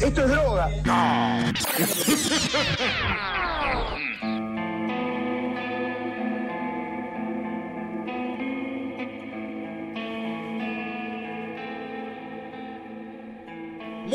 [0.00, 0.70] Esto es droga.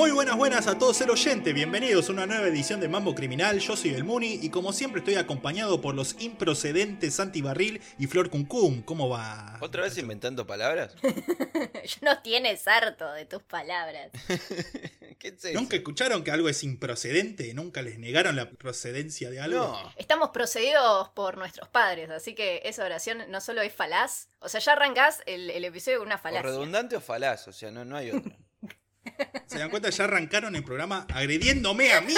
[0.05, 3.57] Muy buenas, buenas a todos el oyente, bienvenidos a una nueva edición de Mambo Criminal,
[3.57, 8.05] yo soy el Muni y como siempre estoy acompañado por los improcedentes Santi Barril y
[8.05, 9.57] Flor Cuncum, ¿cómo va?
[9.61, 10.93] ¿Otra vez inventando palabras?
[11.02, 14.11] Yo no tienes harto de tus palabras.
[15.18, 15.60] ¿Qué es eso?
[15.60, 17.51] ¿Nunca escucharon que algo es improcedente?
[17.56, 19.57] ¿Nunca les negaron la procedencia de algo?
[19.57, 19.93] No.
[19.96, 24.60] Estamos procedidos por nuestros padres, así que esa oración no solo es falaz, o sea,
[24.60, 26.43] ya arrancás el, el episodio con una O falacia.
[26.43, 28.37] redundante o falaz, o sea, no, no hay otra.
[29.47, 29.89] ¿Se dan cuenta?
[29.89, 32.13] Ya arrancaron el programa agrediéndome a mí.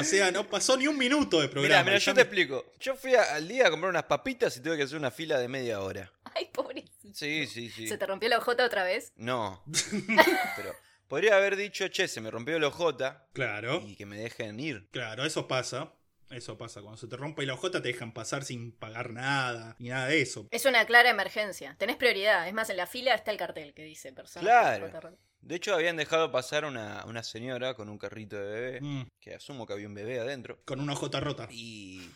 [0.00, 1.84] O sea, no pasó ni un minuto de Mira, programa.
[1.84, 2.72] mira, ya yo me- te explico.
[2.80, 5.38] Yo fui a- al día a comprar unas papitas y tuve que hacer una fila
[5.38, 6.10] de media hora.
[6.34, 7.14] Ay, pobrecito.
[7.14, 7.86] Sí, sí, sí.
[7.86, 9.12] ¿Se te rompió la ojota otra vez?
[9.16, 9.62] No.
[10.56, 10.74] Pero
[11.06, 14.88] podría haber dicho, che, se me rompió el ojota Claro, y que me dejen ir.
[14.90, 15.92] claro, eso pasa.
[16.30, 16.80] Eso pasa.
[16.80, 20.20] Cuando se te rompe la ojota te dejan pasar sin pagar nada, ni nada de
[20.20, 20.48] eso.
[20.50, 21.76] Es una clara emergencia.
[21.78, 22.48] Tenés prioridad.
[22.48, 24.42] Es más, en la fila está el cartel que dice persona.
[24.44, 25.16] Claro.
[25.40, 29.34] De hecho, habían dejado pasar una, una señora con un carrito de bebé, Mm, que
[29.34, 30.58] asumo que había un bebé adentro.
[30.64, 31.48] con una ojota rota.
[31.50, 32.08] Y...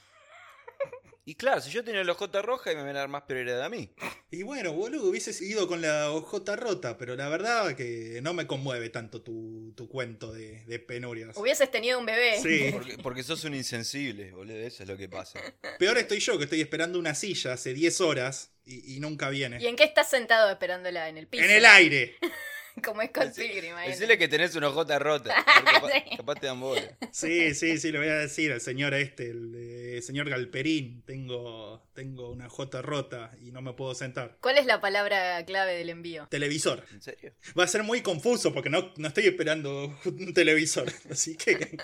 [1.29, 3.69] Y claro, si yo tenía la ojota roja, me iban a dar más prioridad a
[3.69, 3.91] mí.
[4.31, 8.47] Y bueno, boludo, hubieses ido con la ojota rota, pero la verdad que no me
[8.47, 11.37] conmueve tanto tu, tu cuento de, de penurias.
[11.37, 12.41] Hubieses tenido un bebé.
[12.43, 12.71] Sí.
[12.73, 15.39] Porque, porque sos un insensible, boludo, eso es lo que pasa.
[15.79, 19.59] Peor estoy yo, que estoy esperando una silla hace 10 horas y, y nunca viene.
[19.61, 21.11] ¿Y en qué estás sentado esperándola?
[21.11, 21.45] En el piso.
[21.45, 22.17] En el aire.
[22.85, 23.75] Como es con Pilgrim.
[23.77, 23.91] ahí.
[23.91, 25.35] Decirle que tenés una ojota rota.
[25.65, 26.17] Capaz, Sí.
[26.17, 26.97] capaz te dan bola.
[27.13, 31.03] Sí, sí, sí, le voy a decir al señor este, el señor Galperín.
[31.07, 34.37] Tengo, tengo una ojota rota y no me puedo sentar.
[34.41, 36.27] ¿Cuál es la palabra clave del envío?
[36.31, 36.85] Televisor.
[36.93, 37.33] ¿En serio?
[37.59, 40.93] Va a ser muy confuso porque no, no estoy esperando un televisor.
[41.11, 41.77] Así que.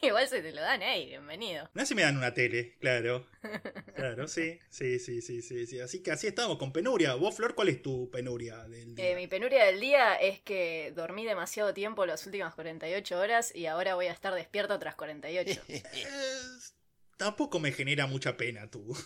[0.00, 1.68] Igual se te lo dan, ey, bienvenido.
[1.74, 3.26] No sé si me dan una tele, claro.
[3.94, 5.80] Claro, sí, sí, sí, sí, sí, sí.
[5.80, 7.14] Así que así estamos con penuria.
[7.14, 9.10] Vos, Flor, ¿cuál es tu penuria del día?
[9.10, 13.66] Eh, mi penuria del día es que dormí demasiado tiempo las últimas 48 horas y
[13.66, 15.60] ahora voy a estar despierto otras 48.
[15.68, 15.82] Eh,
[17.16, 18.96] tampoco me genera mucha pena tu,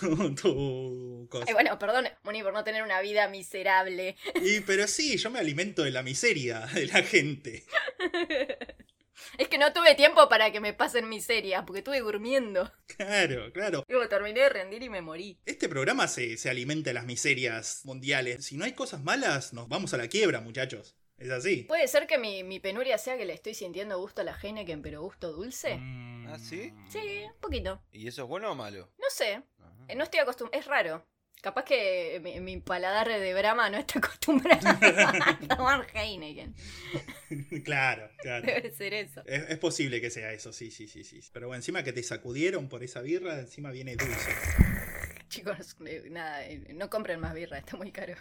[0.00, 1.44] tu, tu cosa.
[1.48, 4.16] Ay, bueno, perdón, Moni, por no tener una vida miserable.
[4.42, 7.64] Y, pero sí, yo me alimento de la miseria de la gente.
[9.38, 12.70] Es que no tuve tiempo para que me pasen miserias, porque estuve durmiendo.
[12.96, 13.84] Claro, claro.
[13.88, 15.38] Luego terminé de rendir y me morí.
[15.46, 18.44] Este programa se, se alimenta de las miserias mundiales.
[18.44, 20.96] Si no hay cosas malas, nos vamos a la quiebra, muchachos.
[21.18, 21.62] Es así.
[21.64, 24.82] ¿Puede ser que mi, mi penuria sea que le estoy sintiendo gusto a la Heineken,
[24.82, 25.76] pero gusto dulce?
[25.76, 26.26] Mm.
[26.28, 26.72] ¿Ah, sí?
[26.88, 27.80] Sí, un poquito.
[27.92, 28.90] ¿Y eso es bueno o malo?
[28.98, 29.44] No sé, Ajá.
[29.88, 30.58] eh, no estoy acostumbrada.
[30.60, 31.06] Es raro.
[31.42, 36.54] Capaz que mi, mi paladar de Brahma no está acostumbrado a tomar Heineken.
[37.64, 38.46] Claro, claro.
[38.46, 39.22] Debe ser eso.
[39.26, 41.20] Es, es posible que sea eso, sí, sí, sí, sí.
[41.32, 44.30] Pero bueno, encima que te sacudieron por esa birra, encima viene dulce.
[45.28, 48.14] Chicos, eh, nada, eh, no compren más birra, está muy caro.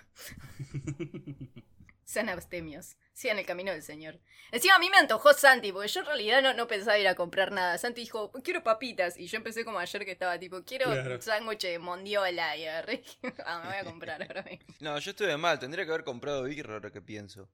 [2.12, 2.98] Sean abstemios.
[3.14, 4.20] Sigan el camino del Señor.
[4.52, 7.16] Encima a mí me antojó Santi, porque yo en realidad no, no pensaba ir a
[7.16, 7.78] comprar nada.
[7.78, 9.18] Santi dijo, quiero papitas.
[9.18, 11.16] Y yo empecé como ayer que estaba tipo, quiero Claro.
[11.16, 12.58] un sándwich de mondiola.
[12.58, 13.04] Y agarré,
[13.46, 14.66] ah, me voy a comprar ahora mismo.
[14.82, 17.50] No, yo estuve mal, tendría que haber comprado birra ahora que pienso.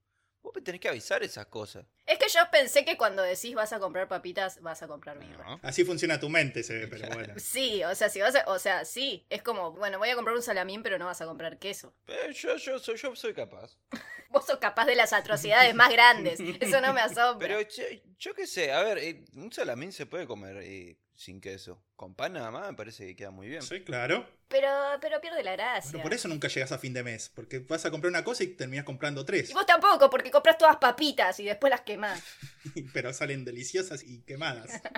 [0.47, 1.85] Vos me tenés que avisar esas cosas.
[2.05, 5.43] Es que yo pensé que cuando decís vas a comprar papitas, vas a comprar birra.
[5.43, 5.59] No.
[5.61, 7.33] Así funciona tu mente, se ve, pero bueno.
[7.35, 10.37] Sí, o sea, si vas a, o sea, sí, es como, bueno, voy a comprar
[10.37, 11.93] un salamín, pero no vas a comprar queso.
[12.05, 13.77] Pero yo, yo, soy, yo soy capaz.
[14.29, 16.39] Vos sos capaz de las atrocidades más grandes.
[16.61, 17.45] Eso no me asombra.
[17.45, 17.83] Pero yo,
[18.17, 21.83] yo qué sé, a ver, eh, un salamín se puede comer eh, sin queso.
[21.95, 23.61] Con pan nada más me parece que queda muy bien.
[23.63, 24.25] Sí, claro.
[24.47, 24.69] Pero,
[25.01, 25.91] pero pierde la gracia.
[25.91, 28.43] Bueno, por eso nunca llegas a fin de mes, porque vas a comprar una cosa
[28.43, 29.49] y terminas comprando tres.
[29.49, 32.23] Y vos tampoco, porque compras todas papitas y después las quemás.
[32.93, 34.81] Pero salen deliciosas y quemadas.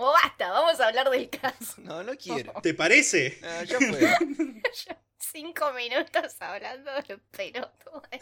[0.00, 1.74] O basta, vamos a hablar del caso.
[1.78, 2.52] No, no quiero.
[2.62, 3.40] ¿Te parece?
[3.42, 3.98] Ah, ya fue.
[5.20, 8.20] Cinco minutos hablando de pelotudes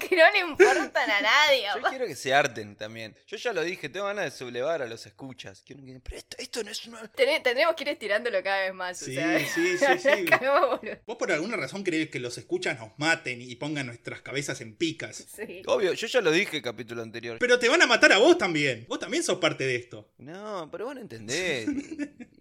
[0.00, 1.66] que no le importan a nadie.
[1.76, 3.16] Yo quiero que se harten también.
[3.26, 5.62] Yo ya lo dije, tengo ganas de sublevar a los escuchas.
[5.64, 7.02] Quiero que- Pero esto, esto no es una...
[7.12, 8.98] Tené- tendremos que ir estirándolo cada vez más.
[8.98, 10.24] Sí, o sea, sí, sí, sí.
[10.24, 10.80] cagamos.
[11.06, 14.74] ¿Vos por alguna razón crees que los escuchas nos maten y pongan nuestras cabezas en
[14.76, 15.24] picas?
[15.36, 15.62] Sí.
[15.66, 17.38] Obvio, yo ya lo dije el capítulo anterior.
[17.38, 18.84] Pero te van a matar a vos también.
[18.88, 20.12] Vos también sos parte de esto.
[20.18, 21.68] No, pero vos no entendés.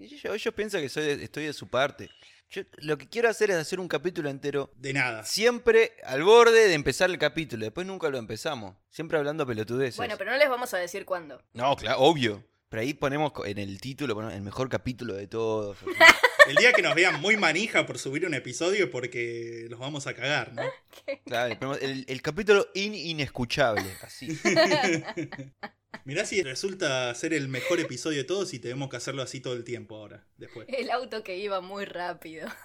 [0.03, 2.09] Y Yo, yo pienso que soy de- estoy de su parte.
[2.53, 5.23] Yo lo que quiero hacer es hacer un capítulo entero De nada.
[5.25, 7.65] siempre al borde de empezar el capítulo.
[7.65, 8.75] Después nunca lo empezamos.
[8.91, 9.97] Siempre hablando pelotudeces.
[9.97, 11.41] Bueno, pero no les vamos a decir cuándo.
[11.53, 12.43] No, claro, obvio.
[12.69, 15.77] Pero ahí ponemos en el título ponemos el mejor capítulo de todos.
[16.47, 20.07] El día que nos vean muy manija por subir un episodio es porque los vamos
[20.07, 20.63] a cagar, ¿no?
[21.25, 24.37] Claro, el, el capítulo in inescuchable, así.
[26.05, 29.53] Mirá si resulta ser el mejor episodio de todos y tenemos que hacerlo así todo
[29.53, 30.67] el tiempo ahora, después.
[30.69, 32.47] El auto que iba muy rápido.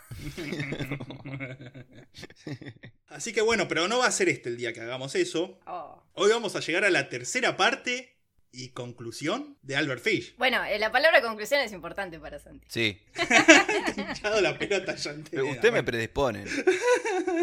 [3.06, 5.58] Así que bueno, pero no va a ser este el día que hagamos eso.
[5.66, 6.02] Oh.
[6.12, 8.18] Hoy vamos a llegar a la tercera parte
[8.50, 10.34] y conclusión de Albert Fish.
[10.36, 12.66] Bueno, eh, la palabra conclusión es importante para Santi.
[12.68, 13.00] Sí.
[13.14, 14.94] Te la pelota
[15.30, 16.44] Pero usted me predispone.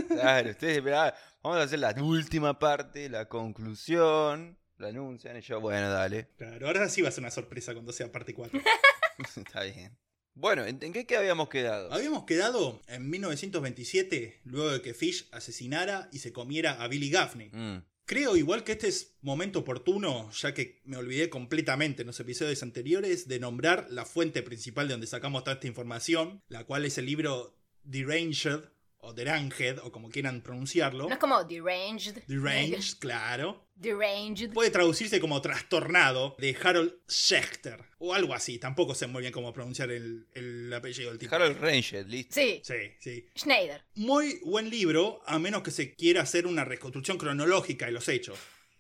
[0.08, 4.58] Claro, ustedes, ah, vamos a hacer la última parte, la conclusión.
[4.78, 6.28] Lo anuncian y yo, bueno, dale.
[6.38, 8.60] Claro, ahora sí va a ser una sorpresa cuando sea parte 4.
[9.38, 9.98] Está bien.
[10.34, 11.92] Bueno, ¿en, qué, qué habíamos quedado?
[11.94, 17.50] Habíamos quedado en 1927, luego de que Fish asesinara y se comiera a Billy Gaffney.
[17.54, 17.78] Mm,
[18.08, 22.62] Creo igual que este es momento oportuno, ya que me olvidé completamente en los episodios
[22.62, 27.00] anteriores de nombrar la fuente principal de donde sacamos toda esta información, la cual es
[27.00, 28.62] el libro Deranged,
[29.06, 31.08] o Deranged, o como quieran pronunciarlo.
[31.08, 32.18] No es como deranged.
[32.28, 33.68] Deranged, claro.
[33.76, 34.54] Deranged.
[34.54, 38.58] Puede traducirse como trastornado, de Harold Schechter, o algo así.
[38.58, 41.36] Tampoco sé muy bien cómo pronunciar el, el apellido del tipo.
[41.36, 42.34] Harold Ranger, listo.
[42.36, 43.26] Sí, Sí, sí.
[43.38, 43.84] Schneider.
[43.96, 48.38] Muy buen libro, a menos que se quiera hacer una reconstrucción cronológica de los hechos.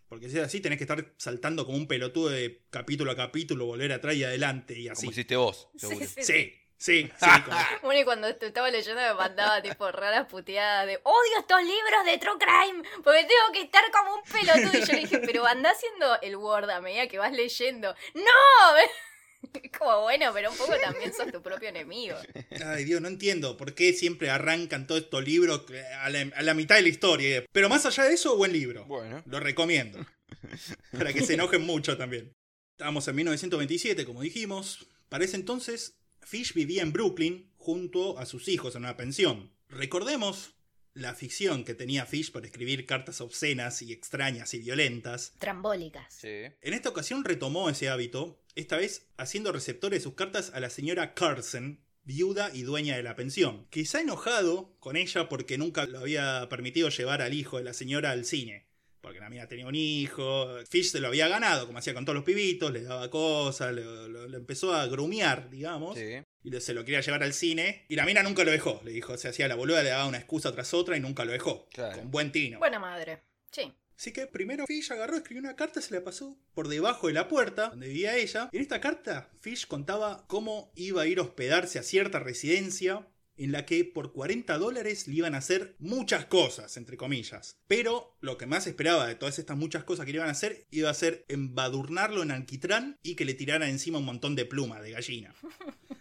[0.07, 3.65] Porque si es así, tenés que estar saltando como un pelotudo de capítulo a capítulo,
[3.65, 5.01] volver atrás y adelante y así.
[5.01, 6.05] Como hiciste vos, Sí, seguro.
[6.07, 6.23] sí.
[6.23, 7.25] Sí, sí, sí.
[7.45, 11.61] como- Bueno, y cuando te estaba leyendo me mandaba tipo raras puteadas de odio estos
[11.61, 14.77] libros de True Crime porque tengo que estar como un pelotudo.
[14.79, 17.95] Y yo le dije, pero anda haciendo el Word a medida que vas leyendo.
[18.13, 18.23] ¡No!
[19.77, 22.17] Como bueno, pero un poco también sos tu propio enemigo.
[22.65, 25.65] Ay, Dios, no entiendo por qué siempre arrancan todos estos libros
[26.01, 27.45] a la, a la mitad de la historia.
[27.51, 28.85] Pero más allá de eso, buen libro.
[28.85, 29.21] Bueno.
[29.27, 30.03] Lo recomiendo.
[30.91, 32.33] Para que se enojen mucho también.
[32.73, 34.87] Estábamos en 1927, como dijimos.
[35.09, 35.93] Para ese entonces,
[36.25, 39.51] Fish vivía en Brooklyn junto a sus hijos en una pensión.
[39.69, 40.55] Recordemos
[40.95, 45.33] la ficción que tenía Fish por escribir cartas obscenas y extrañas y violentas.
[45.37, 46.13] Trambólicas.
[46.13, 46.45] Sí.
[46.61, 50.69] En esta ocasión retomó ese hábito, esta vez haciendo receptores de sus cartas a la
[50.69, 53.67] señora Carson, viuda y dueña de la pensión.
[53.69, 58.11] Quizá enojado con ella porque nunca lo había permitido llevar al hijo de la señora
[58.11, 58.64] al cine.
[59.05, 62.15] Porque la mía tenía un hijo, Fish se lo había ganado, como hacía con todos
[62.15, 66.23] los pibitos, le daba cosas, lo, lo- lo empezó a grumear, digamos, Sí.
[66.43, 68.91] y le- se lo quería llevar al cine, y la mina nunca lo dejó, le
[68.91, 71.67] dijo, se hacía la boluda, le daba una excusa tras otra y nunca lo dejó,
[71.71, 71.97] Claro.
[71.99, 72.57] con buen tino.
[72.59, 73.21] Buena madre.
[73.51, 73.71] Sí.
[73.97, 77.29] Así que primero Fish agarró, escribió una carta, se la pasó por debajo de la
[77.29, 78.49] puerta donde vivía ella.
[78.51, 83.51] En esta carta, Fish contaba cómo iba a ir a hospedarse a cierta residencia en
[83.51, 87.57] la que por 40 dólares le iban a hacer muchas cosas, entre comillas.
[87.67, 90.65] Pero lo que más esperaba de todas estas muchas cosas que le iban a hacer
[90.71, 94.81] iba a ser embadurnarlo en alquitrán y que le tirara encima un montón de plumas
[94.81, 95.33] de gallina.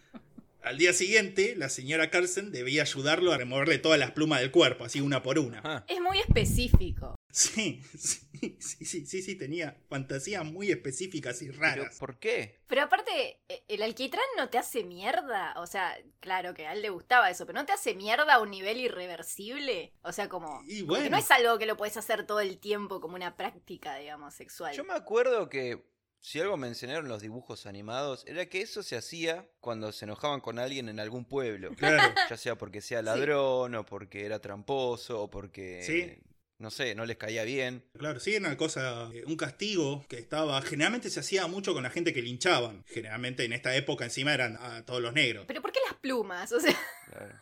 [0.63, 4.85] Al día siguiente, la señora Carson debía ayudarlo a removerle todas las plumas del cuerpo,
[4.85, 5.61] así una por una.
[5.63, 7.15] Ah, Es muy específico.
[7.31, 8.21] Sí, sí,
[8.61, 11.99] sí, sí, sí, sí, tenía fantasías muy específicas y pero raras.
[11.99, 12.61] ¿por qué?
[12.67, 15.55] Pero aparte, e- el alquitrán no te hace mierda.
[15.59, 18.41] O sea, claro que a él le gustaba eso, pero no te hace mierda a
[18.41, 19.93] un nivel irreversible.
[20.03, 20.63] O sea, como.
[20.67, 21.11] Y como que bueno.
[21.11, 24.75] no es algo que lo puedes hacer todo el tiempo como una práctica, digamos, sexual.
[24.75, 25.85] Yo me acuerdo que
[26.21, 30.59] si algo mencionaron los dibujos animados era que eso se hacía cuando se enojaban con
[30.59, 31.75] alguien en algún pueblo.
[31.77, 36.23] Claro, Ya sea porque sea ladrón o porque era tramposo o porque Sí.
[36.65, 37.85] No sé, no les caía bien.
[37.97, 41.83] claro, sí, era una cosa, eh, un castigo que estaba, generalmente se hacía mucho con
[41.83, 42.83] la gente que linchaban.
[42.89, 45.45] Generalmente en esta época encima eran a todos los negros.
[45.47, 46.51] Pero ¿por qué las plumas?
[46.53, 46.75] O sea,
[47.11, 47.35] Claro.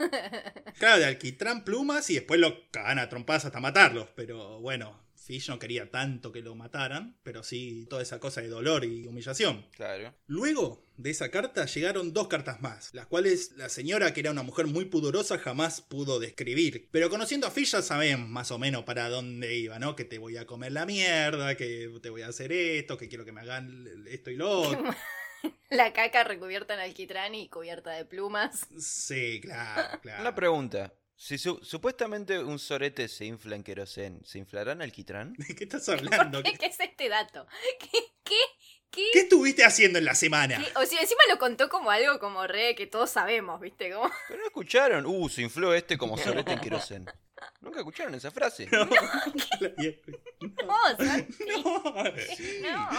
[0.79, 4.09] Claro, de alquitrán plumas y después lo cagaban a trompadas hasta matarlos.
[4.17, 8.49] Pero bueno, Fish no quería tanto que lo mataran, pero sí toda esa cosa de
[8.49, 9.67] dolor y humillación.
[9.77, 10.15] Claro.
[10.27, 14.43] Luego de esa carta llegaron dos cartas más, las cuales la señora, que era una
[14.43, 16.89] mujer muy pudorosa, jamás pudo describir.
[16.91, 19.97] Pero conociendo a Fish ya saben más o menos para dónde iba, ¿no?
[19.97, 23.25] Que te voy a comer la mierda, que te voy a hacer esto, que quiero
[23.25, 24.85] que me hagan esto y lo otro.
[25.71, 28.67] la caca recubierta en alquitrán y cubierta de plumas.
[28.79, 30.35] Sí, claro, Una claro.
[30.35, 30.93] pregunta.
[31.25, 35.35] Si su- supuestamente un sorete se infla en querosén, ¿se inflará en alquitrán?
[35.39, 36.43] ¿De qué estás hablando?
[36.43, 37.47] ¿Qué, qué es este dato?
[37.79, 37.87] ¿Qué?
[38.25, 38.35] ¿Qué?
[38.91, 39.05] ¿Qué?
[39.13, 40.59] ¿Qué estuviste haciendo en la semana?
[40.59, 40.73] ¿Qué?
[40.77, 43.93] O sea, encima lo contó como algo como re que todos sabemos, ¿viste?
[43.93, 44.11] Como...
[44.27, 45.07] Pero no escucharon.
[45.07, 47.07] Uh, se infló este como sorete en querosén.
[47.61, 48.67] ¿Nunca escucharon esa frase?
[48.71, 48.85] No,
[50.67, 51.93] No, Santi, no.
[52.63, 52.91] no.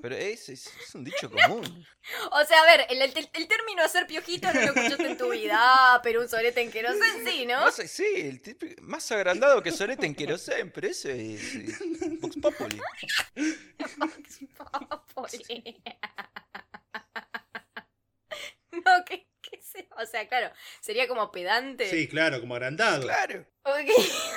[0.00, 1.86] Pero es, es- es un dicho común.
[2.32, 5.28] O sea, a ver, el, el- el término hacer piojito no lo escuchaste en tu
[5.30, 7.60] vida, ah, pero un sorete en querosén sí, ¿no?
[7.60, 11.78] Más, sí, el típico- más agrandado que sorete en querosén, pero eso es, es
[12.20, 12.80] Vox Populi.
[15.14, 15.82] Popoli.
[18.70, 19.88] No, ¿qué, qué sé?
[20.00, 20.50] O sea, claro,
[20.80, 21.88] sería como pedante.
[21.88, 23.02] Sí, claro, como agrandado.
[23.02, 23.90] Claro, Ok,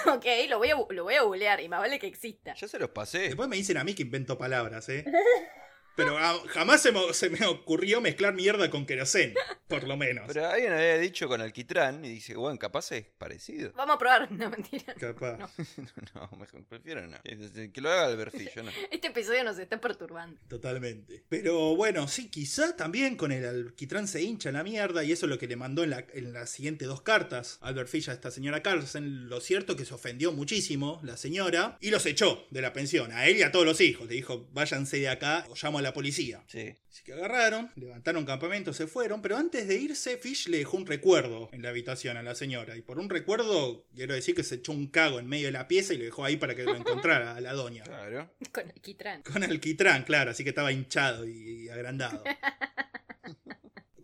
[0.17, 2.53] ok, lo voy, a, lo voy a googlear y más vale que exista.
[2.53, 3.19] ya se los pasé.
[3.19, 5.05] Después me dicen a mí que invento palabras, ¿eh?
[5.95, 9.33] Pero ah, jamás se me, se me ocurrió mezclar mierda con queroseno,
[9.67, 10.25] por lo menos.
[10.27, 13.71] Pero alguien había dicho con alquitrán y dice, bueno, capaz es parecido.
[13.75, 14.93] Vamos a probar, no mentira.
[14.95, 15.37] Capaz.
[15.37, 15.49] No.
[16.15, 17.17] no, mejor prefiero no.
[17.23, 18.71] Que lo haga Albertillo, yo no.
[18.89, 20.39] Este episodio nos está perturbando.
[20.47, 21.23] Totalmente.
[21.29, 25.29] Pero bueno, sí, quizá también con el alquitrán se hincha la mierda y eso es
[25.29, 28.31] lo que le mandó en, la, en las siguientes dos cartas Albert Fish a esta
[28.31, 29.29] señora Carlsen.
[29.29, 33.27] Lo cierto que se ofendió muchísimo la señora y los echó de la pensión, a
[33.27, 34.07] él y a todos los hijos.
[34.07, 36.43] Le dijo, váyanse de acá o llamo a la policía.
[36.47, 36.75] Sí.
[36.89, 40.85] Así que agarraron, levantaron campamento, se fueron, pero antes de irse, Fish le dejó un
[40.85, 42.75] recuerdo en la habitación a la señora.
[42.75, 45.67] Y por un recuerdo, quiero decir que se echó un cago en medio de la
[45.67, 47.83] pieza y lo dejó ahí para que lo encontrara a la doña.
[47.83, 48.29] Claro.
[48.51, 49.21] Con alquitrán.
[49.23, 52.23] Con alquitrán, claro, así que estaba hinchado y agrandado.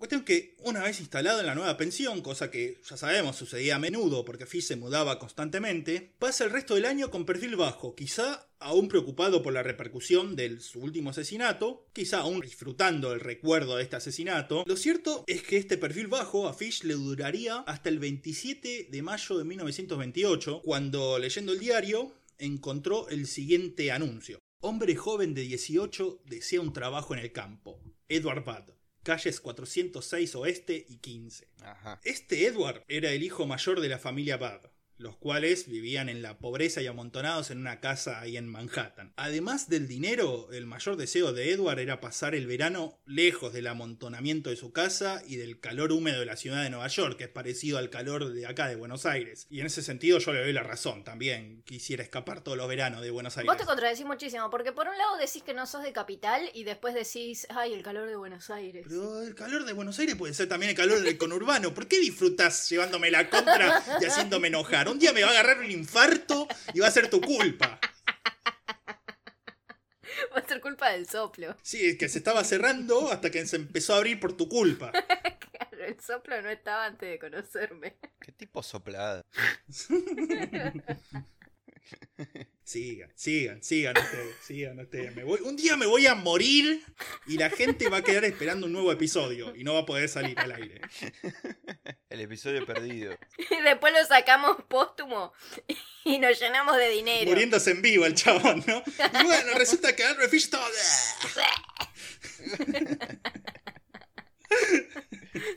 [0.08, 4.26] Que una vez instalado en la nueva pensión, cosa que ya sabemos sucedía a menudo
[4.26, 8.88] porque Fish se mudaba constantemente, pasa el resto del año con perfil bajo, quizá aún
[8.88, 13.98] preocupado por la repercusión de su último asesinato, quizá aún disfrutando el recuerdo de este
[13.98, 14.64] asesinato.
[14.66, 19.02] Lo cierto es que este perfil bajo a Fish le duraría hasta el 27 de
[19.02, 24.40] mayo de 1928, cuando leyendo el diario encontró el siguiente anuncio.
[24.62, 27.80] Hombre joven de 18 desea un trabajo en el campo.
[28.10, 28.77] Edward Budd.
[29.08, 31.48] Calles 406 Oeste y 15.
[31.64, 32.02] Ajá.
[32.04, 36.39] Este Edward era el hijo mayor de la familia Budd, los cuales vivían en la
[36.39, 39.13] pobreza y amontonados en una casa ahí en Manhattan.
[39.16, 44.50] Además del dinero, el mayor deseo de Edward era pasar el verano lejos del amontonamiento
[44.50, 47.30] de su casa y del calor húmedo de la ciudad de Nueva York, que es
[47.30, 49.46] parecido al calor de acá de Buenos Aires.
[49.50, 51.62] Y en ese sentido yo le doy la razón también.
[51.63, 53.48] Quisiera escapar todos los veranos de Buenos Aires.
[53.48, 56.63] Vos te contradecís muchísimo, porque por un lado decís que no sos de capital y
[56.63, 58.86] después decís, ay, el calor de Buenos Aires.
[58.88, 61.74] Pero el calor de Buenos Aires puede ser también el calor del conurbano.
[61.74, 64.87] ¿Por qué disfrutas llevándome la contra y haciéndome enojar?
[64.91, 67.79] Un día me va a agarrar un infarto y va a ser tu culpa.
[70.36, 71.56] Va a ser culpa del soplo.
[71.62, 74.91] Sí, es que se estaba cerrando hasta que se empezó a abrir por tu culpa.
[75.58, 77.98] Claro, el soplo no estaba antes de conocerme.
[78.20, 79.24] Qué tipo soplada.
[82.63, 85.15] Sigan, sigan, sigan ustedes, sigan ustedes.
[85.15, 86.84] Me voy- un día me voy a morir
[87.25, 90.10] y la gente va a quedar esperando un nuevo episodio y no va a poder
[90.10, 90.82] salir al aire.
[92.10, 93.17] El episodio perdido.
[93.50, 95.34] Y después lo sacamos póstumo
[96.03, 97.29] y nos llenamos de dinero.
[97.29, 98.84] Muriéndose en vivo el chabón, ¿no?
[99.22, 100.67] Y bueno, resulta que Albert Fish estaba...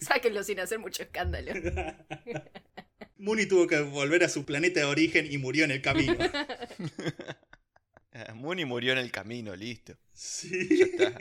[0.00, 1.52] Sáquenlo sin hacer mucho escándalo.
[3.20, 6.16] Mooney tuvo que volver a su planeta de origen y murió en el camino.
[8.34, 9.96] Mooney murió en el camino, listo.
[10.12, 10.68] Sí.
[10.76, 11.18] Ya está.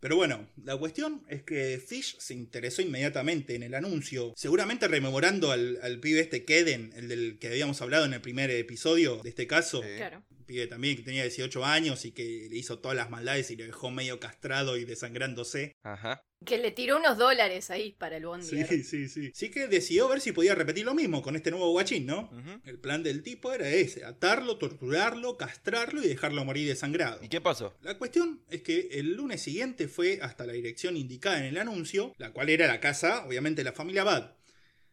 [0.00, 5.50] Pero bueno, la cuestión es que Fish se interesó inmediatamente en el anuncio, seguramente rememorando
[5.50, 9.30] al, al pibe este Keden, el del que habíamos hablado en el primer episodio de
[9.30, 9.82] este caso.
[9.82, 9.88] Sí.
[9.96, 10.22] Claro.
[10.46, 13.64] Pibe también que tenía 18 años y que le hizo todas las maldades y lo
[13.64, 15.76] dejó medio castrado y desangrándose.
[15.82, 16.24] Ajá.
[16.44, 18.46] Que le tiró unos dólares ahí para el bondi.
[18.46, 19.30] Sí, sí, sí.
[19.34, 22.30] Así que decidió ver si podía repetir lo mismo con este nuevo guachín, ¿no?
[22.64, 27.18] El plan del tipo era ese, atarlo, torturarlo, castrarlo y dejarlo morir desangrado.
[27.22, 27.74] ¿Y qué pasó?
[27.82, 32.14] La cuestión es que el lunes siguiente fue hasta la dirección indicada en el anuncio,
[32.18, 34.36] la cual era la casa, obviamente, de la familia Bad.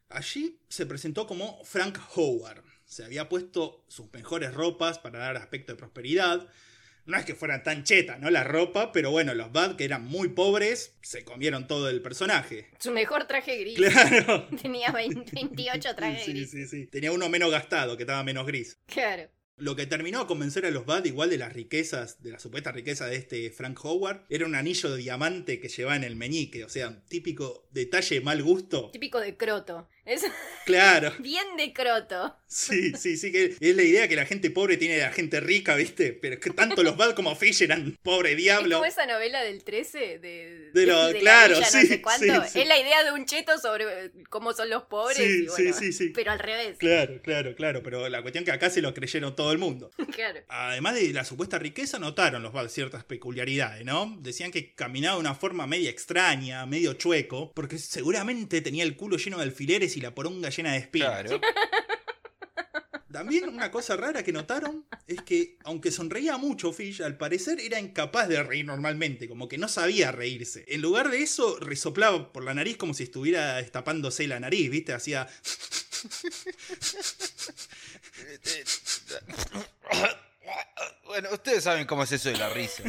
[0.10, 2.64] Allí se presentó como Frank Howard.
[2.94, 6.48] Se había puesto sus mejores ropas para dar aspecto de prosperidad.
[7.06, 8.30] No es que fueran tan chetas, ¿no?
[8.30, 12.70] La ropa, pero bueno, los Bad, que eran muy pobres, se comieron todo el personaje.
[12.80, 13.76] Su mejor traje gris.
[13.78, 14.48] Claro.
[14.62, 16.52] Tenía 20 28 trajes Sí, gris.
[16.52, 16.86] sí, sí.
[16.86, 18.80] Tenía uno menos gastado, que estaba menos gris.
[18.86, 19.28] Claro.
[19.56, 22.72] Lo que terminó a convencer a los Bad igual de las riquezas, de la supuesta
[22.72, 26.64] riqueza de este Frank Howard, era un anillo de diamante que llevaba en el meñique,
[26.64, 28.90] o sea, un típico detalle de mal gusto.
[28.92, 29.88] Típico de croto.
[30.06, 30.24] Es
[30.66, 32.36] Claro, bien de croto.
[32.48, 35.40] sí, sí, sí, que es la idea que la gente pobre tiene de la gente
[35.42, 36.14] rica, ¿viste?
[36.14, 38.78] Pero es que tanto los Bad como Fish eran pobre Es diablo.
[38.78, 42.26] como esa novela del 13 de, De lo- la claro, villa sí, no sé cuánto.
[42.44, 42.62] sí, sí.
[42.62, 45.18] Es la idea de un cheto sobre cómo son los pobres.
[45.18, 46.10] Sí, y bueno, sí, sí, sí.
[46.16, 46.78] Pero al revés.
[46.78, 49.92] Claro, claro, claro, pero la cuestión que acá se lo creyeron todo el mundo.
[50.14, 50.42] Claro.
[50.48, 54.16] Además de la supuesta riqueza, notaron los Bad ciertas peculiaridades, ¿no?
[54.22, 59.18] Decían que caminaba de una forma media extraña, medio chueco, porque seguramente tenía el culo
[59.18, 61.24] lleno de alfileres y la poronga llena de espinas.
[61.24, 61.42] Claro.
[63.12, 67.80] También una cosa rara que notaron es que, aunque sonreía mucho Fish, al parecer era
[67.80, 70.66] incapaz de reír normalmente, como que no sabía reírse.
[70.68, 74.94] En lugar de eso, resoplaba por la nariz como si estuviera destapándose la nariz, ¿viste?
[74.94, 75.30] Hacía...
[81.06, 82.82] Bueno, ustedes saben cómo es eso de la risa.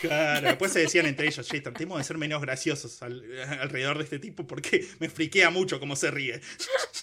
[0.00, 3.22] Claro, después se decían entre ellos, che, tratemos de ser menos graciosos al-
[3.60, 6.40] alrededor de este tipo porque me friquea mucho cómo se ríe.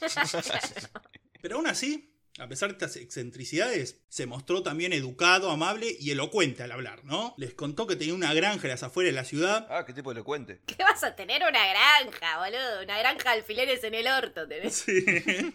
[1.42, 2.10] Pero aún así,
[2.40, 7.34] a pesar de estas excentricidades, se mostró también educado, amable y elocuente al hablar, ¿no?
[7.38, 9.68] Les contó que tenía una granja a las afueras de la ciudad.
[9.70, 10.62] Ah, qué tipo de elocuente.
[10.66, 12.84] ¿Qué vas a tener una granja, boludo?
[12.84, 14.74] Una granja de alfileres en el orto, tenés.
[14.76, 15.06] Sí.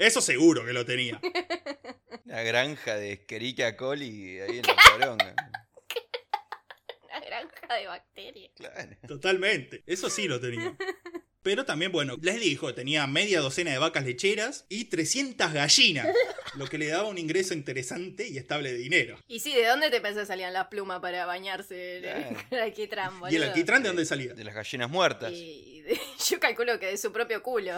[0.00, 1.20] Eso seguro que lo tenía.
[2.24, 5.34] Una granja de Escherichia coli ahí en la poronga.
[7.04, 8.52] Una granja de bacterias.
[8.56, 8.96] Claro.
[9.06, 9.82] Totalmente.
[9.86, 10.74] Eso sí lo tenía.
[11.42, 16.06] Pero también, bueno, les dijo, tenía media docena de vacas lecheras y 300 gallinas,
[16.56, 19.18] lo que le daba un ingreso interesante y estable de dinero.
[19.26, 23.18] Y sí, ¿de dónde te pensás salían las plumas para bañarse en el- el alquitrán,
[23.20, 23.32] boludo?
[23.32, 24.34] ¿Y el alquitrán de dónde salía?
[24.34, 25.32] De las gallinas muertas.
[25.32, 25.98] Y de-
[26.30, 27.72] yo calculo que de su propio culo.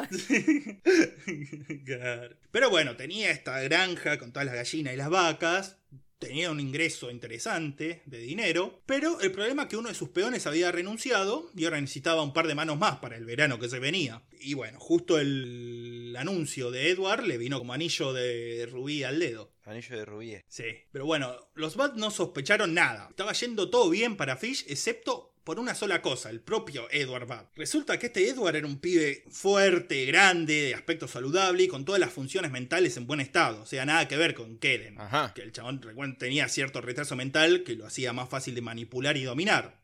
[2.50, 5.76] Pero bueno, tenía esta granja con todas las gallinas y las vacas.
[6.22, 10.46] Tenía un ingreso interesante de dinero, pero el problema es que uno de sus peones
[10.46, 13.80] había renunciado y ahora necesitaba un par de manos más para el verano que se
[13.80, 14.22] venía.
[14.40, 19.52] Y bueno, justo el anuncio de Edward le vino como anillo de rubí al dedo.
[19.64, 20.36] Anillo de rubí.
[20.46, 23.08] Sí, pero bueno, los Bat no sospecharon nada.
[23.10, 27.56] Estaba yendo todo bien para Fish, excepto por una sola cosa, el propio Edward Bat.
[27.56, 32.00] Resulta que este Edward era un pibe fuerte, grande, de aspecto saludable y con todas
[32.00, 33.62] las funciones mentales en buen estado.
[33.62, 34.58] O sea, nada que ver con.
[34.98, 35.32] Ajá.
[35.34, 39.16] Que el chabón recuerden, tenía cierto retraso mental que lo hacía más fácil de manipular
[39.16, 39.80] y dominar.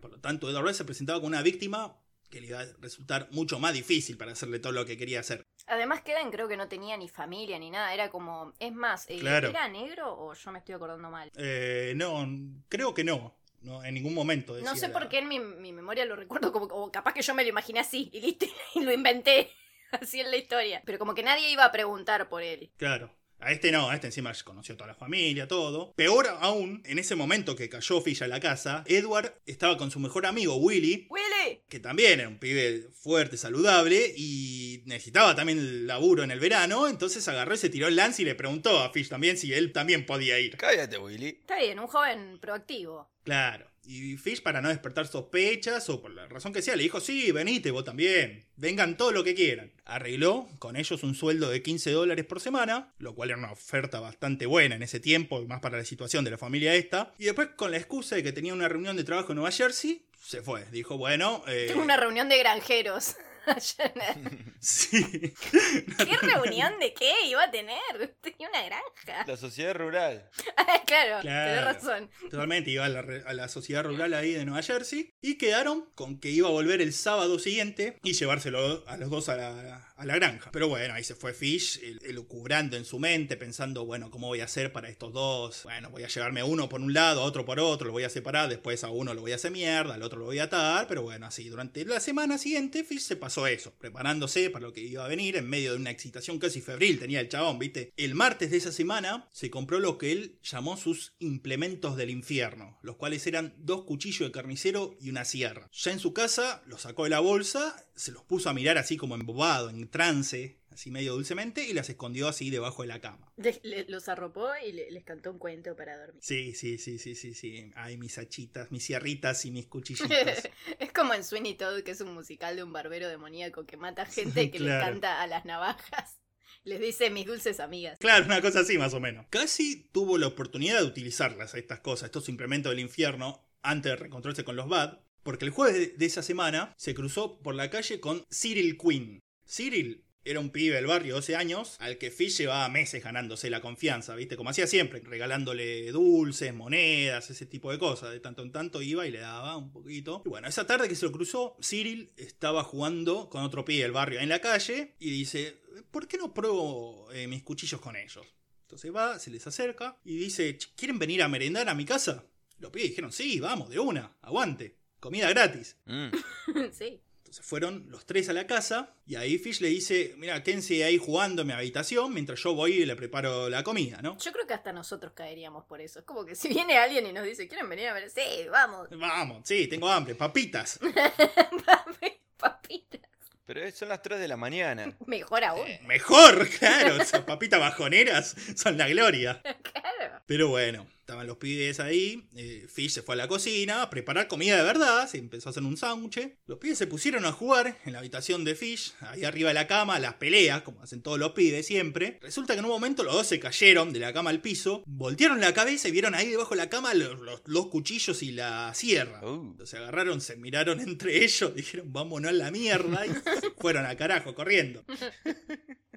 [0.00, 1.96] Por lo tanto, Edward Bat se presentaba con una víctima
[2.30, 5.42] que le iba a resultar mucho más difícil para hacerle todo lo que quería hacer.
[5.66, 7.92] Además, Keden creo que no tenía ni familia ni nada.
[7.94, 8.52] Era como.
[8.58, 9.50] Es más, eh, Claro.
[9.50, 11.30] ¿era negro o yo me estoy acordando mal?
[11.36, 12.26] Eh, no,
[12.68, 13.36] creo que no.
[13.62, 14.58] No, en ningún momento.
[14.60, 17.22] No sé la- por qué en mi, mi memoria lo recuerdo como, como capaz que
[17.22, 19.50] yo me lo imaginé así y listo, y lo inventé
[19.92, 20.82] así en la historia.
[20.84, 22.72] Pero como que nadie iba a preguntar por él.
[22.76, 23.10] Claro.
[23.42, 25.92] A este no, a este encima conoció toda la familia, todo.
[25.94, 29.98] Peor aún, en ese momento que cayó Fish a la casa, Edward estaba con su
[29.98, 31.62] mejor amigo Willy, ¡Willy!
[31.68, 36.86] que también era un pibe fuerte, saludable, y necesitaba también el laburo en el verano,
[36.86, 39.72] entonces agarró y se tiró el lance y le preguntó a Fish también si él
[39.72, 40.56] también podía ir.
[40.56, 41.26] Cállate, Willy.
[41.40, 43.10] Está bien, un joven proactivo.
[43.24, 43.71] Claro.
[43.84, 47.32] Y Fish, para no despertar sospechas o por la razón que sea, le dijo, sí,
[47.32, 49.72] venite vos también, vengan todo lo que quieran.
[49.84, 53.98] Arregló con ellos un sueldo de 15 dólares por semana, lo cual era una oferta
[53.98, 57.12] bastante buena en ese tiempo, más para la situación de la familia esta.
[57.18, 60.04] Y después, con la excusa de que tenía una reunión de trabajo en Nueva Jersey,
[60.24, 60.64] se fue.
[60.70, 61.42] Dijo, bueno...
[61.48, 63.16] eh, Tengo una reunión de granjeros.
[64.60, 65.02] Sí.
[65.50, 68.16] ¿Qué reunión de qué iba a tener?
[68.20, 69.24] Tenía una granja.
[69.26, 70.28] La sociedad rural.
[70.56, 71.50] Ah, claro, Claro.
[71.50, 72.10] tenés razón.
[72.30, 75.90] Totalmente, iba a la, re- a la sociedad rural ahí de Nueva Jersey y quedaron
[75.94, 79.88] con que iba a volver el sábado siguiente y llevárselo a los dos a la,
[79.96, 80.50] a la granja.
[80.52, 84.40] Pero bueno, ahí se fue Fish, el- elucubrando en su mente, pensando, bueno, ¿cómo voy
[84.40, 85.64] a hacer para estos dos?
[85.64, 88.04] Bueno, voy a llevarme a uno por un lado, a otro por otro, lo voy
[88.04, 90.44] a separar, después a uno lo voy a hacer mierda, al otro lo voy a
[90.44, 94.72] atar, pero bueno, así, durante la semana siguiente Fish se pasó eso, preparándose para lo
[94.72, 97.92] que iba a venir en medio de una excitación casi febril, tenía el chabón, ¿viste?
[97.96, 102.78] El martes de esa semana se compró lo que él llamó sus implementos del infierno,
[102.82, 105.68] los cuales eran dos cuchillos de carnicero y una sierra.
[105.72, 108.96] Ya en su casa los sacó de la bolsa, se los puso a mirar así
[108.96, 113.32] como embobado, en trance, así medio dulcemente, y las escondió así debajo de la cama.
[113.36, 116.20] Le- le- los arropó y le- les cantó un cuento para dormir.
[116.22, 117.70] Sí, sí, sí, sí, sí, sí.
[117.76, 120.08] Ay, mis hachitas, mis sierritas y mis cuchillitos.
[120.78, 124.06] es como en Sweeney Todd, que es un musical de un barbero demoníaco que mata
[124.06, 124.78] gente y que Claro.
[124.84, 126.18] les canta a las navajas.
[126.64, 127.98] Les dice mis dulces amigas.
[127.98, 129.26] Claro, una cosa así más o menos.
[129.30, 134.44] Casi tuvo la oportunidad de utilizarlas, estas cosas, estos implementos del infierno, antes de reencontrarse
[134.44, 137.98] con los Bad, porque el jueves de- de esa semana se cruzó por la calle
[137.98, 139.18] con Cyril Quinn.
[139.44, 143.60] Cyril era un pibe del barrio, 12 años, al que Fish llevaba meses ganándose la
[143.60, 144.36] confianza, ¿viste?
[144.36, 148.12] Como hacía siempre, regalándole dulces, monedas, ese tipo de cosas.
[148.12, 150.22] De tanto en tanto iba y le daba un poquito.
[150.24, 153.92] Y bueno, esa tarde que se lo cruzó, Cyril estaba jugando con otro pibe del
[153.92, 158.26] barrio en la calle y dice, ¿por qué no pruebo eh, mis cuchillos con ellos?
[158.62, 162.24] Entonces va, se les acerca y dice, "Ch, ¿quieren venir a merendar a mi casa?
[162.58, 165.76] Los pibes dijeron, sí, vamos, de una, aguante, comida gratis.
[165.84, 166.08] Mm.
[166.72, 167.02] sí.
[167.32, 170.98] Entonces fueron los tres a la casa y ahí Fish le dice, mira, quédense ahí
[170.98, 174.18] jugando en mi habitación mientras yo voy y le preparo la comida, ¿no?
[174.18, 176.00] Yo creo que hasta nosotros caeríamos por eso.
[176.00, 178.10] Es como que si viene alguien y nos dice, ¿quieren venir a ver?
[178.10, 178.88] Sí, vamos.
[178.90, 180.78] Vamos, sí, tengo hambre, papitas.
[182.36, 183.00] Papitas.
[183.46, 184.94] Pero son las 3 de la mañana.
[185.06, 185.66] Mejor aún.
[185.86, 189.40] Mejor, claro, esas papitas bajoneras son la gloria.
[189.42, 190.22] Claro.
[190.26, 192.28] Pero bueno, estaban los pibes ahí.
[192.36, 195.08] eh, Fish se fue a la cocina a preparar comida de verdad.
[195.08, 196.36] Se empezó a hacer un sándwich.
[196.46, 199.66] Los pibes se pusieron a jugar en la habitación de Fish, ahí arriba de la
[199.66, 202.18] cama, las peleas, como hacen todos los pibes siempre.
[202.22, 205.40] Resulta que en un momento los dos se cayeron de la cama al piso, voltearon
[205.40, 208.72] la cabeza y vieron ahí debajo de la cama los, los- los cuchillos y la
[208.74, 209.26] sierra.
[209.26, 209.56] Uh.
[209.66, 213.96] Se agarraron, se miraron entre ellos, dijeron vámonos a la mierda y se fueron a
[213.96, 214.84] carajo corriendo.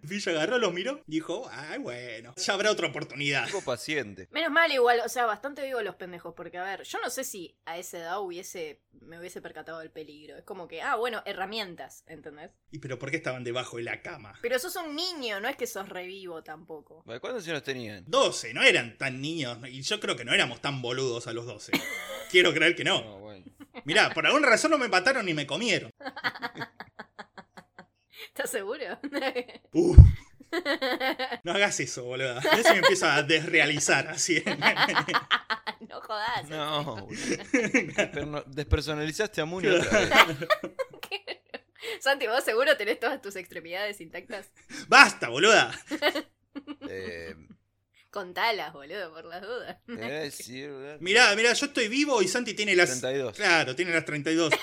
[0.07, 3.47] Fish agarró, los miró, dijo, ay bueno, ya habrá otra oportunidad.
[3.47, 4.27] Tipo paciente.
[4.31, 7.23] Menos mal igual, o sea, bastante vivo los pendejos, porque a ver, yo no sé
[7.23, 10.37] si a esa edad hubiese, me hubiese percatado del peligro.
[10.37, 12.51] Es como que, ah, bueno, herramientas, ¿entendés?
[12.71, 14.37] ¿Y pero por qué estaban debajo de la cama?
[14.41, 17.03] Pero sos un niño, no es que sos revivo tampoco.
[17.05, 18.03] Bueno, ¿Cuántos años tenían?
[18.07, 21.45] 12, no eran tan niños, y yo creo que no éramos tan boludos a los
[21.45, 21.71] 12.
[22.31, 23.01] Quiero creer que no.
[23.03, 23.45] No, bueno.
[23.83, 25.91] Mirá, por alguna razón no me mataron ni me comieron.
[28.27, 28.99] ¿Estás seguro?
[29.73, 29.97] Uf.
[31.43, 32.39] No hagas eso, boludo.
[32.43, 34.43] Ya se me empieza a desrealizar así.
[35.89, 36.49] no jodas.
[36.49, 38.43] No, boludo.
[38.47, 40.09] Despersonalizaste a Muni otra vez.
[41.99, 44.51] Santi, vos seguro tenés todas tus extremidades intactas.
[44.87, 45.71] ¡Basta, boluda!
[46.89, 47.35] Eh,
[48.09, 49.77] Contalas, boludo, por las dudas.
[49.87, 50.97] decir, ¿verdad?
[51.01, 52.89] Mirá, mirá, yo estoy vivo y Santi tiene las...
[52.89, 53.35] 32.
[53.35, 54.53] Claro, tiene las 32.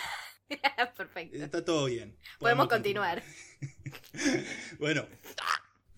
[0.97, 1.37] Perfecto.
[1.37, 2.17] Está todo bien.
[2.39, 3.23] Podemos continuar.
[4.79, 5.07] Bueno,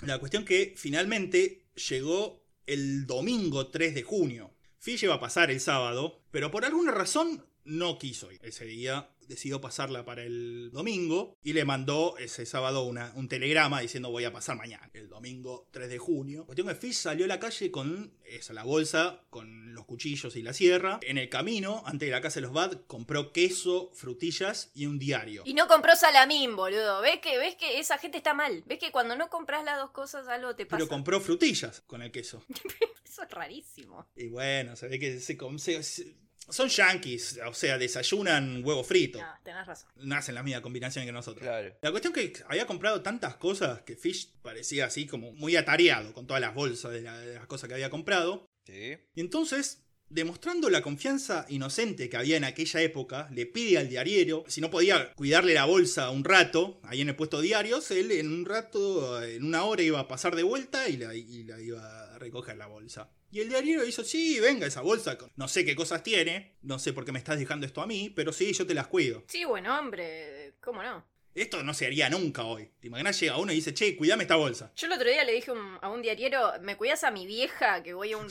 [0.03, 4.55] la cuestión que finalmente llegó el domingo 3 de junio.
[4.79, 8.41] Fish iba a pasar el sábado, pero por alguna razón no quiso ir.
[8.43, 13.81] Ese día decidió pasarla para el domingo y le mandó ese sábado una- un telegrama
[13.81, 16.45] diciendo voy a pasar mañana, el domingo 3 de junio.
[16.47, 20.43] Cuestión que Fish salió a la calle con esa, la bolsa, con los cuchillos y
[20.43, 20.99] la sierra.
[21.03, 24.99] En el camino, antes de la casa de los Bad, compró queso, frutillas y un
[24.99, 25.43] diario.
[25.45, 27.01] Y no compró salamín, boludo.
[27.01, 28.63] ¿Ves que, ¿Ves que esa gente está mal?
[28.67, 30.79] ¿Ves que cuando no compras las dos cosas algo te pasa?
[30.79, 32.43] Pero compró frutillas con el queso.
[33.05, 34.07] Eso es rarísimo.
[34.17, 36.17] Y bueno, se ve que se, com- se- se-
[36.51, 39.19] son yankees, o sea, desayunan huevo frito.
[39.19, 39.89] No, tenés razón.
[39.97, 41.43] No hacen la misma combinación que nosotros.
[41.43, 41.77] Claro.
[41.83, 46.27] La cuestión que había comprado tantas cosas que Fish parecía así como muy atareado con
[46.27, 48.51] todas las bolsas de, la- de las cosas que había comprado.
[48.67, 48.97] Sí.
[49.15, 49.84] Y entonces,
[50.15, 54.71] demostrando la confianza inocente que había en aquella época, le pide al diariero, si no
[54.71, 59.21] podía cuidarle la bolsa un rato, ahí en el puesto diarios, él en un rato,
[59.23, 63.11] en una hora iba a pasar de vuelta y la, iba a recoger la bolsa.
[63.33, 66.93] Y el diariero hizo, sí, venga esa bolsa, no sé qué cosas tiene, no sé
[66.93, 69.25] por qué me estás dejando esto a mí, pero sí, yo te las cuido.
[69.27, 71.05] Sí, bueno, hombre, ¿cómo no?
[71.35, 72.71] Esto no se haría nunca hoy.
[72.81, 73.19] ¿Te imaginas?
[73.19, 74.73] Llega uno y dice, che, cuidame esta bolsa.
[74.77, 77.83] Yo el otro día le dije un- a un diariero, ¿me cuidas a mi vieja
[77.83, 78.27] que voy a un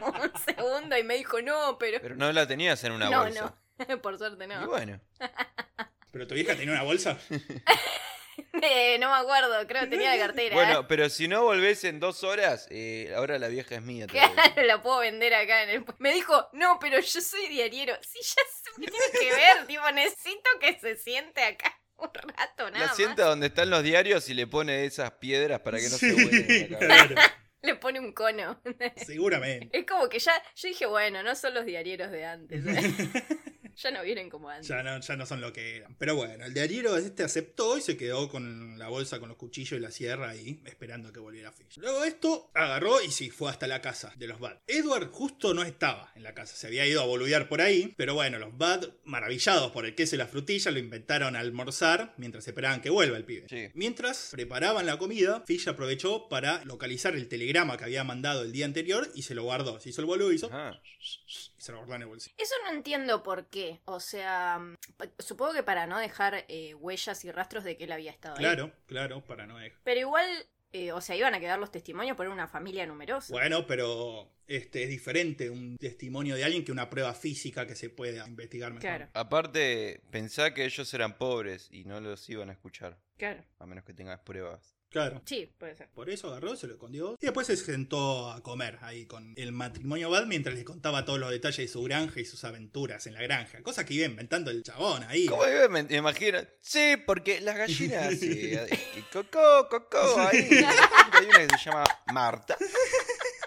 [0.00, 1.98] un segundo y me dijo, no, pero...
[2.02, 3.54] Pero no la tenías en una no, bolsa.
[3.88, 4.66] no, por suerte Y no.
[4.68, 5.00] bueno.
[6.10, 7.18] ¿Pero tu vieja tenía una bolsa?
[8.62, 10.54] Eh, no me acuerdo, creo que tenía de cartera.
[10.54, 14.06] Bueno, pero si no volvés en dos horas, eh, ahora la vieja es mía.
[14.06, 15.84] la Claro, la puedo vender acá en el...
[15.98, 17.94] Me dijo, no, pero yo soy diariero.
[18.02, 19.66] Sí, ya sé, ¿qué tiene que ver?
[19.68, 22.96] tipo, necesito que se siente acá un rato, nada La más.
[22.96, 26.12] sienta donde están los diarios y le pone esas piedras para que no se Sí,
[26.22, 27.06] vuelen la cabeza.
[27.08, 28.60] claro, Le pone un cono.
[28.96, 29.76] seguramente.
[29.76, 32.64] Es como que ya, yo dije, bueno, no son los diarieros de antes.
[32.66, 32.94] ¿eh?
[33.78, 34.68] Ya no vienen como antes.
[34.68, 35.94] Ya no, ya no son lo que eran.
[35.96, 39.78] Pero bueno, el diariero este aceptó y se quedó con la bolsa con los cuchillos
[39.78, 41.78] y la sierra ahí, esperando a que volviera Fish.
[41.78, 44.58] Luego esto agarró y sí, fue hasta la casa de los Bad.
[44.66, 48.14] Edward justo no estaba en la casa, se había ido a boludear por ahí, pero
[48.14, 52.46] bueno, los Bad, maravillados por el queso y la frutilla, lo inventaron a almorzar mientras
[52.48, 53.46] esperaban que vuelva el pibe.
[53.48, 53.68] Sí.
[53.74, 58.64] Mientras preparaban la comida, Fish aprovechó para localizar el telegrama que había mandado el día
[58.64, 59.78] anterior y se lo guardó.
[59.80, 60.46] Se hizo el boludo y hizo...
[60.46, 60.80] Ajá.
[61.58, 62.34] Y se lo guardó en el bolsillo.
[62.38, 63.80] Eso no entiendo por qué.
[63.84, 64.76] O sea, mm,
[65.18, 68.44] supongo que para no dejar eh, huellas y rastros de que él había estado ahí.
[68.44, 69.78] Claro, claro, para no dejar.
[69.84, 70.26] Pero igual,
[70.72, 73.32] eh, o sea, iban a quedar los testimonios por una familia numerosa.
[73.32, 77.90] Bueno, pero este es diferente un testimonio de alguien que una prueba física que se
[77.90, 78.80] pueda investigar mejor.
[78.80, 83.44] Claro, Aparte, pensá que ellos eran pobres y no los iban a escuchar, claro.
[83.58, 84.77] a menos que tengas pruebas.
[84.90, 85.20] Claro.
[85.26, 85.88] Sí, puede ser.
[85.90, 87.16] Por eso agarró, se lo escondió.
[87.20, 91.18] Y después se sentó a comer ahí con el matrimonio Bad mientras le contaba todos
[91.18, 93.62] los detalles de su granja y sus aventuras en la granja.
[93.62, 95.26] Cosa que iba inventando el chabón ahí.
[95.26, 95.68] ¿Cómo vive?
[95.68, 96.38] Me me imagino.
[96.60, 98.12] Sí, porque las gallinas.
[98.22, 100.20] eh, eh, cocó, cocó.
[100.20, 100.48] Ahí.
[101.12, 102.56] Hay una que se llama Marta.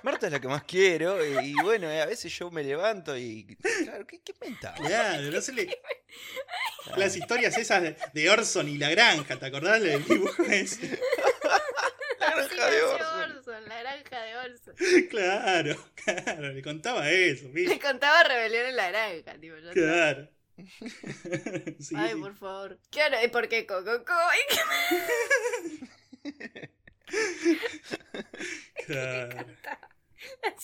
[0.04, 1.20] Marta es la que más quiero.
[1.22, 3.58] eh, Y bueno, a veces yo me levanto y.
[3.84, 4.34] Claro, ¿qué, qué?
[4.76, 5.76] Claro, no se le...
[6.98, 11.00] Las historias esas de- de Orson y la granja, ¿te acordás del dibujo ese?
[12.36, 13.32] Granja de Orson.
[13.38, 14.76] Orson, la granja de Orson.
[15.10, 17.80] Claro, claro, le contaba eso, Me ¿viste?
[17.80, 19.56] contaba rebelión en la granja, tipo.
[19.56, 19.72] está.
[19.74, 20.30] Claro.
[21.80, 22.20] Sí, Ay, sí.
[22.20, 22.78] por favor.
[22.92, 24.04] Claro, ¿y por qué Coco?
[28.86, 29.46] Claro.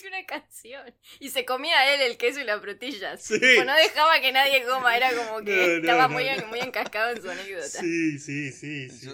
[0.07, 0.93] Una canción.
[1.19, 3.21] Y se comía él el queso y las frutillas.
[3.21, 3.39] Sí.
[3.65, 7.11] No dejaba que nadie coma, era como que No, no, estaba no, muy, muy encascado
[7.11, 7.67] en su anécdota.
[7.67, 9.09] Sí, sí, sí, sí.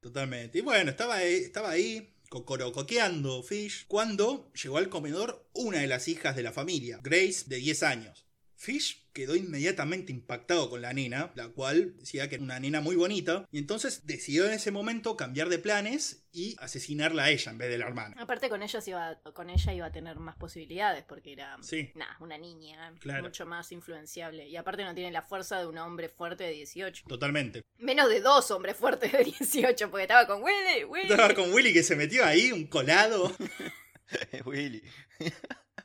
[0.00, 0.58] Totalmente.
[0.58, 6.08] Y bueno, estaba ahí, estaba ahí cocorocoqueando Fish cuando llegó al comedor una de las
[6.08, 8.26] hijas de la familia, Grace, de 10 años.
[8.56, 12.96] Fish quedó inmediatamente impactado con la nena, la cual decía que era una nena muy
[12.96, 17.56] bonita, y entonces decidió en ese momento cambiar de planes y asesinarla a ella en
[17.56, 18.14] vez de la hermana.
[18.20, 21.92] Aparte con iba, con ella iba a tener más posibilidades porque era Sí.
[21.94, 23.22] nah, una niña, Claro.
[23.22, 24.46] mucho más influenciable.
[24.46, 27.04] Y aparte no tiene la fuerza de un hombre fuerte de 18.
[27.08, 27.62] Totalmente.
[27.78, 31.10] Menos de dos hombres fuertes de 18, porque estaba con Willy, Willy.
[31.10, 33.32] Estaba con Willy que se metió ahí, un colado.
[34.44, 34.82] Willy.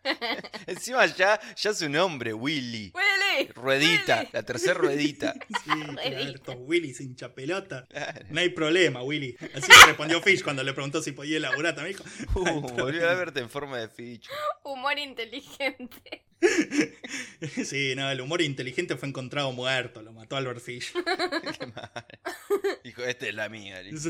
[0.67, 2.91] Encima ya, ya su nombre, Willy.
[2.93, 3.47] Willy.
[3.53, 4.29] Ruedita, Willy.
[4.33, 5.33] la tercera ruedita.
[5.63, 7.85] Sí, claro, estos Willy sin chapelota.
[7.87, 8.25] Claro.
[8.29, 9.35] No hay problema, Willy.
[9.53, 11.97] Así le respondió Fish cuando le preguntó si podía elaborar también.
[11.97, 13.11] Dijo, Uh, "No hay volví problema".
[13.11, 14.31] a verte en forma de ficho.
[14.63, 16.25] Humor inteligente.
[17.65, 20.91] Sí, no, el humor inteligente fue encontrado muerto, lo mató Albert Fish.
[20.93, 21.91] Qué mal.
[22.83, 23.81] Dijo, esta es la mía.
[23.97, 24.09] Sí.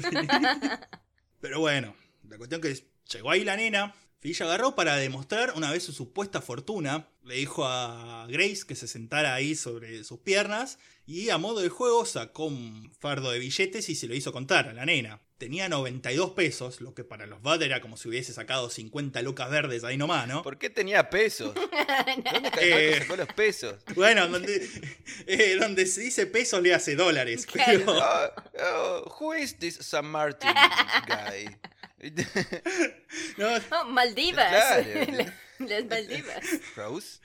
[1.39, 1.95] Pero bueno,
[2.27, 2.73] la cuestión que
[3.11, 7.65] llegó ahí la nena, Fish agarró para demostrar una vez su supuesta fortuna, le dijo
[7.65, 12.45] a Grace que se sentara ahí sobre sus piernas y a modo de juego sacó
[12.45, 15.21] un fardo de billetes y se lo hizo contar a la nena.
[15.39, 19.49] Tenía 92 pesos, lo que para los Bud era como si hubiese sacado 50 lucas
[19.49, 20.43] verdes ahí nomás, ¿no?
[20.43, 21.55] ¿Por qué tenía pesos?
[22.31, 22.99] ¿Dónde Eh.
[22.99, 23.73] sacó los pesos?
[23.95, 24.69] Bueno, donde,
[25.25, 27.47] eh, donde se dice pesos le hace dólares.
[27.47, 27.79] Claro.
[27.87, 30.51] Pero, Oh, oh, who is this San Martin
[31.07, 31.57] guy?
[33.37, 34.49] no, Oh, Maldivas.
[34.49, 34.83] Claro.
[35.11, 35.33] La-
[35.67, 36.45] Las Maldivas.
[36.75, 37.19] Rose.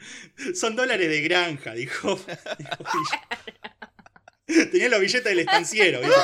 [0.55, 2.17] son dólares de granja, dijo.
[2.59, 2.85] dijo.
[4.71, 6.01] Tenía los billetes del estanciero.
[6.01, 6.21] ¿viste?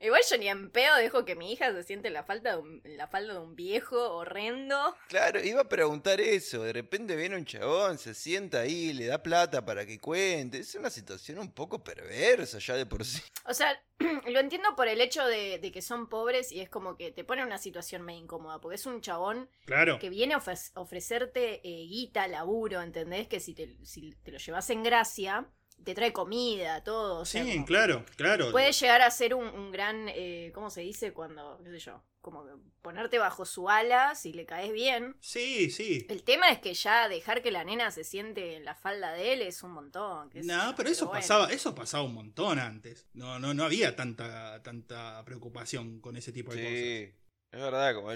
[0.00, 2.58] Igual yo ni en pedo dejo que mi hija se siente en la, falta de
[2.58, 4.94] un- en la falda de un viejo horrendo.
[5.08, 6.62] Claro, iba a preguntar eso.
[6.62, 10.58] De repente viene un chabón, se sienta ahí, le da plata para que cuente.
[10.58, 13.22] Es una situación un poco perversa ya de por sí.
[13.46, 13.80] O sea,
[14.26, 17.24] lo entiendo por el hecho de, de que son pobres y es como que te
[17.24, 19.98] pone en una situación medio incómoda, porque es un chabón Claro.
[19.98, 23.28] que viene a ofre- ofrecerte eh, guita, laburo, ¿entendés?
[23.28, 25.46] Que si te, si te lo llevas en gracia,
[25.84, 27.20] te trae comida, todo.
[27.20, 28.50] o sea, Sí, como- claro, claro.
[28.50, 31.12] Puede llegar a ser un, un gran, eh, ¿cómo se dice?
[31.12, 35.16] Cuando, qué sé yo, como que ponerte bajo su ala si le caes bien.
[35.20, 36.04] Sí, sí.
[36.08, 39.32] El tema es que ya dejar que la nena se siente en la falda de
[39.32, 40.30] él es un montón.
[40.34, 41.20] No, pero eso bueno.
[41.20, 43.06] pasaba, eso pasaba un montón antes.
[43.12, 47.25] No, no, no había tanta, tanta preocupación con ese tipo de cosas.
[47.52, 48.10] Es verdad, como...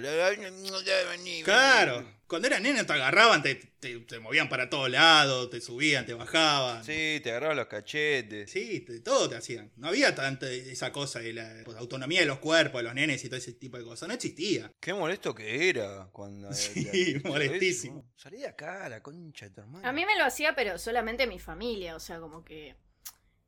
[1.44, 6.04] Claro, cuando eran nenas te agarraban, te, te, te movían para todos lados, te subían,
[6.04, 6.84] te bajaban.
[6.84, 8.50] Sí, te agarraban los cachetes.
[8.50, 9.72] Sí, te- todo te hacían.
[9.76, 13.24] No había tanta esa cosa de la pues, autonomía de los cuerpos, de los nenes
[13.24, 14.08] y todo ese tipo de cosas.
[14.08, 14.70] No existía.
[14.78, 16.52] Qué molesto que era cuando...
[16.52, 18.10] Sí, la- molestísimo.
[18.16, 19.88] Salí de acá, la concha de tu hermano.
[19.88, 22.76] A mí me lo hacía, pero solamente mi familia, o sea, como que...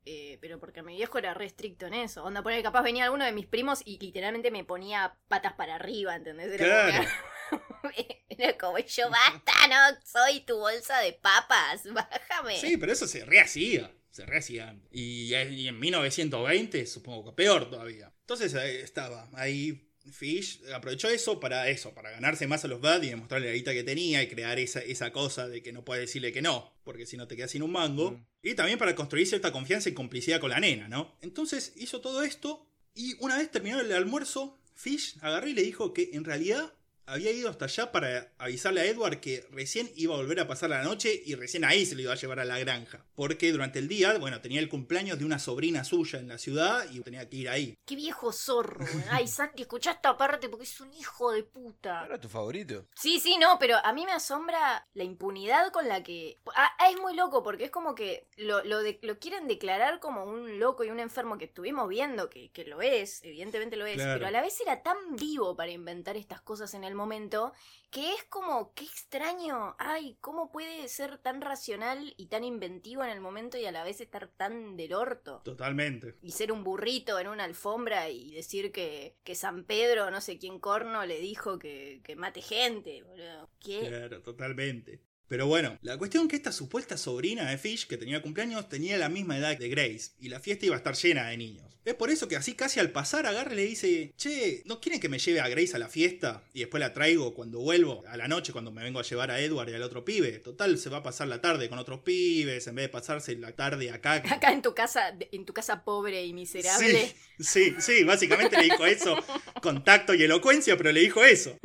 [0.05, 2.23] eh, pero porque mi viejo era re estricto en eso.
[2.23, 6.15] Onda, poner capaz venía alguno de mis primos y literalmente me ponía patas para arriba,
[6.15, 6.47] ¿entendés?
[6.59, 7.09] Era Claro.
[7.49, 12.57] como, que- era como yo, basta, no soy tu bolsa de papas, bájame.
[12.59, 13.91] Sí, pero eso se rehacía.
[14.09, 14.75] Se rehacía.
[14.91, 18.13] Y, y en 1920, supongo que peor todavía.
[18.21, 19.89] Entonces estaba ahí.
[20.11, 23.73] Fish aprovechó eso para eso, para ganarse más a los Bad y demostrarle la guita
[23.73, 27.05] que tenía y crear esa, esa cosa de que no puedes decirle que no, porque
[27.05, 28.11] si no te quedas sin un mango.
[28.11, 28.25] Mm.
[28.43, 31.15] Y también para construir cierta confianza y complicidad con la nena, ¿no?
[31.21, 35.93] Entonces hizo todo esto y una vez terminado el almuerzo, Fish agarró y le dijo
[35.93, 36.73] que en realidad
[37.05, 40.69] había ido hasta allá para avisarle a Edward que recién iba a volver a pasar
[40.69, 43.05] la noche y recién ahí se lo iba a llevar a la granja.
[43.15, 46.85] Porque durante el día, bueno, tenía el cumpleaños de una sobrina suya en la ciudad
[46.91, 47.77] y tenía que ir ahí.
[47.85, 48.79] Qué viejo zorro.
[48.85, 49.03] güey.
[49.11, 52.05] Ay, Santi, escuchá esta parte porque es un hijo de puta.
[52.05, 52.85] ¿Era tu favorito?
[52.95, 56.39] Sí, sí, no, pero a mí me asombra la impunidad con la que...
[56.55, 59.99] Ah, ah, es muy loco porque es como que lo, lo, de- lo quieren declarar
[59.99, 63.85] como un loco y un enfermo que estuvimos viendo, que, que lo es, evidentemente lo
[63.85, 64.13] es, Claro.
[64.13, 67.53] pero a la vez era tan vivo para inventar estas cosas en el momento
[67.91, 73.11] que es como, qué extraño, ay, ¿cómo puede ser tan racional y tan inventivo en
[73.11, 75.41] el momento y a la vez estar tan del orto?
[75.43, 76.15] Totalmente.
[76.21, 80.39] y ser un burrito en una alfombra y decir que, que San Pedro, no sé
[80.39, 83.49] quién corno, le dijo que, que mate gente, boludo.
[83.59, 83.87] ¿Qué?
[83.87, 85.01] Claro, totalmente.
[85.27, 89.09] Pero bueno, la cuestión que esta supuesta sobrina de Fish, que tenía cumpleaños, tenía la
[89.09, 91.73] misma edad de Grace, y la fiesta iba a estar llena de niños.
[91.85, 95.01] Es por eso que así casi al pasar agarra y le dice, che, ¿no quieren
[95.01, 96.43] que me lleve a Grace a la fiesta?
[96.53, 99.41] Y después la traigo cuando vuelvo, a la noche, cuando me vengo a llevar a
[99.41, 100.39] Edward y al otro pibe.
[100.39, 103.51] Total, se va a pasar la tarde con otros pibes, en vez de pasarse la
[103.51, 104.23] tarde acá.
[104.29, 107.13] Acá en tu casa, en tu casa pobre y miserable.
[107.39, 109.17] Sí, sí, sí, básicamente le dijo eso
[109.61, 111.57] con tacto y elocuencia, pero le dijo eso.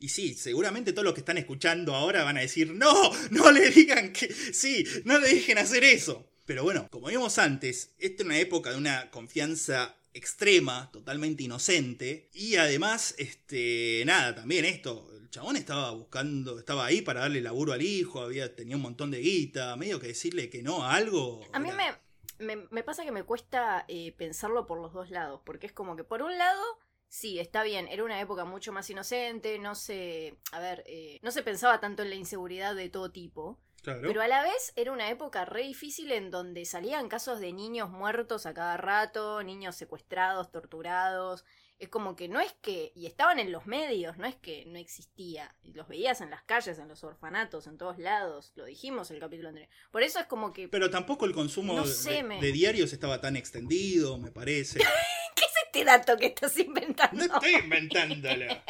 [0.00, 2.92] Y sí, seguramente todos los que están escuchando ahora van a decir, no,
[3.30, 6.24] no le digan que, sí, no le dejen hacer eso.
[6.46, 12.28] Pero bueno, como vimos antes, esta es una época de una confianza extrema, totalmente inocente.
[12.32, 17.72] Y además, este, nada, también esto, el chabón estaba buscando, estaba ahí para darle laburo
[17.72, 21.44] al hijo, había, tenía un montón de guita, medio que decirle que no a algo.
[21.52, 22.00] A mí era-
[22.38, 25.72] me, me, me pasa que me cuesta eh, pensarlo por los dos lados, porque es
[25.72, 26.62] como que por un lado,
[27.08, 31.30] sí, está bien, era una época mucho más inocente, no se, a ver, eh, no
[31.30, 34.02] se pensaba tanto en la inseguridad de todo tipo, Claro.
[34.08, 37.90] pero a la vez era una época re difícil en donde salían casos de niños
[37.90, 41.44] muertos a cada rato, niños secuestrados, torturados.
[41.78, 42.90] Es como que no es que.
[42.96, 45.54] Y estaban en los medios, no es que no existía.
[45.62, 48.50] Y Los veías en las calles, en los orfanatos, en todos lados.
[48.56, 49.70] Lo dijimos el capítulo anterior.
[49.92, 50.66] Por eso es como que.
[50.68, 54.32] Pero tampoco el consumo No de- sé, de, me- de diarios estaba tan extendido, me
[54.32, 54.80] parece.
[55.36, 55.44] ¿Qué
[55.80, 57.26] este dato que estás inventando?
[57.26, 58.46] No estoy inventándolo.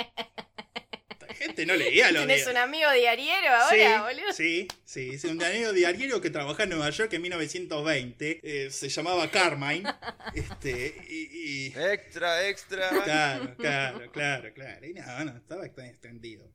[1.29, 4.33] La gente no leía los ¿Tienes un amigo diariero ahora, boludo?
[4.33, 8.89] Sí, sí, sí, un amigo diario que trabajaba en Nueva York en 1920, eh, se
[8.89, 9.89] llamaba Carmine,
[10.35, 12.89] este, y, y- Extra, extra.
[13.05, 16.51] claro, claro, claro, claro, y no, no, estaba tan extendido.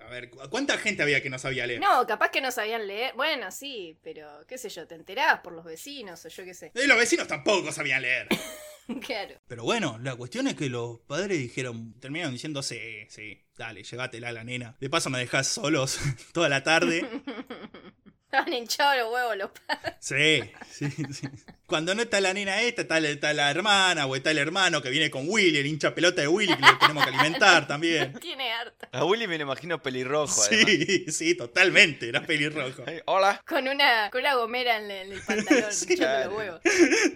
[0.00, 1.80] A ver, ¿cu- ¿cuánta gente había que no sabía leer?
[1.80, 3.12] No, capaz que no sabían leer.
[3.14, 6.70] Bueno, sí, pero qué sé yo, te enterabas por los vecinos o yo qué sé.
[6.74, 8.28] Los vecinos tampoco sabían leer.
[9.06, 9.36] claro.
[9.46, 14.28] Pero bueno, la cuestión es que los padres dijeron, terminaron diciendo, sí, sí, dale, llegátela
[14.28, 14.76] a la nena.
[14.80, 15.98] De paso me dejás solos
[16.32, 17.06] toda la tarde.
[18.24, 19.96] Estaban hinchados los huevos los padres.
[20.00, 20.40] Sí,
[20.70, 21.28] sí, sí.
[21.72, 24.82] Cuando no está la nena esta, está la, está la hermana o está el hermano
[24.82, 28.12] que viene con Willy, el hincha pelota de Willy, que lo tenemos que alimentar también.
[28.20, 28.90] Tiene harta.
[28.92, 30.42] A Willy me lo imagino pelirrojo.
[30.42, 30.66] además.
[30.66, 32.84] Sí, sí, totalmente, era pelirrojo.
[33.06, 33.40] Hola.
[33.48, 35.86] Con una, con una gomera en, el- en el pantalón, Sí.
[35.94, 36.60] hinchando los huevos.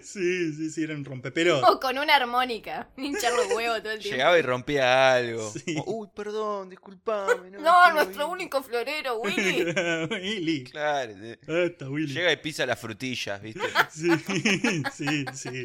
[0.02, 1.62] Sí, sí, sí, era un rompepelot.
[1.68, 4.16] O con una armónica, hinchar los huevos todo el tiempo.
[4.16, 5.52] Llegaba y rompía algo.
[5.52, 5.74] Sí.
[5.74, 7.50] Como, Uy, perdón, disculpame.
[7.60, 8.32] No, nuestro ir".
[8.32, 9.64] único florero, Willy.
[10.10, 10.64] Willy.
[10.64, 11.12] Claro.
[11.46, 12.14] Ah, está Willy.
[12.14, 13.60] Llega y pisa las frutillas, ¿viste?
[13.92, 14.08] Sí,
[14.94, 15.64] sí, sí.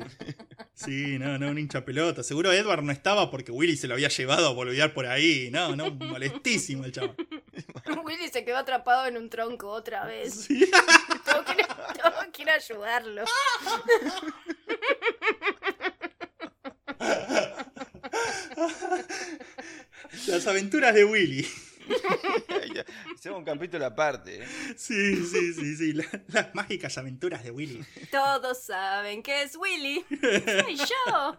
[0.73, 2.23] Sí, no, no, un hincha pelota.
[2.23, 5.49] Seguro Edward no estaba porque Willy se lo había llevado a boludear por ahí.
[5.51, 7.15] No, no, molestísimo el chaval.
[8.05, 10.33] Willy se quedó atrapado en un tronco otra vez.
[10.47, 10.69] Sí.
[11.25, 13.23] Tengo que, ir- tengo que ir a ayudarlo.
[20.27, 21.47] Las aventuras de Willy.
[23.15, 24.43] Hacemos un capítulo aparte.
[24.43, 24.47] ¿eh?
[24.77, 25.93] Sí, sí, sí, sí.
[25.93, 27.83] la- las mágicas aventuras de Willy.
[28.11, 30.05] Todos saben que es Willy.
[30.09, 31.37] Soy yo.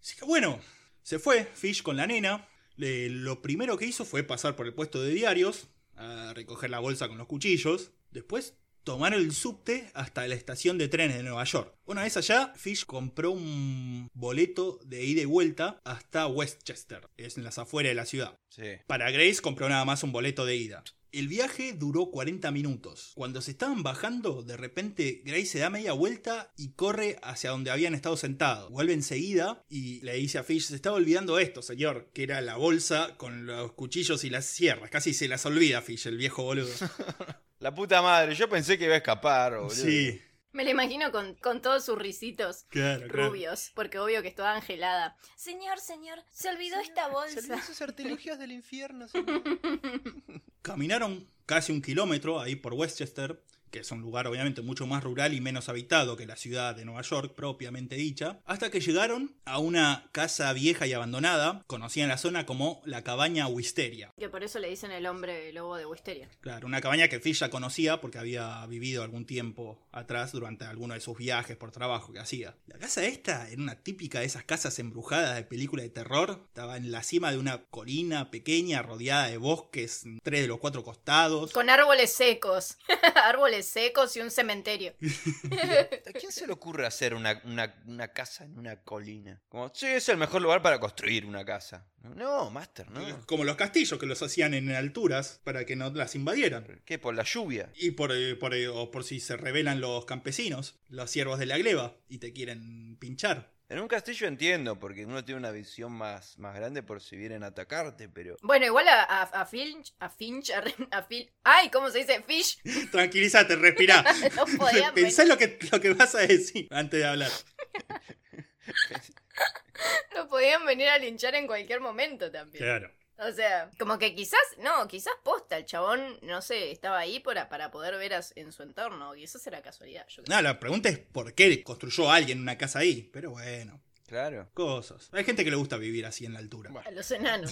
[0.00, 0.60] Así que bueno,
[1.02, 2.48] se fue Fish con la nena.
[2.76, 6.80] Le- lo primero que hizo fue pasar por el puesto de diarios, a recoger la
[6.80, 7.92] bolsa con los cuchillos.
[8.10, 11.74] Después tomar el subte hasta la estación de trenes de Nueva York.
[11.86, 17.44] Una vez allá, Fish compró un boleto de ida y vuelta hasta Westchester, es en
[17.44, 18.38] las afueras de la ciudad.
[18.50, 18.76] Sí.
[18.86, 20.84] Para Grace compró nada más un boleto de ida.
[21.14, 23.12] El viaje duró 40 minutos.
[23.14, 27.70] Cuando se estaban bajando, de repente Grace se da media vuelta y corre hacia donde
[27.70, 28.68] habían estado sentados.
[28.72, 32.56] Vuelve enseguida y le dice a Fish, se estaba olvidando esto, señor, que era la
[32.56, 34.90] bolsa con los cuchillos y las sierras.
[34.90, 36.72] Casi se las olvida Fish, el viejo boludo.
[37.60, 39.70] La puta madre, yo pensé que iba a escapar, boludo.
[39.70, 40.20] Sí,
[40.54, 43.28] Me lo imagino con, con todos sus risitos claro, claro.
[43.28, 45.16] rubios, porque obvio que estaba angelada.
[45.34, 47.54] Señor, señor, se olvidó esta Se olvidó bolsa.
[47.56, 49.42] esos artilugios del infierno, señor.
[50.62, 53.42] Caminaron casi un kilómetro ahí por Westchester,
[53.74, 56.84] que es un lugar obviamente mucho más rural y menos habitado que la ciudad de
[56.84, 62.10] Nueva York propiamente dicha, hasta que llegaron a una casa vieja y abandonada, conocida en
[62.10, 64.12] la zona como la cabaña Wisteria.
[64.16, 66.28] Que por eso le dicen el hombre lobo de Wisteria.
[66.40, 70.94] Claro, una cabaña que Fish ya conocía porque había vivido algún tiempo atrás durante alguno
[70.94, 72.54] de sus viajes por trabajo que hacía.
[72.68, 76.44] La casa esta era una típica de esas casas embrujadas de película de terror.
[76.46, 80.60] Estaba en la cima de una colina pequeña rodeada de bosques en tres de los
[80.60, 81.52] cuatro costados.
[81.52, 82.78] Con árboles secos.
[83.16, 84.94] árboles secos y un cementerio.
[86.06, 89.40] ¿A quién se le ocurre hacer una, una- una casa en una colina?
[89.48, 91.86] Como, sí, es el mejor lugar para construir una casa.
[92.02, 93.26] No, Master, no.
[93.26, 96.82] Como los castillos que los hacían en alturas para que no las invadieran.
[96.84, 96.98] ¿Qué?
[96.98, 97.72] ¿Por la lluvia?
[97.76, 101.46] Y por, eh, por, eh, o por si se rebelan los campesinos, los siervos de
[101.46, 103.53] la gleba, y te quieren pinchar.
[103.74, 107.42] En un castillo entiendo, porque uno tiene una visión más, más grande por si vienen
[107.42, 108.36] a atacarte, pero...
[108.40, 110.62] Bueno, igual a, a, a Finch, a Finch, a,
[110.92, 112.22] a Phil- ay, ¿cómo se dice?
[112.22, 112.62] Fish,
[112.92, 114.04] Tranquilízate, respirá.
[114.36, 117.32] no podían Pensá venir, lo que, lo que vas a decir antes de hablar.
[120.14, 122.62] no podían venir a linchar en cualquier momento también.
[122.62, 122.92] Claro.
[123.18, 127.48] O sea, como que quizás, no, quizás posta, el chabón, no sé, estaba ahí para,
[127.48, 130.06] para poder ver a- en su entorno, quizás era casualidad.
[130.08, 130.22] Yo.
[130.28, 133.08] No, la pregunta es por qué construyó alguien una casa ahí.
[133.12, 134.48] Pero bueno, Claro.
[134.52, 135.08] Cosas.
[135.12, 136.70] Hay gente que le gusta vivir así en la altura.
[136.70, 136.86] Bueno.
[136.86, 137.50] A los enanos.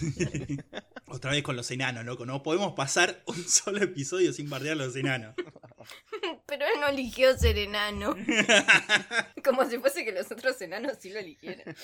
[1.06, 2.26] Otra vez con los enanos, loco.
[2.26, 5.34] No podemos pasar un solo episodio sin bardear a los enanos.
[6.46, 8.14] Pero él no eligió ser enano.
[9.44, 11.74] Como si fuese que los otros enanos sí lo eligieran.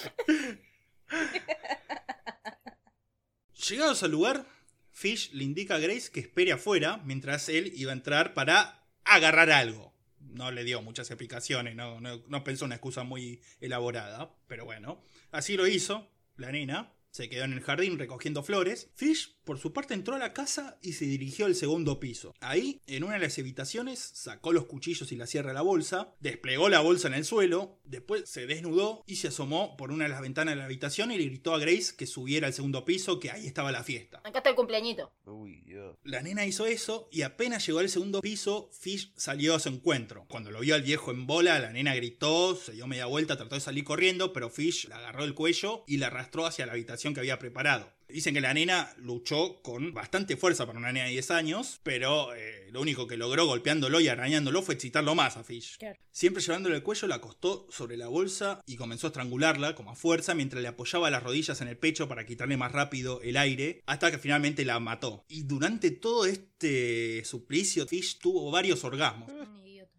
[3.67, 4.47] Llegados al lugar,
[4.93, 9.51] Fish le indica a Grace que espere afuera mientras él iba a entrar para agarrar
[9.51, 9.93] algo.
[10.21, 15.03] No le dio muchas explicaciones, no, no, no pensó una excusa muy elaborada, pero bueno,
[15.33, 16.93] así lo hizo la nena.
[17.11, 18.91] Se quedó en el jardín recogiendo flores.
[18.95, 22.35] Fish, por su parte, entró a la casa y se dirigió al segundo piso.
[22.41, 26.13] Ahí, en una de las habitaciones, sacó los cuchillos y la sierra de la bolsa,
[26.21, 30.11] desplegó la bolsa en el suelo, después se desnudó y se asomó por una de
[30.11, 33.21] las ventanas de la habitación y le gritó a Grace que subiera al segundo piso,
[33.21, 34.19] que ahí estaba la fiesta.
[34.23, 35.11] Acá está el cumpleañito.
[35.25, 35.97] Uy, Dios.
[36.05, 40.27] La nena hizo eso y apenas llegó al segundo piso, Fish salió a su encuentro.
[40.29, 43.55] Cuando lo vio al viejo en bola, la nena gritó, se dio media vuelta, trató
[43.55, 47.15] de salir corriendo, pero Fish la agarró el cuello y la arrastró hacia la habitación
[47.15, 47.97] que había preparado.
[48.09, 52.35] Dicen que la nena luchó con bastante fuerza para una nena de 10 años, pero
[52.35, 55.77] eh, lo único que logró golpeándolo y arañándolo fue excitarlo más a Fish.
[55.77, 55.99] Claro.
[56.11, 59.95] Siempre llevándole el cuello, la acostó sobre la bolsa y comenzó a estrangularla como a
[59.95, 63.83] fuerza mientras le apoyaba las rodillas en el pecho para quitarle más rápido el aire,
[63.85, 65.25] hasta que finalmente la mató.
[65.29, 69.31] Y durante todo este suplicio, Fish tuvo varios orgasmos.
[69.31, 69.93] Un idiota.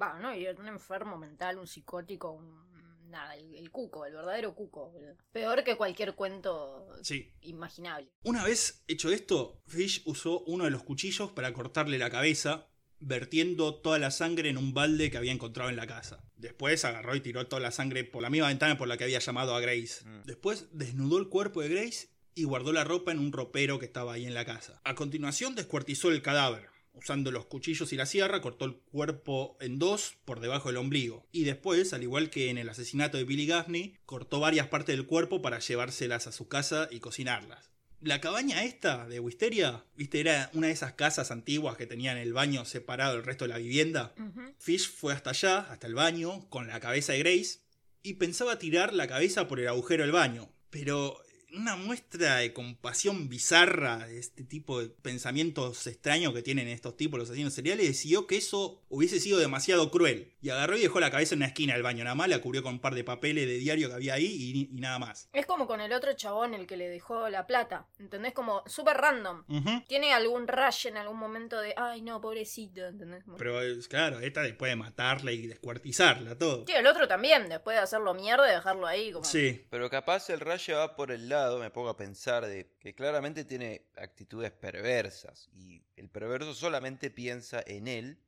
[0.00, 2.73] Va, no, idiota, un enfermo mental, un psicótico, un.
[3.08, 4.92] Nada, el, el cuco, el verdadero cuco.
[5.32, 7.32] Peor que cualquier cuento Sí.
[7.42, 8.10] imaginable.
[8.24, 12.68] Una vez hecho esto, Fish usó uno de los cuchillos para cortarle la cabeza,
[13.00, 16.24] vertiendo toda la sangre en un balde que había encontrado en la casa.
[16.36, 19.18] Después agarró y tiró toda la sangre por la misma ventana por la que había
[19.18, 20.04] llamado a Grace.
[20.04, 20.22] Mm.
[20.24, 24.14] Después desnudó el cuerpo de Grace y guardó la ropa en un ropero que estaba
[24.14, 24.80] ahí en la casa.
[24.84, 26.68] A continuación descuartizó el cadáver.
[26.94, 31.26] Usando los cuchillos y la sierra, cortó el cuerpo en dos por debajo del ombligo.
[31.32, 35.06] Y después, al igual que en el asesinato de Billy Gaffney, cortó varias partes del
[35.06, 37.74] cuerpo para llevárselas a su casa y cocinarlas.
[38.04, 42.34] La cabaña esta de Wisteria, viste, era una de esas casas antiguas que tenían el
[42.34, 44.14] baño separado del resto de la vivienda.
[44.58, 47.60] Fish fue hasta allá, hasta el baño, con la cabeza de Grace,
[48.02, 50.50] y pensaba tirar la cabeza por el agujero del baño.
[50.68, 51.23] Pero
[51.56, 57.18] una muestra de compasión bizarra, de este tipo de pensamientos extraños que tienen estos tipos,
[57.18, 60.32] los asesinos seriales, decidió que eso hubiese sido demasiado cruel.
[60.42, 62.62] Y agarró y dejó la cabeza en una esquina del baño, nada más, la cubrió
[62.62, 65.28] con un par de papeles de diario que había ahí y, y nada más.
[65.32, 67.86] Es como con el otro chabón, el que le dejó la plata.
[67.98, 68.32] ¿Entendés?
[68.34, 69.44] Como súper random.
[69.88, 73.24] Tiene algún rush en algún momento de, ay no, pobrecito, ¿entendés?
[73.38, 76.64] Pero es- claro, esta después de matarla y descuartizarla, todo.
[76.66, 79.24] Sí, el otro también, después de hacerlo mierda, y dejarlo ahí como...
[79.24, 82.94] Sí, Pero capaz el rayo va por el lado, me pongo a pensar, de que
[82.94, 85.48] claramente tiene actitudes perversas.
[85.52, 88.18] Y el perverso solamente piensa en él.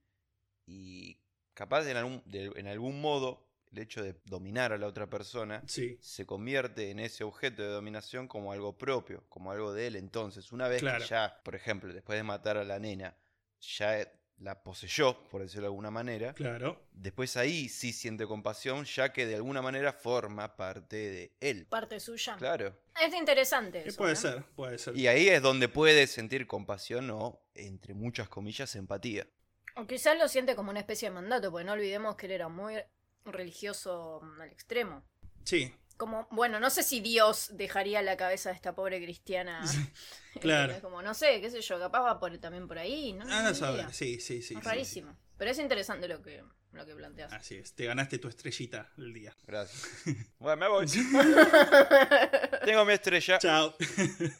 [0.67, 1.19] Y
[1.55, 5.65] capaz en algún, de- en algún modo, el hecho de dominar a la otra persona
[5.67, 5.99] sí.
[6.01, 9.97] se convierte en ese objeto de dominación como algo propio, como algo de él.
[9.97, 11.05] Entonces, una vez Claro.
[11.05, 13.17] que ya, por ejemplo, después de matar a la nena,
[13.61, 13.99] ya
[14.39, 16.81] la poseyó, por decirlo de alguna manera, Claro.
[16.93, 21.67] después ahí sí siente compasión, ya que de alguna manera forma parte de él.
[21.67, 22.37] Parte suya.
[22.37, 22.77] Claro.
[23.01, 23.97] Es interesante Eh, eso.
[23.99, 24.97] puede ser, puede ser.
[24.97, 29.27] Y ahí es donde puede sentir compasión o, entre muchas comillas, empatía.
[29.75, 32.49] O quizás lo siente como una especie de mandato, porque no olvidemos que él era
[32.49, 32.75] muy
[33.25, 35.03] religioso mm, al extremo.
[35.45, 39.63] Sí, Como, bueno, no sé si Dios dejaría la cabeza de esta pobre cristiana.
[40.41, 40.75] claro.
[40.75, 43.25] Es como, no sé, qué sé yo, capaz va por, también por ahí, ¿no?
[43.29, 43.93] Ah, no saber.
[43.93, 44.55] Sí, sí, sí.
[44.55, 45.17] Es sí, rarísimo.
[45.39, 46.43] Pero es interesante lo que,
[46.73, 47.31] lo que planteas.
[47.31, 47.37] sí.
[47.37, 47.75] Así es.
[47.75, 49.35] Te ganaste tu estrellita del día.
[49.47, 49.87] Gracias.
[50.39, 50.87] Bueno, me voy.
[52.65, 53.39] Tengo mi estrella.
[53.39, 53.75] Chao.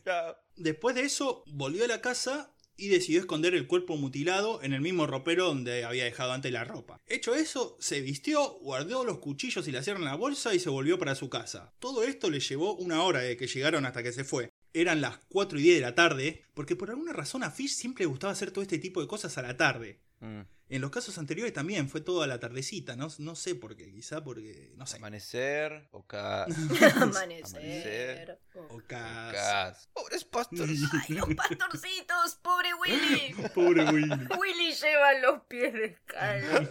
[0.05, 0.37] Chao.
[0.57, 4.81] Después de eso, volvió a la casa y decidió esconder el cuerpo mutilado en el
[4.81, 7.01] mismo ropero donde había dejado antes la ropa.
[7.07, 10.71] Hecho eso, se vistió, guardó los cuchillos y la sierra en la bolsa y se
[10.71, 11.73] volvió para su casa.
[11.79, 14.51] Todo esto le llevó una hora de que llegaron hasta que se fue.
[14.73, 18.05] Eran las 4 y 10 de la tarde, porque por alguna razón a Fish siempre
[18.05, 20.01] le gustaba hacer todo este tipo de cosas a la tarde.
[20.21, 20.41] Mm.
[20.69, 23.93] En los casos anteriores también fue todo a la tardecita, no, no sé por qué,
[23.93, 24.97] quizá porque, no sé.
[24.97, 26.45] Amanecer, oca...
[26.97, 26.97] Amanecer.
[26.97, 28.39] Amanecer.
[28.55, 28.77] Oh.
[28.77, 29.89] O cas- Cas.
[29.93, 30.81] Pobres pastores.
[31.09, 33.35] Ay, los pastorcitos, pobre Willy.
[33.55, 34.27] Pobre Willy.
[34.39, 36.69] Willy lleva los pies descalzos.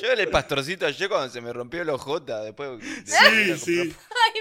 [0.00, 2.42] Yo el pastorcito ayer cuando se me rompió el ojota.
[2.42, 3.96] Después de- Sí, sí.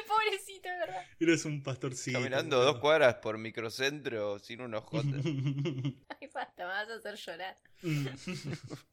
[0.07, 1.03] Pobrecito, de verdad.
[1.19, 2.17] Eres un pastorcito.
[2.17, 5.07] Caminando dos cuadras por microcentro sin un ojota.
[6.19, 7.55] Ay, basta, me vas a hacer llorar.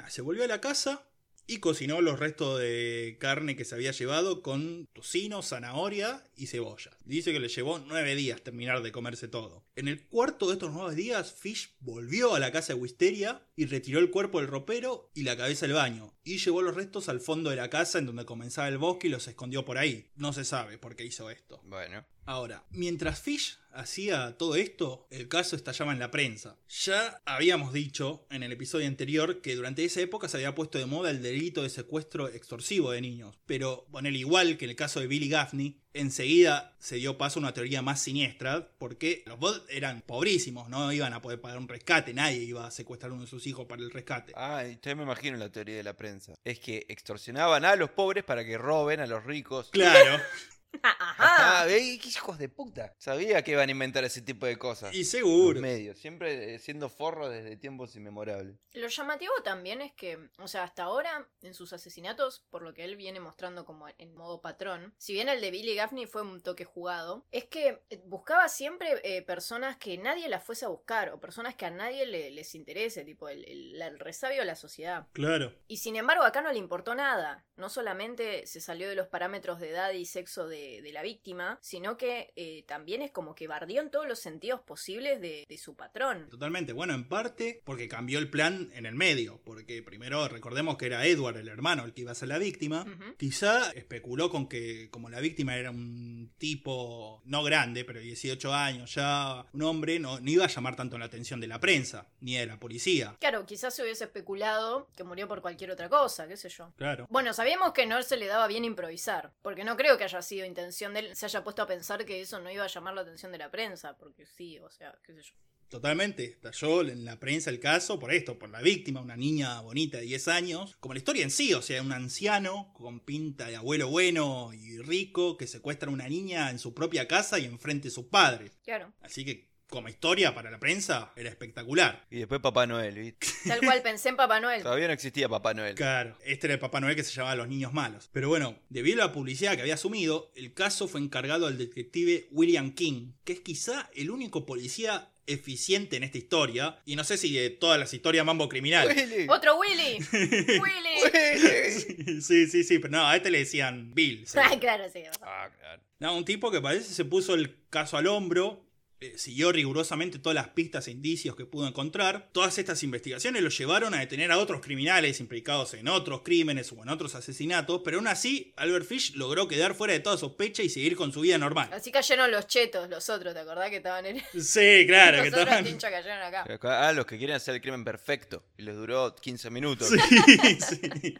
[0.00, 1.08] Ah, se volvió a la casa
[1.48, 6.96] y cocinó los restos de carne que se había llevado con tocino, zanahoria y cebolla.
[7.08, 9.64] Dice que le llevó nueve días terminar de comerse todo.
[9.76, 13.64] En el cuarto de estos nueve días, Fish volvió a la casa de Wisteria y
[13.64, 17.20] retiró el cuerpo del ropero y la cabeza del baño, y llevó los restos al
[17.20, 20.10] fondo de la casa en donde comenzaba el bosque y los escondió por ahí.
[20.16, 21.62] No se sabe por qué hizo esto.
[21.64, 22.04] Bueno.
[22.26, 26.58] Ahora, mientras Fish hacía todo esto, el caso estallaba en la prensa.
[26.68, 30.84] Ya habíamos dicho en el episodio anterior que durante esa época se había puesto de
[30.84, 33.38] moda el delito de secuestro extorsivo de niños.
[33.46, 37.42] Pero, poner igual que en el caso de Billy Gaffney, enseguida se dio paso a
[37.42, 41.68] una teoría más siniestra, porque los bots eran pobrísimos, no iban a poder pagar un
[41.68, 44.32] rescate, nadie iba a secuestrar a uno de sus hijos para el rescate.
[44.36, 46.34] Ah, ya me imagino la teoría de la prensa.
[46.44, 49.70] Es que extorsionaban a los pobres para que roben a los ricos.
[49.70, 50.20] Claro.
[50.82, 51.66] Ajá.
[51.66, 52.94] ¿Qué hijos de puta?
[52.98, 54.94] Sabía que iban a inventar ese tipo de cosas.
[54.94, 55.60] Y Los seguro.
[55.60, 58.56] medios, siempre eh, siendo forros desde tiempos inmemorables.
[58.72, 62.84] Lo llamativo también es que, o sea, hasta ahora, en sus asesinatos, por lo que
[62.84, 66.40] él viene mostrando como en modo patrón, si bien el de Billy Gaffney fue un
[66.42, 71.10] toque jugado, es que eh, buscaba siempre eh, personas que nadie las fuese a buscar,
[71.10, 74.54] o personas que a nadie le- les interese, tipo el, el- el resabio de la
[74.56, 75.06] sociedad.
[75.12, 75.54] Claro.
[75.66, 77.44] Y sin embargo, acá no le importó nada.
[77.56, 81.58] No solamente se salió de los parámetros de edad y sexo de, de la víctima,
[81.60, 85.58] sino que eh, también es como que bardió en todos los sentidos posibles de, de
[85.58, 86.28] su patrón.
[86.30, 86.72] Totalmente.
[86.72, 89.40] Bueno, en parte porque cambió el plan en el medio.
[89.44, 92.82] Porque primero recordemos que era Edward, el hermano, el que iba a ser la víctima.
[92.82, 93.16] Ujú.
[93.16, 98.94] Quizá especuló con que como la víctima era un tipo no grande, pero 18 años
[98.94, 102.36] ya, un hombre, no, no iba a llamar tanto la atención de la prensa, ni
[102.36, 103.16] de la policía.
[103.20, 106.72] Claro, quizás se hubiese especulado que murió por cualquier otra cosa, qué sé yo.
[106.76, 107.06] Claro.
[107.10, 110.46] Bueno, sabíamos que no se le daba bien improvisar, porque no creo que haya sido
[110.48, 113.02] intención de él, se haya puesto a pensar que eso no iba a llamar la
[113.02, 115.34] atención de la prensa, porque sí, o sea, qué sé yo.
[115.68, 119.98] Totalmente, estalló en la prensa el caso por esto, por la víctima, una niña bonita
[119.98, 123.56] de 10 años, como la historia en sí, o sea, un anciano con pinta de
[123.56, 127.88] abuelo bueno y rico que secuestra a una niña en su propia casa y enfrente
[127.88, 128.52] de sus padres.
[128.64, 132.06] Claro, Así que como historia para la prensa era espectacular.
[132.10, 133.26] Y después Papá Noel, ¿viste?
[133.46, 134.62] tal cual pensé en Papá Noel.
[134.62, 135.74] Todavía no existía Papá Noel.
[135.74, 138.08] Claro, este era el Papá Noel que se llamaba Los Niños Malos.
[138.12, 142.28] Pero bueno, debido a la publicidad que había asumido, el caso fue encargado al detective
[142.30, 147.18] William King, que es quizá el único policía eficiente en esta historia, y no sé
[147.18, 148.86] si de todas las historias mambo criminal.
[148.88, 149.26] Huele.
[149.28, 149.98] ¡Otro Willy!
[150.12, 152.22] ¡Willy!
[152.22, 154.26] Sí, sí, sí, pero no, a este le decían Bill.
[154.26, 154.38] sí.
[154.42, 155.02] Ay, claro, sí.
[155.22, 155.82] Ah, claro.
[156.00, 158.64] No, un tipo que parece se puso el caso al hombro,
[159.00, 162.30] eh, siguió rigurosamente todas las pistas e indicios que pudo encontrar.
[162.32, 166.82] Todas estas investigaciones lo llevaron a detener a otros criminales implicados en otros crímenes o
[166.82, 170.68] en otros asesinatos, pero aún así Albert Fish logró quedar fuera de toda sospecha y
[170.68, 171.70] seguir con su vida normal.
[171.72, 175.28] Así cayeron los chetos, los otros, ¿te acordás que estaban en Sí, claro, Los que
[175.40, 175.78] otros estaban...
[175.78, 176.42] cayeron acá.
[176.44, 178.44] Pero acá, Ah, los que quieren hacer el crimen perfecto.
[178.56, 179.88] Y les duró 15 minutos.
[179.88, 181.14] Sí, sí.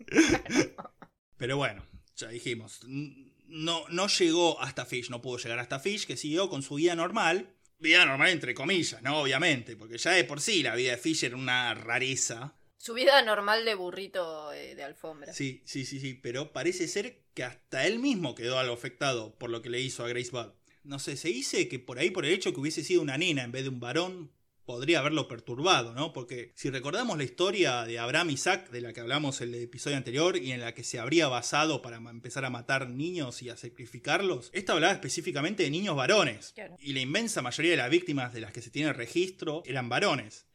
[1.36, 1.84] Pero bueno,
[2.16, 2.80] ya dijimos,
[3.50, 6.94] no, no llegó hasta Fish, no pudo llegar hasta Fish, que siguió con su vida
[6.94, 7.54] normal.
[7.78, 9.20] Vida normal entre comillas, ¿no?
[9.20, 12.56] Obviamente, porque ya de por sí la vida de Fish era una rareza.
[12.76, 15.32] Su vida normal de burrito eh, de alfombra.
[15.32, 19.50] Sí, sí, sí, sí, pero parece ser que hasta él mismo quedó algo afectado por
[19.50, 20.30] lo que le hizo a Grace.
[20.82, 23.44] No sé, se dice que por ahí, por el hecho que hubiese sido una nena
[23.44, 24.32] en vez de un varón,
[24.64, 26.12] podría haberlo perturbado, ¿no?
[26.12, 29.96] Porque si recordamos la historia de Abraham Isaac, de la que hablamos en el episodio
[29.96, 33.56] anterior, y en la que se habría basado para empezar a matar niños y a
[33.56, 36.52] sacrificarlos, esta hablaba específicamente de niños varones.
[36.54, 36.76] Claro.
[36.80, 40.46] Y la inmensa mayoría de las víctimas de las que se tiene registro eran varones.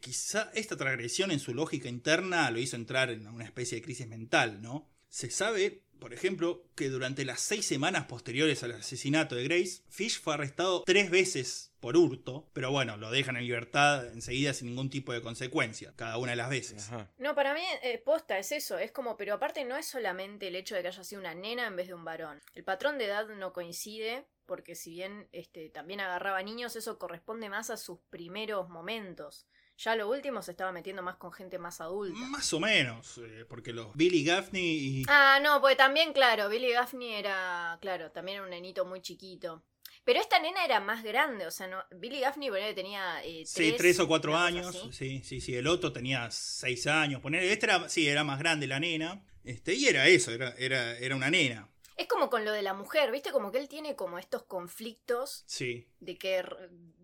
[0.00, 4.06] Quizá esta transgresión en su lógica interna lo hizo entrar en una especie de crisis
[4.06, 4.88] mental, ¿no?
[5.08, 10.20] Se sabe, por ejemplo, que durante las seis semanas posteriores al asesinato de Grace, Fish
[10.20, 14.90] fue arrestado tres veces por hurto, pero bueno, lo dejan en libertad enseguida sin ningún
[14.90, 16.88] tipo de consecuencia, cada una de las veces.
[16.88, 17.10] Ajá.
[17.18, 18.78] No, para mí, eh, posta, es eso.
[18.78, 21.66] Es como, pero aparte no es solamente el hecho de que haya sido una nena
[21.66, 22.40] en vez de un varón.
[22.54, 27.48] El patrón de edad no coincide, porque si bien este, también agarraba niños, eso corresponde
[27.48, 29.46] más a sus primeros momentos.
[29.76, 32.18] Ya lo último se estaba metiendo más con gente más adulta.
[32.18, 35.04] Más o menos, eh, porque los Billy Gaffney y...
[35.08, 39.62] Ah, no, pues también, claro, Billy Gaffney era, claro, también era un nenito muy chiquito.
[40.08, 44.00] Pero esta nena era más grande, o sea, no, Billy Gaffney tenía eh, Sí, tres
[44.00, 44.88] o cuatro años.
[44.90, 45.54] Sí, sí, sí.
[45.54, 47.20] El otro tenía seis años.
[47.20, 49.22] Poner, este era, sí, era más grande la nena.
[49.44, 51.68] Este, y era eso, era, era, era una nena.
[51.98, 53.32] Es como con lo de la mujer, ¿viste?
[53.32, 55.86] Como que él tiene como estos conflictos Sí.
[56.00, 56.42] de que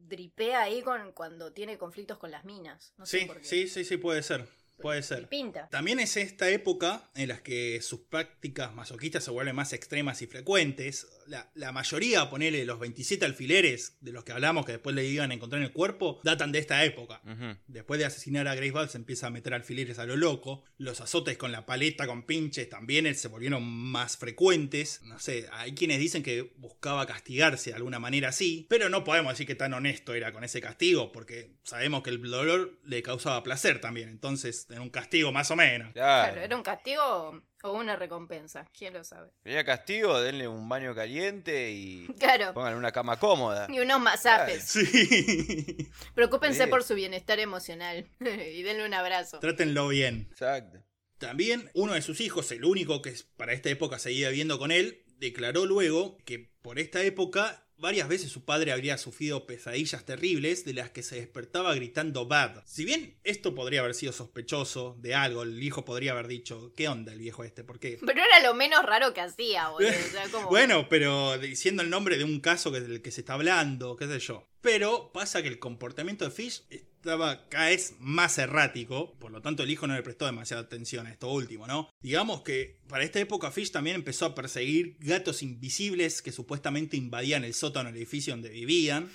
[0.09, 2.95] dripea ahí con cuando tiene conflictos con las minas.
[2.97, 3.45] No sé Sí, por qué.
[3.45, 4.49] sí, sí, sí, puede ser.
[4.79, 5.29] Puede ser.
[5.29, 5.69] Pinta.
[5.71, 10.27] También es esta época en la que sus prácticas masoquistas se vuelven más extremas y
[10.27, 11.07] frecuentes.
[11.27, 15.31] La, la mayoría, ponele los 27 alfileres de los que hablamos que después le iban
[15.31, 17.23] a encontrar en el cuerpo, datan de esta época.
[17.67, 20.65] Después de asesinar a Grace Bull se empieza a meter alfileres a lo loco.
[20.77, 25.01] Los azotes con la paleta, con pinches, también se volvieron más frecuentes.
[25.05, 28.67] No sé, hay quienes dicen que buscaba castigarse de alguna manera así.
[28.69, 32.21] Pero no podemos decir que tan honesto era con ese castigo, porque sabemos que el
[32.23, 34.09] dolor le causaba placer también.
[34.09, 35.93] Entonces, era un castigo más o menos.
[35.93, 36.33] Claro.
[36.33, 38.67] Claro, ¿era un castigo o una recompensa?
[38.77, 39.31] ¿Quién lo sabe?
[39.43, 42.53] Quería castigo, denle un baño caliente y Claro.
[42.55, 43.67] pongan una cama cómoda.
[43.71, 44.65] Y unos masajes.
[44.65, 45.89] Sí.
[46.15, 46.71] Preocúpense Sí.
[46.71, 48.07] por su bienestar emocional.
[48.21, 49.39] y denle un abrazo.
[49.41, 50.29] Trátenlo bien.
[50.31, 50.79] Exacto.
[51.19, 55.05] También uno de sus hijos, el único que para esta época seguía viviendo con él,
[55.19, 60.75] declaró luego que por esta época varias veces su padre habría sufrido pesadillas terribles de
[60.75, 62.63] las que se despertaba gritando bad.
[62.67, 66.89] Si bien esto podría haber sido sospechoso de algo, el hijo podría haber dicho, ¿qué
[66.89, 67.65] onda el viejo este?
[67.65, 67.99] ¿Por qué?
[68.05, 69.91] Pero era lo menos raro que hacía, boludo.
[69.91, 70.49] O sea, como...
[70.49, 74.07] Bueno, pero diciendo el nombre de un caso que- del que se está hablando, qué
[74.07, 74.49] sé yo.
[74.65, 79.63] Pero pasa que el comportamiento de Fish estaba cada vez más errático, por lo tanto
[79.63, 81.91] el hijo no le prestó demasiada atención a esto último, ¿no?
[82.01, 87.45] Digamos que para esta época Fish también empezó a perseguir gatos invisibles que supuestamente invadían
[87.45, 89.13] el sótano del edificio donde vivían.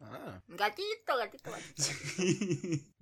[0.00, 0.42] Ah.
[0.48, 2.84] Gatito, gatito, gatito.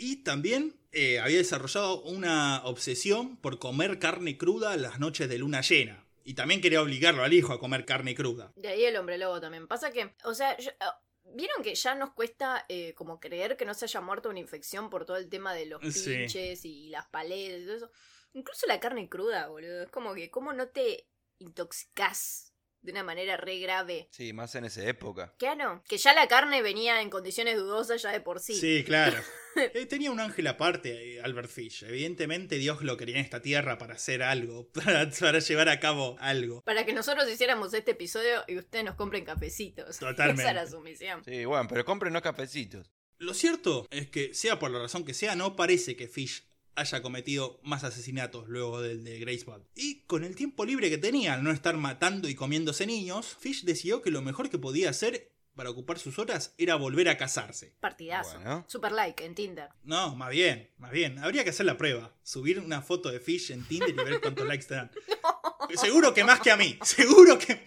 [0.00, 5.60] Y también eh, había desarrollado una obsesión por comer carne cruda las noches de luna
[5.60, 6.07] llena.
[6.28, 8.52] Y también quería obligarlo al hijo a comer carne cruda.
[8.54, 9.66] De ahí el hombre lobo también.
[9.66, 13.64] Pasa que, o sea, yo- ah, ¿vieron que ya nos cuesta eh, como creer que
[13.64, 16.10] no se haya muerto una infección por todo el tema de los Sí.
[16.14, 17.90] pinches y las paletas y todo eso?
[18.34, 19.84] Incluso la carne cruda, boludo.
[19.84, 21.08] Es como que, ¿cómo no te
[21.38, 22.47] intoxicás
[22.82, 24.08] de una manera re grave?
[24.10, 25.34] Sí, más en esa época.
[25.38, 28.54] Claro, que ya la carne venía en condiciones dudosas ya de por sí.
[28.54, 29.16] Sí, claro.
[29.56, 31.82] Eh, tenía un ángel aparte, eh, Albert Fish.
[31.82, 36.16] Evidentemente Dios lo quería en esta tierra para hacer algo, para, para llevar a cabo
[36.20, 36.62] algo.
[36.62, 39.98] Para que nosotros hiciéramos este episodio y ustedes nos compren cafecitos.
[39.98, 40.42] Totalmente.
[40.42, 41.24] Esa era su misión.
[41.24, 42.92] Sí, bueno, pero cómprenos cafecitos.
[43.18, 46.47] Lo cierto es que, sea por la razón que sea, no parece que Fish
[46.78, 49.62] haya cometido más asesinatos luego del de Gracebud.
[49.74, 53.64] Y con el tiempo libre que tenía al no estar matando y comiéndose niños, Fish
[53.64, 57.74] decidió que lo mejor que podía hacer para ocupar sus horas era volver a casarse.
[57.80, 58.36] Partidazo.
[58.36, 58.64] Bueno.
[58.68, 59.70] Super like en Tinder.
[59.82, 61.18] No, más bien, más bien.
[61.18, 62.14] Habría que hacer la prueba.
[62.22, 64.90] Subir una foto de Fish en Tinder y ver cuántos likes te dan.
[65.74, 66.78] Seguro que más que a mí.
[66.82, 67.66] Seguro que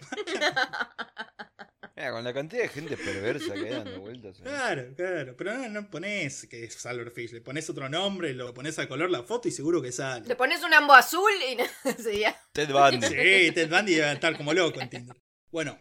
[1.94, 4.38] Mira, con la cantidad de gente perversa que hay dando vueltas.
[4.38, 4.42] ¿eh?
[4.44, 5.36] Claro, claro.
[5.36, 7.32] Pero no, no pones que es Albert Fish.
[7.32, 10.26] Le pones otro nombre, lo pones a color la foto y seguro que sale.
[10.26, 12.34] Le pones un ambo azul y sería.
[12.52, 13.06] Ted Bundy.
[13.06, 15.16] Sí, Ted Bundy debe estar como loco en Tinder.
[15.50, 15.78] Bueno,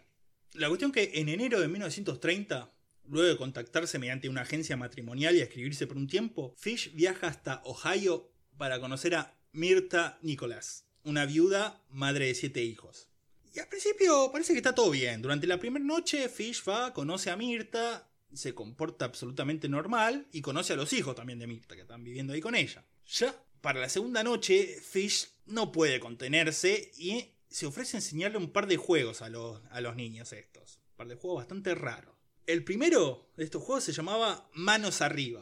[0.53, 2.74] la cuestión que en enero de 1930,
[3.05, 7.62] luego de contactarse mediante una agencia matrimonial y escribirse por un tiempo, Fish viaja hasta
[7.64, 13.11] Ohio para conocer a Mirta Nicholas, una viuda madre de siete hijos.
[13.54, 15.22] Y al principio parece que está todo bien.
[15.22, 20.74] Durante la primera noche, Fish va, conoce a Mirta, se comporta absolutamente normal y conoce
[20.74, 22.86] a los hijos también de Mirta, que están viviendo ahí con ella.
[23.08, 28.68] Ya para la segunda noche, Fish no puede contenerse y se ofrece enseñarle un par
[28.68, 30.80] de juegos a los, a los niños estos.
[30.91, 32.16] Un par de juegos bastante raros.
[32.47, 35.41] El primero de estos juegos se llamaba Manos Arriba.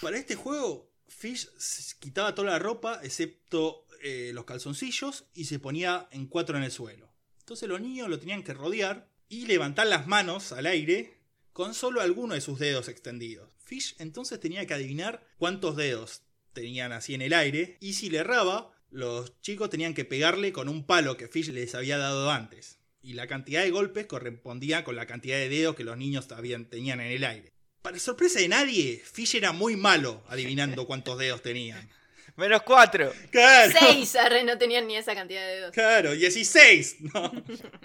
[0.00, 1.48] Para este juego, Fish
[2.00, 6.72] quitaba toda la ropa excepto eh, los calzoncillos y se ponía en cuatro en el
[6.72, 7.09] suelo.
[7.50, 11.18] Entonces los niños lo tenían que rodear y levantar las manos al aire
[11.52, 13.50] con solo alguno de sus dedos extendidos.
[13.58, 16.22] Fish entonces tenía que adivinar cuántos dedos
[16.52, 20.68] tenían así en el aire y si le erraba, los chicos tenían que pegarle con
[20.68, 22.78] un palo que Fish les había dado antes.
[23.02, 27.00] Y la cantidad de golpes correspondía con la cantidad de dedos que los niños tenían
[27.00, 27.52] en el aire.
[27.82, 31.90] Para sorpresa de nadie, Fish era muy malo adivinando cuántos dedos tenían.
[32.36, 33.12] Menos cuatro.
[33.30, 33.72] ¡Claro!
[33.78, 35.72] Seis, arre, no tenían ni esa cantidad de dedos.
[35.72, 36.14] ¡Claro!
[36.14, 36.96] ¡16!
[37.12, 37.32] No,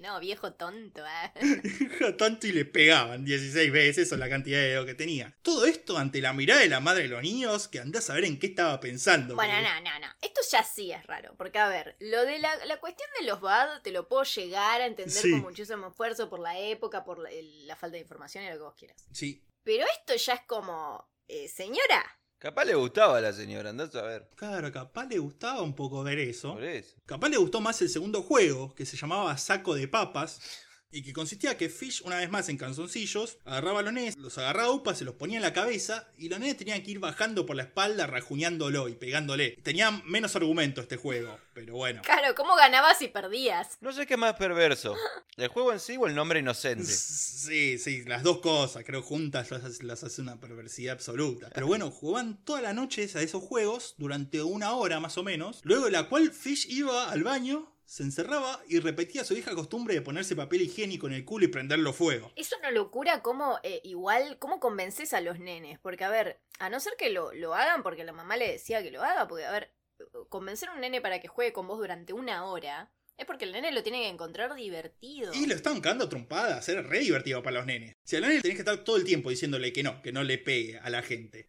[0.00, 2.12] No, viejo tonto, eh.
[2.16, 5.36] tanto y le pegaban 16 veces o la cantidad de dedos que tenía.
[5.42, 8.24] Todo esto ante la mirada de la madre de los niños que andás a ver
[8.24, 9.34] en qué estaba pensando.
[9.34, 10.12] Bueno, porque- no, no, no.
[10.22, 11.34] Esto ya sí es raro.
[11.36, 14.80] Porque, a ver, lo de la, la cuestión de los BAD te lo puedo llegar
[14.80, 15.32] a entender Sí.
[15.32, 18.74] con muchísimo esfuerzo por la época, por la falta de información y lo que vos
[18.78, 19.04] quieras.
[19.12, 21.06] Sí, Pero esto ya es como.
[21.28, 24.26] eh, señora, Capaz le gustaba a la señora, andás a ver.
[24.34, 26.54] claro, capaz le gustaba un poco ver eso.
[26.54, 26.96] Por eso.
[27.04, 30.40] Capaz le gustó más el segundo juego, que se llamaba Saco de Papas.
[30.92, 34.36] Y que consistía que Fish, una vez más en canzoncillos, agarraba a los nenes, los
[34.38, 36.98] agarraba a upa, se los ponía en la cabeza y los nenes tenían que ir
[36.98, 39.56] bajando por la espalda, rajuñándolo y pegándole.
[39.62, 42.02] Tenía menos argumento este juego, pero bueno.
[42.02, 43.78] Claro, ¿cómo ganabas y perdías?
[43.80, 44.96] No sé qué más perverso.
[45.36, 46.92] ¿El juego en sí o el nombre inocente?
[47.40, 51.48] Sí, sí, las dos cosas, creo juntas las, las hace una perversidad absoluta.
[51.54, 55.60] Pero bueno, jugaban toda la noche a esos juegos durante una hora más o menos,
[55.62, 59.94] luego de la cual Fish iba al baño se encerraba y repetía su vieja costumbre
[59.94, 62.30] de ponerse papel higiénico en el culo y prenderlo fuego.
[62.36, 65.80] Es una locura cómo, eh, igual, cómo convences a los nenes.
[65.80, 68.80] Porque, a ver, a no ser que lo, lo hagan porque la mamá le decía
[68.84, 69.74] que lo haga, porque, a ver,
[70.28, 73.52] convencer a un nene para que juegue con vos durante una hora es porque el
[73.52, 75.34] nene lo tiene que encontrar divertido.
[75.34, 77.96] Y lo están cagando trompadas, era re divertido para los nenes.
[78.04, 80.38] Si al nene tenés que estar todo el tiempo diciéndole que no, que no le
[80.38, 81.48] pegue a la gente.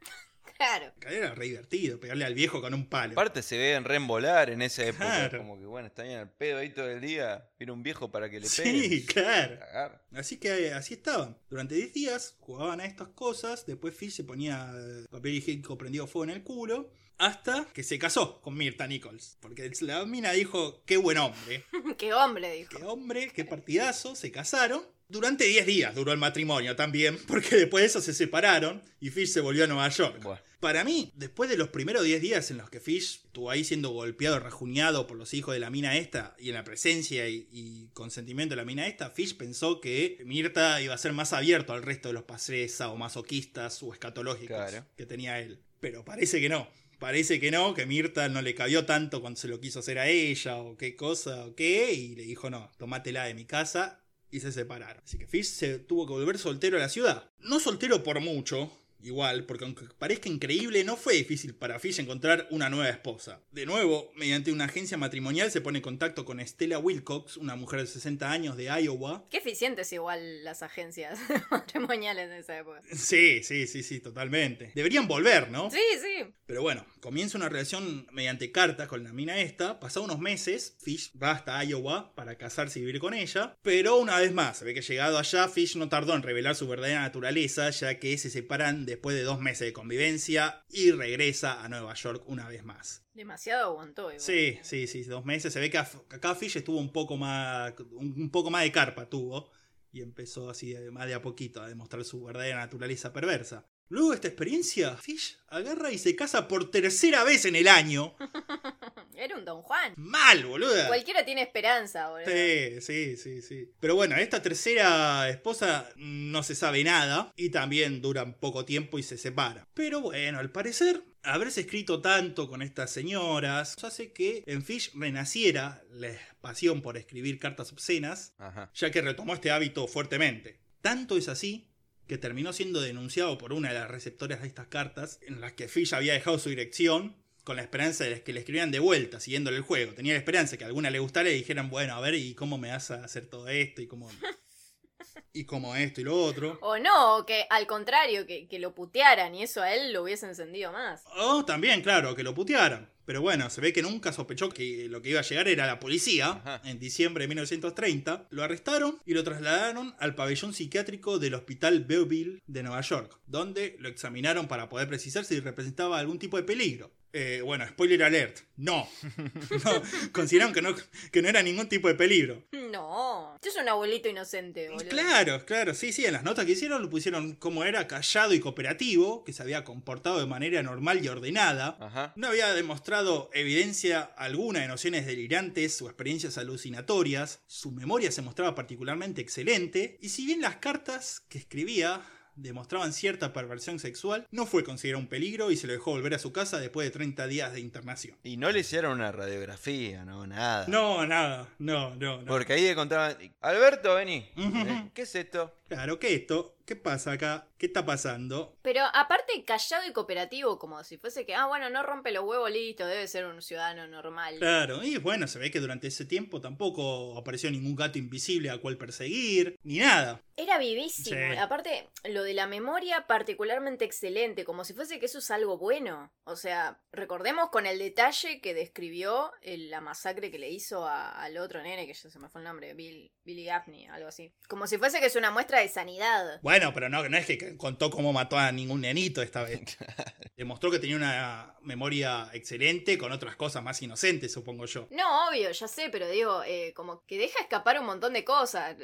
[0.61, 0.93] Claro.
[1.09, 3.13] Era re divertido, pegarle al viejo con un palo.
[3.13, 5.05] Aparte se ven reembolar en esa época.
[5.05, 5.39] Claro.
[5.39, 7.49] Como que bueno, está bien el pedo ahí todo el día.
[7.57, 8.89] Viene un viejo para que le pegue.
[8.89, 9.57] Sí, claro.
[9.57, 10.05] Cagar.
[10.13, 11.35] Así que eh, así estaban.
[11.49, 13.65] Durante 10 días jugaban a estas cosas.
[13.65, 16.91] Después Fish se ponía eh, papel higiénico prendido fuego en el culo.
[17.17, 19.37] Hasta que se casó con Mirta Nichols.
[19.41, 21.65] Porque la mina dijo: Qué buen hombre.
[21.97, 22.77] Qué hombre, dijo.
[22.77, 24.15] Qué hombre, qué partidazo.
[24.15, 24.83] Se casaron.
[25.11, 27.17] Durante 10 días duró el matrimonio también.
[27.27, 28.81] Porque después de eso se separaron.
[28.99, 30.21] Y Fish se volvió a Nueva York.
[30.59, 33.89] Para mí, después de los primeros 10 días en los que Fish estuvo ahí siendo
[33.89, 37.89] golpeado, rajuñado por los hijos de la mina esta, y en la presencia y, y
[37.93, 41.81] consentimiento de la mina esta, Fish pensó que Mirta iba a ser más abierto al
[41.81, 44.85] resto de los pases o masoquistas o escatológicos Claro.
[44.95, 45.59] que tenía él.
[45.79, 46.67] Pero parece que no.
[46.99, 50.07] Parece que no, que Mirta no le cabió tanto cuando se lo quiso hacer a
[50.07, 54.00] ella o qué cosa o qué, y le dijo no, tomátela de mi casa
[54.31, 55.03] y se separaron.
[55.03, 57.29] Así que Fish se tuvo que volver soltero a la ciudad.
[57.39, 58.71] No soltero por mucho,
[59.03, 63.41] igual, porque aunque parezca increíble, no fue difícil para Fish encontrar una nueva esposa.
[63.51, 67.81] De nuevo, mediante una agencia matrimonial se pone en contacto con Stella Wilcox, una mujer
[67.81, 69.25] de 60 años de Iowa.
[69.29, 71.19] Qué eficientes igual las agencias
[71.51, 72.81] matrimoniales de esa época.
[72.91, 74.71] Sí, sí, sí, sí, totalmente.
[74.75, 75.69] Deberían volver, ¿no?
[75.71, 76.33] Sí, sí.
[76.45, 79.79] Pero bueno, comienza una relación mediante cartas con la mina esta.
[79.79, 83.57] Pasados unos meses, Fish va hasta Iowa para casarse y vivir con ella.
[83.61, 86.67] Pero una vez más, se ve que llegado allá, Fish no tardó en revelar su
[86.67, 91.69] verdadera naturaleza, ya que se separan después de dos meses de convivencia y regresa a
[91.69, 93.05] Nueva York una vez más.
[93.13, 94.19] Demasiado aguantó igual.
[94.19, 95.51] Sí, sí, sí, dos meses.
[95.51, 99.49] Se ve que acá Fish estuvo un poco más, un poco más de carpa tuvo.
[99.93, 103.67] Y empezó así más de a poquito a demostrar su verdadera naturaleza perversa.
[103.89, 108.15] Luego de esta experiencia, Fish agarra y se casa por tercera vez en el año.
[109.21, 109.93] Era un Don Juan.
[109.97, 110.87] Mal, boluda.
[110.87, 112.25] Cualquiera tiene esperanza, boludo.
[112.25, 113.71] Sí, sí, sí, sí.
[113.79, 119.03] Pero bueno, esta tercera esposa no se sabe nada y también duran poco tiempo y
[119.03, 119.67] se separan.
[119.75, 125.83] Pero bueno, al parecer, haberse escrito tanto con estas señoras hace que en Fish renaciera
[125.91, 128.71] la pasión por escribir cartas obscenas, Ajá.
[128.73, 130.57] ya que retomó este hábito fuertemente.
[130.81, 131.67] Tanto es así
[132.07, 135.67] que terminó siendo denunciado por una de las receptoras de estas cartas, en las que
[135.67, 139.57] Fish había dejado su dirección con la esperanza de que le escribieran de vuelta, siguiéndole
[139.57, 139.93] el juego.
[139.93, 142.33] Tenía la esperanza de que a alguna le gustara y dijeran, bueno, a ver, ¿y
[142.35, 143.81] cómo me vas a hacer todo esto?
[143.81, 144.09] ¿Y cómo,
[145.33, 146.59] y cómo esto y lo otro?
[146.61, 150.25] O no, que al contrario, que, que lo putearan y eso a él lo hubiese
[150.27, 151.03] encendido más.
[151.17, 152.91] O también, claro, que lo putearan.
[153.05, 155.79] Pero bueno, se ve que nunca sospechó que lo que iba a llegar era la
[155.79, 156.29] policía.
[156.29, 156.61] Ajá.
[156.63, 162.41] En diciembre de 1930 lo arrestaron y lo trasladaron al pabellón psiquiátrico del Hospital Belleville
[162.45, 166.91] de Nueva York, donde lo examinaron para poder precisar si representaba algún tipo de peligro.
[167.13, 168.87] Eh, bueno, spoiler alert, no.
[169.65, 169.81] no
[170.13, 170.73] consideraron que no,
[171.11, 172.43] que no era ningún tipo de peligro.
[172.51, 174.87] No, este es un abuelito inocente, boludo.
[174.87, 178.39] Claro, claro, sí, sí, en las notas que hicieron lo pusieron como era callado y
[178.39, 182.13] cooperativo, que se había comportado de manera normal y ordenada, Ajá.
[182.15, 188.55] no había demostrado evidencia alguna de nociones delirantes o experiencias alucinatorias, su memoria se mostraba
[188.55, 192.01] particularmente excelente, y si bien las cartas que escribía
[192.41, 196.19] demostraban cierta perversión sexual, no fue considerado un peligro y se lo dejó volver a
[196.19, 198.17] su casa después de 30 días de internación.
[198.23, 200.65] Y no le hicieron una radiografía, no, nada.
[200.67, 202.25] No, nada, no, no, no.
[202.25, 204.29] Porque ahí le contaban, Alberto, vení.
[204.37, 205.53] Eh, ¿Qué es esto?
[205.67, 206.55] Claro, ¿qué esto?
[206.71, 207.49] ¿Qué pasa acá?
[207.57, 208.57] ¿Qué está pasando?
[208.61, 212.49] Pero aparte callado y cooperativo, como si fuese que, ah, bueno, no rompe los huevos,
[212.49, 214.37] listo, debe ser un ciudadano normal.
[214.39, 218.57] Claro, y bueno, se ve que durante ese tiempo tampoco apareció ningún gato invisible a
[218.59, 220.21] cual perseguir, ni nada.
[220.37, 221.17] Era vivísimo.
[221.33, 221.37] Sí.
[221.37, 226.11] Aparte, lo de la memoria particularmente excelente, como si fuese que eso es algo bueno.
[226.23, 231.11] O sea, recordemos con el detalle que describió el- la masacre que le hizo a-
[231.21, 234.33] al otro nene, que ya se me fue el nombre, Bill, Billy Gaffney, algo así.
[234.47, 236.39] Como si fuese que es una muestra de sanidad.
[236.41, 239.77] Bueno, pero no, no es que contó cómo mató a ningún nenito esta vez.
[240.37, 244.87] Demostró que tenía una memoria excelente con otras cosas más inocentes, supongo yo.
[244.91, 248.75] No, obvio, ya sé, pero digo, eh, como que deja escapar un montón de cosas.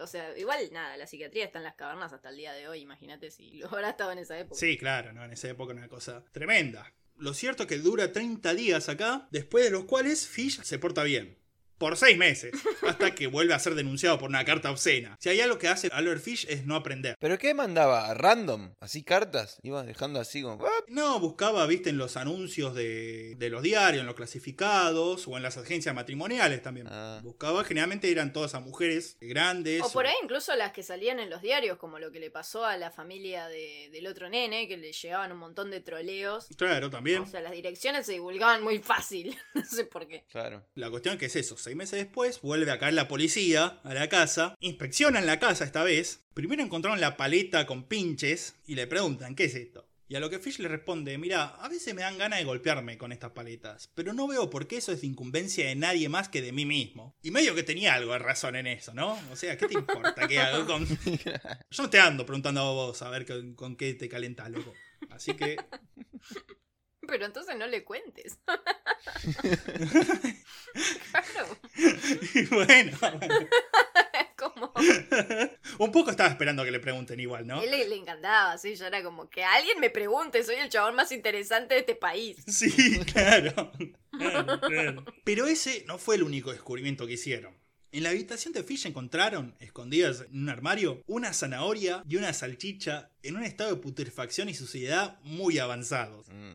[0.00, 2.80] O sea, igual nada, la psiquiatría está en las cavernas hasta el día de hoy,
[2.80, 4.58] imagínate si lo habrá estado en esa época.
[4.58, 5.24] Sí, claro, ¿no?
[5.24, 6.92] En esa época era una cosa tremenda.
[7.16, 11.04] Lo cierto es que dura 30 días acá, después de los cuales Fish se porta
[11.04, 11.43] bien
[11.84, 12.52] por seis meses,
[12.88, 15.18] hasta que vuelve a ser denunciado por una carta obscena.
[15.20, 17.14] Si hay algo que hace Albert Fish es no aprender.
[17.20, 18.14] ¿Pero qué mandaba?
[18.14, 18.72] ¿Random?
[18.80, 19.58] ¿Así cartas?
[19.62, 20.64] Iba dejando así como...
[20.88, 25.58] No, buscaba, viste, en los anuncios de, los diarios, en los clasificados o en las
[25.58, 26.86] agencias matrimoniales también.
[26.88, 27.20] Ah.
[27.22, 29.82] Buscaba, generalmente eran todas a mujeres grandes.
[29.82, 32.64] O por ahí incluso las que salían en los diarios, como lo que le pasó
[32.64, 36.46] a la familia del otro nene, que le llegaban un montón de troleos.
[36.56, 37.20] Claro, también.
[37.20, 39.36] O sea, las direcciones se divulgaban muy fácil.
[39.54, 40.24] no sé por qué.
[40.30, 40.64] Claro.
[40.76, 44.08] La cuestión que es eso, seis meses después vuelve a caer la policía a la
[44.08, 49.34] casa, inspeccionan la casa esta vez, primero encontraron la paleta con pinches y le preguntan,
[49.34, 49.84] ¿qué es esto?
[50.06, 52.96] Y a lo que Fish le responde, mira, a veces me dan ganas de golpearme
[52.96, 56.28] con estas paletas, pero no veo por qué eso es de incumbencia de nadie más
[56.28, 57.16] que de mí mismo.
[57.22, 59.18] Y medio que tenía algo de razón en eso, ¿no?
[59.32, 60.86] O sea, ¿qué te importa qué hago con...
[61.70, 64.72] Yo no te ando preguntando a vos a ver con, con qué te calentás, loco.
[65.10, 65.56] Así que...
[67.06, 68.38] Pero entonces no le cuentes.
[71.10, 71.58] claro.
[72.50, 72.98] bueno.
[74.36, 74.72] como...
[75.78, 77.62] Un poco estaba esperando que le pregunten igual, ¿no?
[77.62, 81.12] él le, encantaba, sí, yo era como que alguien me pregunte, soy el chabón más
[81.12, 82.36] interesante de este país.
[82.46, 83.72] Sí, claro.
[85.24, 87.54] Pero ese no fue el único descubrimiento que hicieron.
[87.92, 93.12] En la habitación de Fish encontraron, escondidas en un armario, una zanahoria y una salchicha
[93.22, 96.26] en un estado de putrefacción y suciedad muy avanzados.
[96.28, 96.54] Mm.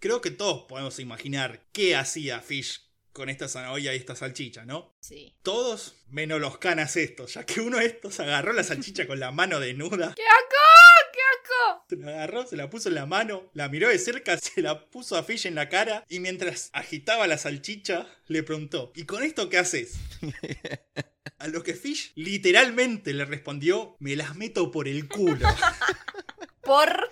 [0.00, 4.94] Creo que todos podemos imaginar qué hacía Fish con esta zanahoria y esta salchicha, ¿no?
[5.00, 5.34] Sí.
[5.42, 9.32] Todos menos los canas estos, ya que uno de estos agarró la salchicha con la
[9.32, 10.14] mano desnuda.
[10.16, 10.56] ¡Qué asco!
[11.12, 11.84] ¡Qué asco!
[11.88, 14.88] Se la agarró, se la puso en la mano, la miró de cerca, se la
[14.88, 19.24] puso a Fish en la cara y mientras agitaba la salchicha le preguntó, ¿y con
[19.24, 19.96] esto qué haces?
[21.40, 25.48] A lo que Fish literalmente le respondió, me las meto por el culo.
[26.62, 27.10] por...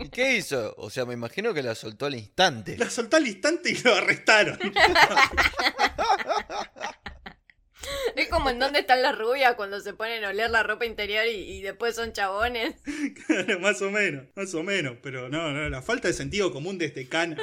[0.00, 0.74] ¿Y qué hizo?
[0.76, 2.76] O sea, me imagino que la soltó al instante.
[2.76, 4.58] La soltó al instante y lo arrestaron.
[8.14, 11.26] Es como en dónde están las rubias cuando se ponen a oler la ropa interior
[11.26, 12.76] y, después son chabones.
[13.26, 14.98] Claro, más o menos, más o menos.
[15.02, 17.36] Pero no, no, la falta de sentido común de este cana.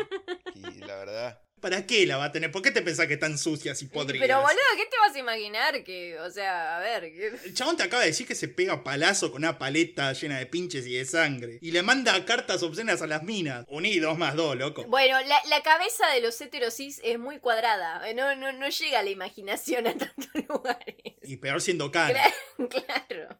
[0.56, 1.42] Y la verdad.
[1.60, 2.52] ¿Para qué la va a tener?
[2.52, 4.28] ¿Por qué te pensás que están sucias y podridas?
[4.28, 5.84] Pero boludo, ¿qué te vas a imaginar?
[5.84, 7.04] Que, o sea, a ver.
[7.04, 10.46] El chabón te acaba de decir que se pega palazo con una paleta llena de
[10.46, 11.60] pinches y de sangre.
[11.62, 13.66] Y le manda cartas obscenas a las minas.
[13.68, 14.86] Unidos más dos, loco.
[14.86, 18.02] Bueno, la, cabeza de los heterosis es muy cuadrada.
[18.14, 20.96] No, no, no llega la imaginación a tantos lugares.
[21.24, 22.24] Y peor siendo cara.
[22.70, 23.38] claro.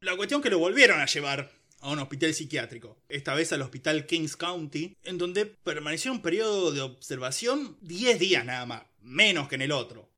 [0.00, 1.50] La cuestión que lo volvieron a llevar
[1.80, 6.72] a un hospital psiquiátrico, esta vez al hospital Kings County, en donde permaneció un periodo
[6.72, 10.08] de observación 10 días nada más, menos que en el otro.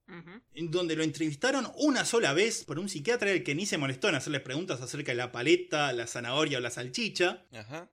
[0.54, 4.08] En donde lo entrevistaron una sola vez por un psiquiatra el que ni se molestó
[4.08, 7.44] en hacerles preguntas acerca de la paleta, la zanahoria o la salchicha,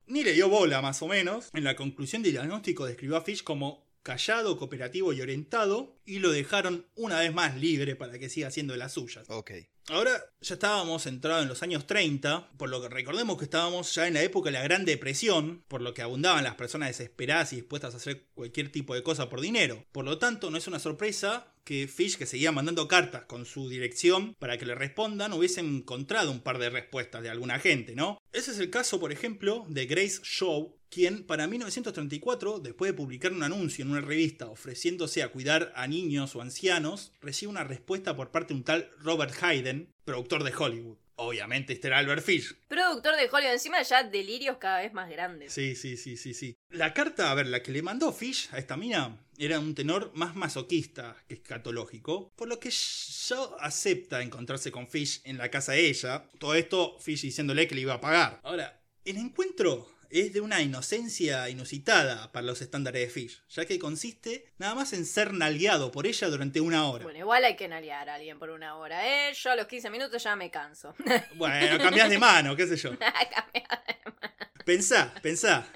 [0.07, 1.49] ni le dio bola más o menos.
[1.53, 6.32] En la conclusión del diagnóstico describió a Fish como callado, cooperativo y orientado, y lo
[6.32, 9.30] dejaron una vez más libre para que siga haciendo de las suyas.
[9.30, 9.51] Ok.
[9.89, 14.05] Ahora ya estábamos entrados en los años 30, por lo que recordemos que estábamos ya
[14.05, 17.57] en la época de la Gran Depresión, por lo que abundaban las personas desesperadas y
[17.57, 19.85] dispuestas a hacer cualquier tipo de cosa por dinero.
[19.93, 23.69] Por lo tanto, no es una sorpresa que Fish, que seguía mandando cartas con su
[23.69, 28.21] dirección para que le respondan, hubiese encontrado un par de respuestas de alguna gente, ¿no?
[28.31, 33.33] Ese es el caso, por ejemplo, de Grace Shaw, quien para 1934, después de publicar
[33.33, 38.15] un anuncio en una revista ofreciéndose a cuidar a niños o ancianos, recibe una respuesta
[38.15, 40.97] por parte de un tal Robert Hayden, productor de Hollywood.
[41.19, 42.53] Obviamente este era Albert Fish.
[42.67, 45.51] Productor de Hollywood, encima ya delirios cada vez más grandes.
[45.51, 46.55] Sí, sí, sí, sí, sí.
[46.69, 50.11] La carta, a ver, la que le mandó Fish a esta mina era un tenor
[50.13, 55.71] más masoquista que escatológico, por lo que yo acepta encontrarse con Fish en la casa
[55.71, 56.23] de ella.
[56.38, 58.39] Todo esto Fish diciéndole que le iba a pagar.
[58.43, 63.79] Ahora, el encuentro es de una inocencia inusitada para los estándares de Fish, ya que
[63.79, 67.03] consiste nada más en ser nalgueado por ella durante una hora.
[67.03, 69.33] Bueno, igual hay que nalguear a alguien por una hora, ¿eh?
[69.33, 70.95] Yo a los 15 minutos ya me canso.
[71.35, 72.91] Bueno, cambias de mano, qué sé yo.
[74.65, 75.67] pensá, pensá.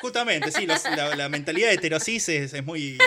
[0.00, 2.98] Justamente, sí, la, mentalidad de heterosis es muy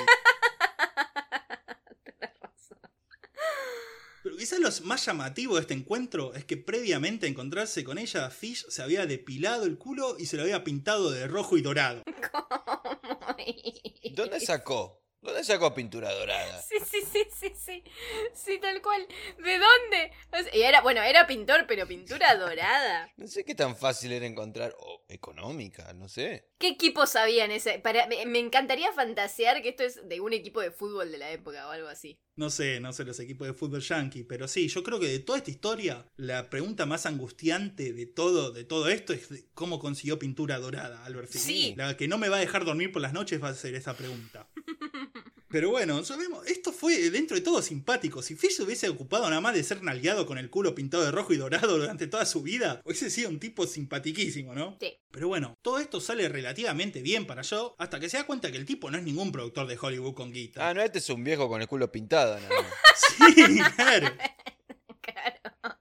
[4.37, 8.65] quizás lo más llamativo de este encuentro es que previamente a encontrarse con ella, Fish
[8.69, 12.03] se había depilado el culo y se lo había pintado de rojo y dorado.
[14.15, 15.02] ¿Dónde sacó?
[15.23, 16.61] ¿Dónde sacó pintura dorada?
[16.61, 17.83] Sí, sí, sí, sí, sí.
[18.33, 19.07] Sí, tal cual.
[19.37, 20.11] ¿De dónde?
[20.33, 23.09] O sea, y era, bueno, era pintor, pero pintura dorada.
[23.17, 24.75] No sé qué tan fácil era encontrar.
[24.77, 26.49] O económica, no sé.
[26.57, 27.79] ¿Qué equipos había en ese?
[27.79, 31.31] Para, me, me encantaría fantasear que esto es de un equipo de fútbol de la
[31.31, 32.19] época o algo así.
[32.35, 35.19] No sé, no sé los equipos de fútbol yankee, pero sí, yo creo que de
[35.19, 39.77] toda esta historia, la pregunta más angustiante de todo, de todo esto es de cómo
[39.77, 41.29] consiguió pintura dorada, Albert.
[41.29, 41.75] Sí.
[41.77, 43.95] La que no me va a dejar dormir por las noches va a ser esa
[43.95, 44.49] pregunta.
[45.53, 48.23] Pero bueno, sabemos, esto fue dentro de todo simpático.
[48.23, 51.11] Si Fish se hubiese ocupado nada más de ser nalgueado con el culo pintado de
[51.11, 54.75] rojo y dorado durante toda su vida, hubiese sido un tipo simpatiquísimo, ¿no?
[54.81, 54.97] Sí.
[55.11, 58.57] Pero bueno, todo esto sale relativamente bien para yo, hasta que se da cuenta que
[58.57, 60.67] el tipo no es ningún productor de Hollywood con guita.
[60.67, 62.73] Ah, no, este es un viejo con el culo pintado, nada más.
[63.35, 64.07] Sí, claro.
[65.01, 65.77] Claro.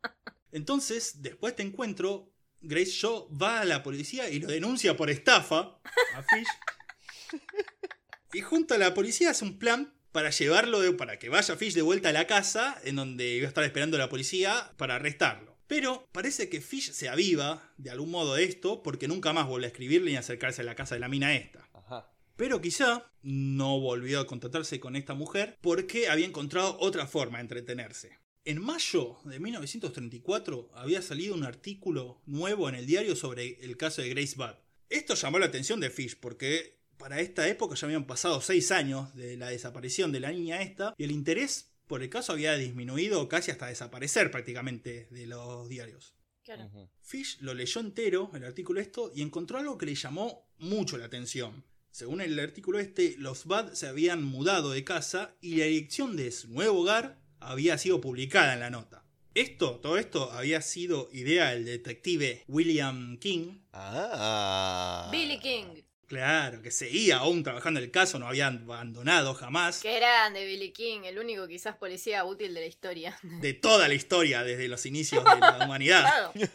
[0.50, 5.08] Entonces, después de este encuentro, Grace Shaw va a la policía y lo denuncia por
[5.08, 5.80] estafa
[6.14, 7.40] a Fish.
[8.32, 11.74] Y junto a la policía hace un plan para llevarlo, de- para que vaya Fish
[11.74, 15.56] de vuelta a la casa, en donde iba a estar esperando la policía para arrestarlo.
[15.66, 19.66] Pero parece que Fish se aviva de algún modo de esto, porque nunca más vuelve
[19.66, 21.66] a escribirle ni a acercarse a la casa de la mina esta.
[21.72, 22.10] Ajá.
[22.36, 27.42] Pero quizá no volvió a contactarse con esta mujer porque había encontrado otra forma de
[27.42, 28.18] entretenerse.
[28.44, 34.02] En mayo de 1934 había salido un artículo nuevo en el diario sobre el caso
[34.02, 34.56] de Grace Budd.
[34.90, 39.12] Esto llamó la atención de Fish porque para esta época ya habían pasado seis años
[39.16, 43.28] de la desaparición de la niña esta y el interés por el caso había disminuido
[43.28, 46.14] casi hasta desaparecer prácticamente de los diarios.
[46.44, 46.70] Claro.
[47.00, 51.06] Fish lo leyó entero, el artículo esto, y encontró algo que le llamó mucho la
[51.06, 51.64] atención.
[51.90, 56.30] Según el artículo este, los Bad se habían mudado de casa y la dirección de
[56.30, 59.04] su nuevo hogar había sido publicada en la nota.
[59.34, 63.58] Esto, todo esto había sido idea del detective William King.
[63.72, 65.08] Ah.
[65.10, 65.82] Billy King.
[66.12, 69.80] Claro, que seguía aún trabajando el caso, no había abandonado jamás.
[69.80, 73.18] Qué grande Billy King, el único quizás policía útil de la historia.
[73.22, 76.02] De toda la historia, desde los inicios de la humanidad.
[76.34, 76.50] Claro.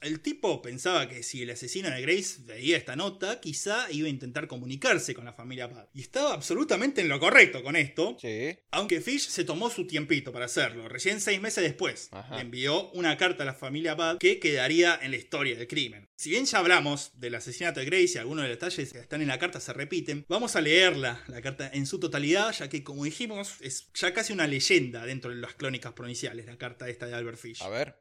[0.00, 4.10] El tipo pensaba que si el asesino de Grace veía esta nota, quizá iba a
[4.10, 5.88] intentar comunicarse con la familia Bad.
[5.94, 8.58] Y estaba absolutamente en lo correcto con esto, Sí.
[8.72, 10.88] aunque Fish se tomó su tiempito para hacerlo.
[10.88, 12.36] Recién seis meses después, Ajá.
[12.36, 16.08] le envió una carta a la familia Bad que quedaría en la historia del crimen.
[16.16, 19.22] Si bien ya hablamos del asesinato de Grace y algunos de los detalles que están
[19.22, 22.84] en la carta se repiten, vamos a leerla, la carta en su totalidad, ya que
[22.84, 27.06] como dijimos, es ya casi una leyenda dentro de las crónicas provinciales, la carta esta
[27.06, 27.62] de Albert Fish.
[27.62, 27.96] A ver.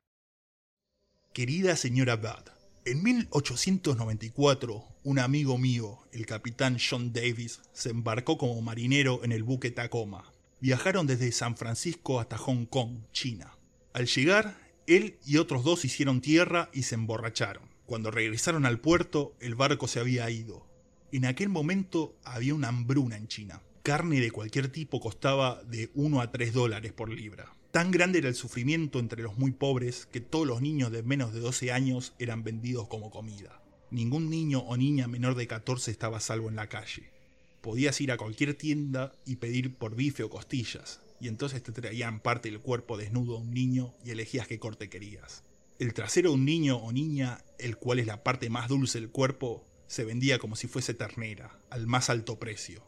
[1.35, 2.45] Querida señora Bad,
[2.85, 9.43] en 1894, un amigo mío, el capitán John Davis, se embarcó como marinero en el
[9.43, 10.31] buque Tacoma.
[10.61, 13.57] Viajaron desde San Francisco hasta Hong Kong, China.
[13.91, 14.55] Al llegar,
[14.87, 17.63] él y otros dos hicieron tierra y se emborracharon.
[17.85, 20.65] Cuando regresaron al puerto, el barco se había ido.
[21.11, 23.61] En aquel momento había una hambruna en China.
[23.83, 27.53] Carne de cualquier tipo costaba de 1 a 3 dólares por libra.
[27.75, 31.33] Tan grande era el sufrimiento entre los muy pobres que todos los niños de menos
[31.33, 33.61] de 12 años eran vendidos como comida.
[33.91, 37.11] Ningún niño o niña menor de 14 estaba salvo en la calle.
[37.59, 42.21] Podías ir a cualquier tienda y pedir por bife o costillas, y entonces te traían
[42.21, 45.43] parte del cuerpo desnudo a un niño y elegías qué corte querías.
[45.77, 49.09] El trasero de un niño o niña, el cual es la parte más dulce del
[49.09, 52.81] cuerpo, se vendía como si fuese ternera, al más alto precio.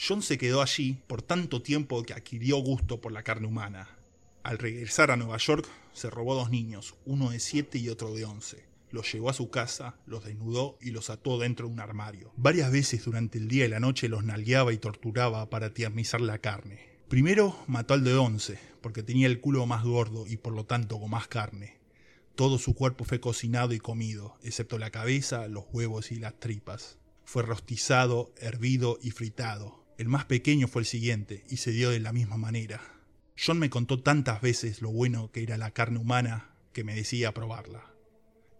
[0.00, 3.97] John se quedó allí por tanto tiempo que adquirió gusto por la carne humana.
[4.42, 8.24] Al regresar a Nueva York, se robó dos niños, uno de siete y otro de
[8.24, 8.64] once.
[8.90, 12.32] Los llevó a su casa, los desnudó y los ató dentro de un armario.
[12.36, 16.38] Varias veces durante el día y la noche los nalgueaba y torturaba para tiernizar la
[16.38, 16.88] carne.
[17.08, 20.98] Primero mató al de once, porque tenía el culo más gordo y por lo tanto
[20.98, 21.78] con más carne.
[22.34, 26.98] Todo su cuerpo fue cocinado y comido, excepto la cabeza, los huevos y las tripas.
[27.24, 29.84] Fue rostizado, hervido y fritado.
[29.98, 32.80] El más pequeño fue el siguiente, y se dio de la misma manera.
[33.40, 37.32] John me contó tantas veces lo bueno que era la carne humana que me decía
[37.32, 37.84] probarla.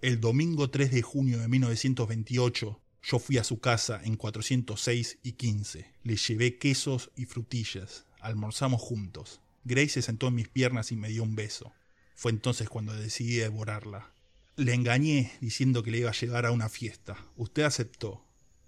[0.03, 5.33] El domingo 3 de junio de 1928, yo fui a su casa en 406 y
[5.33, 5.93] 15.
[6.05, 8.05] Le llevé quesos y frutillas.
[8.21, 9.41] Almorzamos juntos.
[9.65, 11.73] Grace se sentó en mis piernas y me dio un beso.
[12.15, 14.13] Fue entonces cuando decidí devorarla.
[14.55, 17.17] Le engañé diciendo que le iba a llevar a una fiesta.
[17.37, 18.25] Usted aceptó.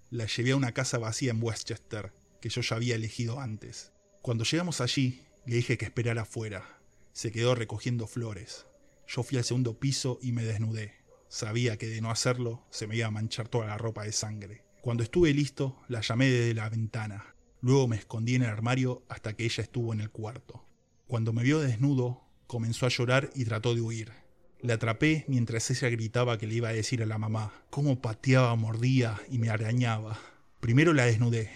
[0.09, 3.93] La llevé a una casa vacía en Westchester, que yo ya había elegido antes.
[4.21, 6.79] Cuando llegamos allí, le dije que esperara afuera.
[7.13, 8.65] Se quedó recogiendo flores.
[9.07, 10.93] Yo fui al segundo piso y me desnudé.
[11.27, 14.63] Sabía que de no hacerlo se me iba a manchar toda la ropa de sangre.
[14.81, 17.35] Cuando estuve listo, la llamé desde la ventana.
[17.61, 20.65] Luego me escondí en el armario hasta que ella estuvo en el cuarto.
[21.07, 24.11] Cuando me vio desnudo, comenzó a llorar y trató de huir.
[24.61, 28.55] La atrapé mientras ella gritaba que le iba a decir a la mamá cómo pateaba,
[28.55, 30.19] mordía y me arañaba.
[30.59, 31.49] Primero la desnudé,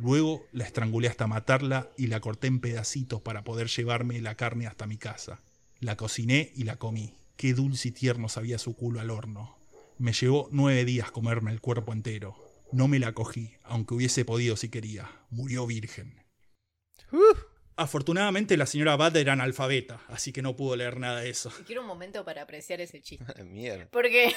[0.00, 4.66] Luego la estrangulé hasta matarla y la corté en pedacitos para poder llevarme la carne
[4.66, 5.42] hasta mi casa.
[5.78, 7.14] La cociné y la comí.
[7.36, 9.58] Qué dulce y tierno sabía su culo al horno.
[9.98, 12.34] Me llevó nueve días comerme el cuerpo entero.
[12.72, 15.10] No me la cogí, aunque hubiese podido si quería.
[15.28, 16.22] Murió virgen.
[17.76, 21.52] Afortunadamente la señora Bad era analfabeta, así que no pudo leer nada de eso.
[21.66, 23.44] Quiero un momento para apreciar ese chiste.
[23.44, 23.88] Mierda.
[23.90, 24.34] Porque.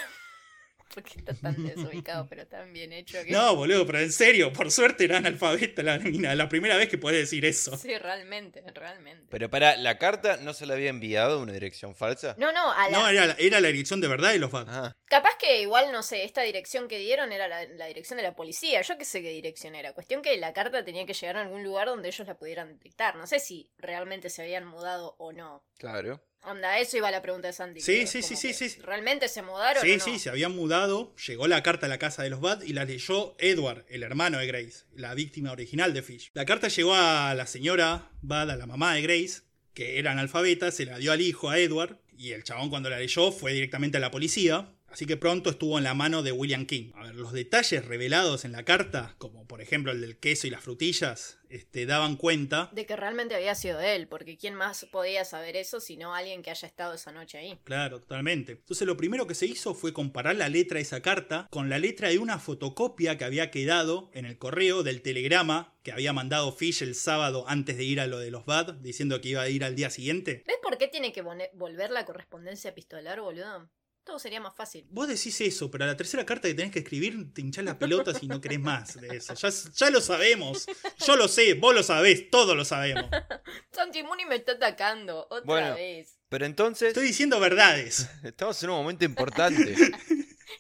[0.94, 3.32] Porque está tan desubicado, pero tan bien hecho que.
[3.32, 6.36] No, boludo, pero en serio, por suerte era analfabeta la mina.
[6.36, 7.76] La primera vez que puede decir eso.
[7.78, 9.26] Sí, realmente, realmente.
[9.30, 12.36] Pero para, ¿la carta no se la había enviado a una dirección falsa?
[12.38, 12.98] No, no, a la.
[13.00, 14.66] No, era, la- era la dirección de verdad de los Bad.
[14.70, 18.24] Ah, Capaz que igual, no sé, esta dirección que dieron era la, la dirección de
[18.24, 18.82] la policía.
[18.82, 19.94] Yo qué sé qué dirección era.
[19.94, 23.16] Cuestión que la carta tenía que llegar a algún lugar donde ellos la pudieran detectar.
[23.16, 25.64] No sé si realmente se habían mudado o no.
[25.78, 26.24] claro.
[26.46, 27.80] Onda, eso iba la pregunta de Sandy.
[27.80, 28.80] Sí, sí, sí, sí, sí.
[28.82, 30.04] ¿Realmente se mudaron Sí, o no?
[30.04, 31.16] sí, se habían mudado.
[31.28, 34.40] Llegó la carta a la casa de los Bad y la leyó Edward, el hermano
[34.40, 36.32] de Grace, la víctima original de Fish.
[36.34, 39.42] La carta llegó a la señora Bad, a la mamá de Grace,
[39.74, 43.00] que era analfabeta, se la dio al hijo, a Edward, y el chabón cuando la
[43.00, 44.73] leyó fue directamente a la policía.
[44.94, 46.92] Así que pronto estuvo en la mano de William King.
[46.94, 50.52] A ver, los detalles revelados en la carta, como por ejemplo el del queso y
[50.52, 55.26] las frutillas, este, daban cuenta De que realmente había sido él, porque ¿quién más podía
[55.26, 57.60] saber eso sino alguien que haya estado esa noche ahí?
[57.64, 58.52] Claro, totalmente.
[58.52, 61.80] Entonces lo primero que se hizo fue comparar la letra de esa carta con la
[61.80, 66.52] letra de una fotocopia que había quedado en el correo del telegrama que había mandado
[66.52, 69.50] Fish el sábado antes de ir a lo de los Bad, diciendo que iba a
[69.50, 70.44] ir al día siguiente.
[70.46, 73.70] ¿Ves por qué tiene que volver la correspondencia epistolar, boludo?
[74.04, 74.86] Todo sería más fácil.
[74.90, 77.76] Vos decís eso, pero a la tercera carta que tenés que escribir te hinchás las
[77.78, 79.34] pelotas y no querés más de eso.
[79.34, 80.66] Ya, ya lo sabemos.
[81.06, 83.06] Yo lo sé, vos lo sabés, todos lo sabemos.
[83.72, 85.76] Santi Muni me está atacando otra Bueno.
[85.76, 86.18] vez.
[86.30, 88.10] Pero entonces, Estoy diciendo verdades.
[88.24, 89.74] estamos en un momento importante.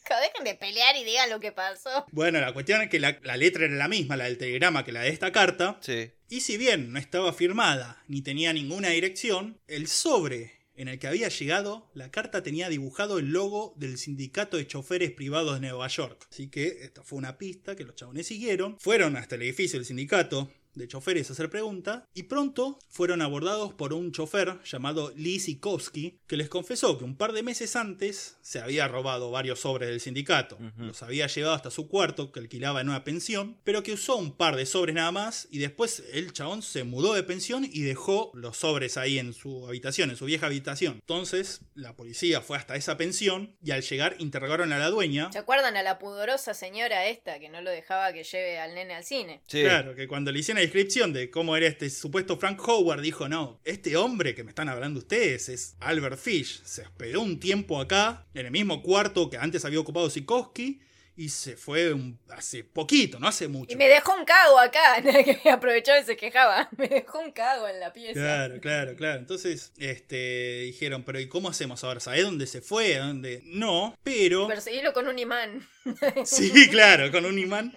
[0.05, 2.05] Que Dejen de pelear y digan lo que pasó.
[2.11, 4.91] Bueno, la cuestión es que la, la letra era la misma, la del telegrama, que
[4.91, 5.77] la de esta carta.
[5.81, 6.11] Sí.
[6.29, 11.07] Y si bien no estaba firmada ni tenía ninguna dirección, el sobre en el que
[11.07, 15.88] había llegado, la carta tenía dibujado el logo del sindicato de choferes privados de Nueva
[15.88, 16.28] York.
[16.32, 19.86] Así que esta fue una pista que los chabones siguieron, fueron hasta el edificio del
[19.86, 25.39] sindicato de choferes a hacer preguntas y pronto fueron abordados por un chofer llamado Lee
[25.39, 29.89] Sikowski que les confesó que un par de meses antes se había robado varios sobres
[29.89, 30.57] del sindicato.
[30.78, 34.36] Los había llevado hasta su cuarto que alquilaba en una pensión, pero que usó un
[34.36, 38.32] par de sobres nada más y después el chabón se mudó de pensión y dejó
[38.34, 40.95] los sobres ahí en su habitación, en su vieja habitación.
[40.95, 45.32] Entonces la policía fue hasta esa pensión y al llegar interrogaron a la dueña.
[45.32, 48.95] ¿Se acuerdan a la pudorosa señora esta que no lo dejaba que lleve al nene
[48.95, 49.41] al cine?
[49.47, 49.61] Sí.
[49.61, 53.59] Claro, que cuando le hicieron descripción de cómo era este supuesto Frank Howard, dijo, no,
[53.64, 56.61] este hombre que me están hablando ustedes es Albert Fish.
[56.64, 60.82] Se hospedó un tiempo acá, en el mismo cuarto que antes había ocupado Sikowski,
[61.16, 63.72] y se fue un- hace poquito, no hace mucho.
[63.72, 64.95] Y me dejó un cago acá,
[65.43, 66.68] que aprovechó y se quejaba.
[66.78, 68.14] Me dejó un cago en la pieza.
[68.20, 69.20] Claro, claro, claro.
[69.20, 71.99] Entonces, este, dijeron, pero ¿y cómo hacemos ahora?
[71.99, 72.95] ¿Sabés dónde se fue?
[72.97, 73.43] ¿A dónde?
[73.45, 74.47] No, pero...
[74.47, 75.68] Perseguirlo con un imán.
[76.25, 77.75] Sí, claro, con un imán.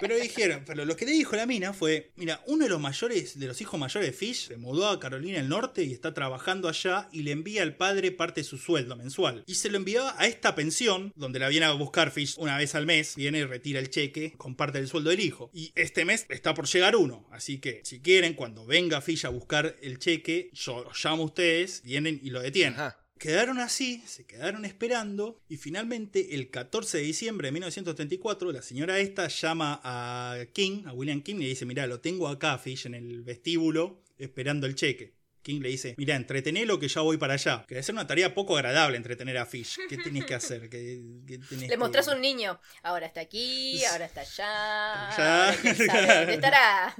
[0.00, 3.38] Pero dijeron, pero lo que le dijo la mina fue, mira, uno de los mayores,
[3.38, 6.68] de los hijos mayores de Fish, se mudó a Carolina del Norte y está trabajando
[6.68, 9.42] allá y le envía al padre parte de su sueldo mensual.
[9.46, 12.74] Y se lo enviaba a esta pensión, donde la viene a buscar Fish una vez
[12.74, 15.50] al mes, viene y retira el cheque con parte del sueldo del hijo.
[15.52, 19.30] Y este mes está por llegar uno, así que si quieren, cuando venga Fish a
[19.30, 22.74] buscar el cheque, yo los llamo a ustedes, vienen y lo detienen.
[22.74, 22.99] Ajá.
[23.20, 28.98] Quedaron así, se quedaron esperando y finalmente el 14 de diciembre de 1934 la señora
[28.98, 32.86] esta llama a King, a William King, y le dice, mira, lo tengo acá, Fish,
[32.86, 35.12] en el vestíbulo, esperando el cheque.
[35.42, 37.66] King le dice, mira, entretenelo que ya voy para allá.
[37.68, 39.76] Que debe ser una tarea poco agradable entretener a Fish.
[39.88, 40.70] ¿Qué tenés que hacer?
[40.70, 42.58] ¿Qué, qué tenés Le que- mostrás un niño.
[42.82, 45.10] Ahora está aquí, ahora está allá.
[45.16, 45.48] Ya.
[45.50, 46.94] ahora estará.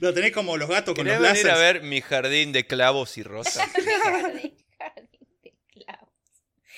[0.00, 1.80] Lo tenés como los gatos con ¿Querés los venir a láseres.
[1.80, 3.66] ver mi jardín de clavos y rosas?
[4.02, 6.08] Jardín, jardín de clavos.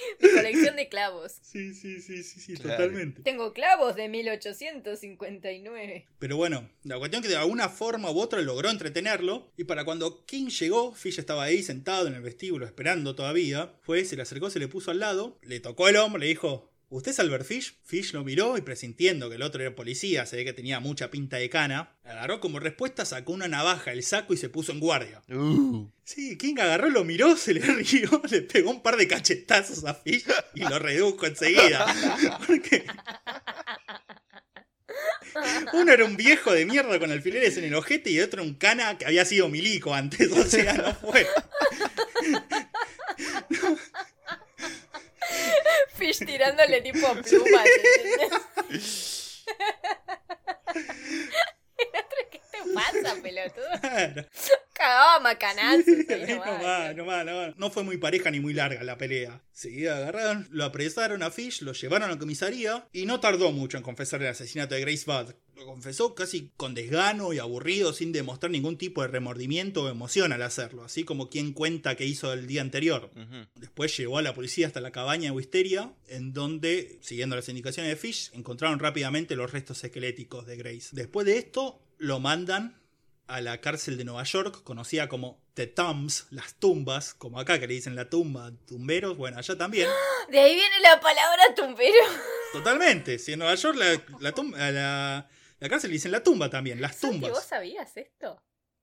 [0.20, 1.38] Mi colección de clavos.
[1.42, 2.76] Sí, sí, sí, sí, sí, Claro.
[2.84, 3.22] totalmente.
[3.22, 6.06] Tengo clavos de 1859.
[6.18, 9.52] Pero bueno, la cuestión que de alguna forma u otra logró entretenerlo.
[9.56, 13.74] Y para cuando King llegó, Fish estaba ahí sentado en el vestíbulo esperando todavía.
[13.82, 16.72] Fue, se le acercó, se le puso al lado, le tocó el hombro, le dijo.
[16.88, 17.74] ¿Usted es Albert Fish?
[17.84, 21.10] Fish lo miró y presintiendo que el otro era policía, se ve que tenía mucha
[21.10, 24.80] pinta de cana, agarró como respuesta, sacó una navaja, el saco y se puso en
[24.80, 25.22] guardia.
[25.28, 25.88] Uh.
[26.04, 29.94] Sí, King agarró, lo miró, se le rió, le pegó un par de cachetazos a
[29.94, 30.24] Fish
[30.54, 31.86] y lo redujo enseguida.
[32.46, 32.86] Porque
[35.72, 38.54] uno era un viejo de mierda con alfileres en el ojete y el otro un
[38.54, 41.26] cana que había sido milico antes, o sea, no fue.
[45.94, 47.66] Fish tirándole tipo plumas.
[48.04, 49.44] ¿entendés?
[51.78, 53.80] El otro pelotudo.
[53.80, 54.24] Claro.
[54.72, 55.86] Cagaba macanazos.
[56.08, 56.60] ahí Ahí nomás.
[56.62, 57.56] nomás, nomás, nomás.
[57.56, 59.42] No fue muy pareja ni muy larga la pelea.
[59.52, 63.76] Sí, agarraron, lo apresaron a Fish, lo llevaron a la comisaría y no tardó mucho
[63.76, 65.34] en confesar el asesinato de Grace Budd.
[65.56, 70.32] Lo confesó casi con desgano y aburrido, sin demostrar ningún tipo de remordimiento o emoción
[70.32, 73.10] al hacerlo, así como quien cuenta que hizo el día anterior.
[73.54, 77.90] Después llevó a la policía hasta la cabaña de Wisteria, en donde, siguiendo las indicaciones
[77.90, 80.88] de Fish, encontraron rápidamente los restos esqueléticos de Grace.
[80.92, 82.76] Después de esto, lo mandan
[83.28, 87.66] a la cárcel de Nueva York, conocida como The Tombs, las tumbas, como acá que
[87.66, 89.88] le dicen la tumba, tumberos, bueno, allá también.
[90.30, 91.96] De ahí viene la palabra tumbero.
[92.52, 94.30] Totalmente, si en Nueva York la,
[95.58, 97.46] la, cárcel le dicen la tumba también, las Santi, ¿Vos tumbas.
[97.46, 98.42] sabías esto?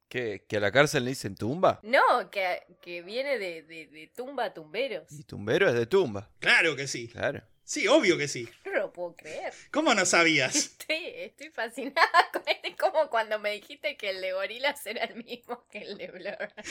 [0.09, 0.45] ¿Qué?
[0.47, 1.79] ¿Que a la cárcel le dicen tumba?
[1.81, 5.11] No, que, que viene de, de, de tumba a tumberos.
[5.11, 6.29] Y tumbero es de tumba.
[6.39, 7.07] Claro que sí.
[7.07, 7.41] Claro.
[7.65, 8.47] Sí, obvio que sí.
[8.65, 9.53] No lo puedo creer.
[9.71, 10.55] ¿Cómo no sabías?
[10.83, 12.75] Estoy, estoy fascinada con este.
[12.75, 16.53] Como cuando me dijiste que el de gorilas era el mismo que el de Blur.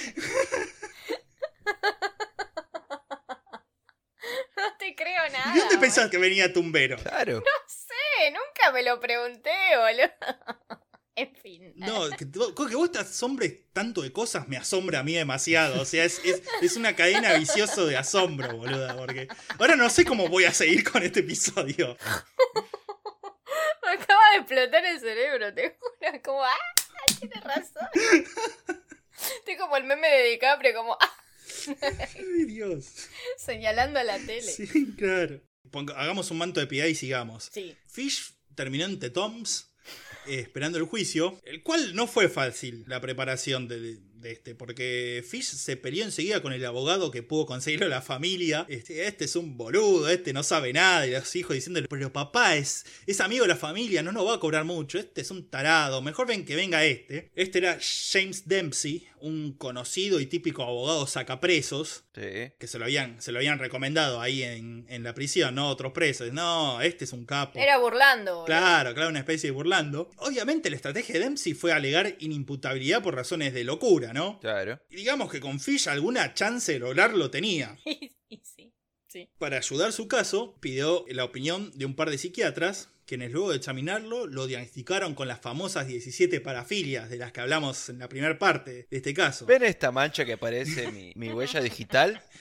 [4.57, 5.53] No te creo nada.
[5.57, 6.97] ¿Y dónde pensás que venía Tumbero?
[6.97, 7.41] Claro.
[7.41, 10.82] No sé, nunca me lo pregunté, boludo.
[11.15, 11.73] En fin.
[11.77, 15.83] No, que, que vos te asombres tanto de cosas me asombra a mí demasiado.
[15.83, 18.97] O sea, es, es, es una cadena viciosa de asombro, boluda.
[18.97, 19.29] Porque
[19.59, 21.97] ahora no sé cómo voy a seguir con este episodio.
[23.85, 26.23] Me acaba de explotar el cerebro, te juro.
[26.23, 26.57] Como, ah,
[27.19, 27.89] tienes razón.
[29.39, 31.13] Estoy como el meme de DiCaprio, como, ah,
[32.17, 33.09] Ay, Dios.
[33.37, 34.43] señalando a la tele.
[34.43, 35.41] Sí, claro.
[35.97, 37.51] Hagamos un manto de piedad y sigamos.
[37.53, 37.77] Sí.
[37.87, 39.72] Fish terminó en The Toms
[40.27, 45.77] esperando el juicio, el cual no fue fácil la preparación de, este, porque Fish se
[45.77, 48.67] peleó enseguida con el abogado que pudo conseguirlo a la familia.
[48.69, 52.57] Este, este es un boludo, este no sabe nada, y los hijos diciéndole, pero papá
[52.57, 55.49] es, es amigo de la familia, no nos va a cobrar mucho, este es un
[55.49, 57.31] tarado, mejor ven que venga este.
[57.35, 57.79] Este era
[58.13, 62.53] James Dempsey, un conocido y típico abogado sacapresos, Sí.
[62.59, 65.71] que se lo habían, se lo habían recomendado ahí en, en la prisión, ¿no?
[65.71, 66.31] Otros presos.
[66.31, 67.59] No, este es un capo.
[67.59, 68.45] Era burlando.
[68.45, 70.11] Claro, claro, una especie de burlando.
[70.17, 74.41] Obviamente la estrategia de Dempsey fue alegar inimputabilidad por razones de locura, ¿no?
[74.41, 74.81] Claro.
[74.91, 77.79] Y digamos que con Fish alguna chance de lograrlo tenía.
[78.33, 78.73] Y sí,
[79.09, 79.29] sí.
[79.37, 83.59] Para ayudar su caso, pidió la opinión de un par de psiquiatras, quienes luego de
[83.59, 88.39] examinarlo lo diagnosticaron con las famosas 17 parafilias de las que hablamos en la primera
[88.39, 89.45] parte de este caso.
[89.45, 92.23] ¿Ven esta mancha que parece mi, mi huella digital?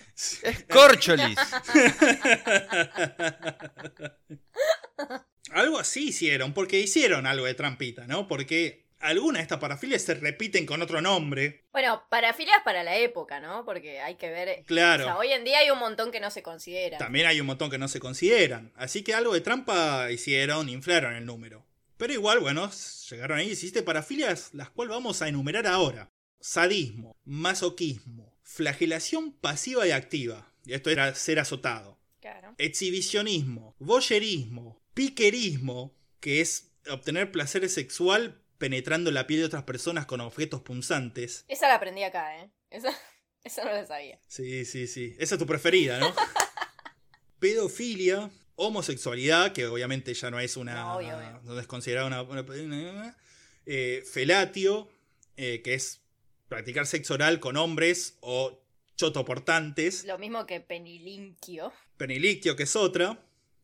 [0.44, 1.38] Es corcholis.
[5.52, 8.28] Algo así hicieron, porque hicieron algo de trampita, ¿no?
[8.28, 11.66] Porque algunas de estas parafilias se repiten con otro nombre.
[11.72, 13.66] Bueno, parafilias para la época, ¿no?
[13.66, 14.64] Porque hay que ver.
[14.66, 15.04] Claro.
[15.04, 16.98] O sea, hoy en día hay un montón que no se considera.
[16.98, 18.72] También hay un montón que no se consideran.
[18.76, 21.66] Así que algo de trampa hicieron, inflaron el número.
[21.98, 22.70] Pero igual, bueno,
[23.10, 26.10] llegaron ahí 17 parafilias, las cuales vamos a enumerar ahora.
[26.40, 30.52] Sadismo, masoquismo, flagelación pasiva y activa.
[30.66, 32.00] Y esto era ser azotado.
[32.20, 32.56] Claro.
[32.58, 40.22] Exhibicionismo, voyerismo, piquerismo, que es obtener placer sexual penetrando la piel de otras personas con
[40.22, 41.46] objetos punzantes.
[41.48, 42.52] Esa la aprendí acá, ¿eh?
[42.70, 42.96] Esa,
[43.44, 44.20] esa no la sabía.
[44.28, 45.16] Sí, sí, sí.
[45.18, 46.14] Esa es tu preferida, ¿no?
[47.40, 50.76] Pedofilia, homosexualidad, que obviamente ya no es una.
[50.76, 51.42] No, obvio, obvio.
[51.44, 52.22] No es considerada una.
[52.22, 53.18] una-
[53.66, 54.90] eh, felatio,
[55.38, 56.02] eh, que es
[56.48, 58.60] practicar sexo oral con hombres o
[58.96, 60.04] chotoportantes.
[60.06, 61.74] Lo mismo que penilinkio.
[61.98, 63.18] Penilictio, que es otra,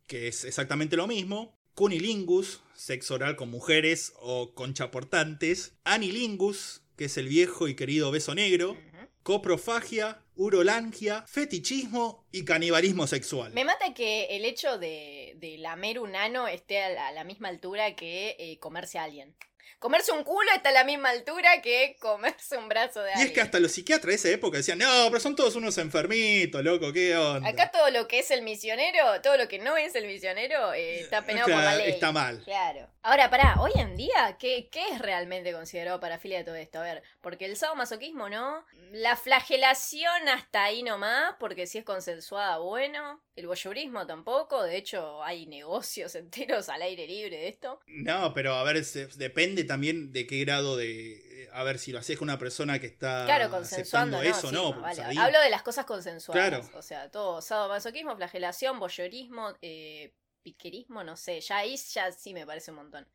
[0.07, 1.56] que es exactamente lo mismo.
[1.77, 5.75] Cunilingus, sexo oral con mujeres o conchaportantes.
[5.83, 8.75] Anilingus, que es el viejo y querido beso negro.
[9.21, 13.53] Coprofagia, urolangia, fetichismo y canibalismo sexual.
[13.53, 17.23] Me mata que el hecho de, de lamer un ano esté a la, a la
[17.23, 19.35] misma altura que eh, comerse a alguien.
[19.79, 23.27] Comerse un culo está a la misma altura que comerse un brazo de Y alguien.
[23.27, 26.63] es que hasta los psiquiatras de esa época decían, no, pero son todos unos enfermitos,
[26.63, 27.47] loco, ¿qué onda?
[27.47, 31.01] Acá todo lo que es el misionero, todo lo que no es el misionero, eh,
[31.01, 31.91] está penado por la ley.
[31.91, 32.41] Está mal.
[32.43, 32.89] Claro.
[33.09, 36.79] Ahora, pará, hoy en día, ¿qué, ¿qué es realmente considerado parafilia de todo esto?
[36.79, 38.65] A ver, porque el sadomasoquismo, ¿no?
[38.91, 43.23] La flagelación hasta ahí nomás, porque si es consensuada, bueno.
[43.37, 47.79] El voyeurismo tampoco, de hecho hay negocios enteros al aire libre de esto.
[47.87, 51.43] No, pero a ver, se- depende también de qué grado de...
[51.45, 54.37] eh, A ver, si lo haces con una persona que está Claro, consensuando, aceptando ¿no?
[54.37, 54.81] eso, Sí, no.
[54.81, 55.01] vale.
[55.03, 56.49] ahí- Hablo de las cosas consensuadas.
[56.49, 56.69] Claro.
[56.77, 60.11] O sea, todo sadomasoquismo, flagelación, voyeurismo, eh,
[60.47, 61.41] piquerismo, no sé.
[61.41, 63.07] Ya ahí ya sí me parece un montón.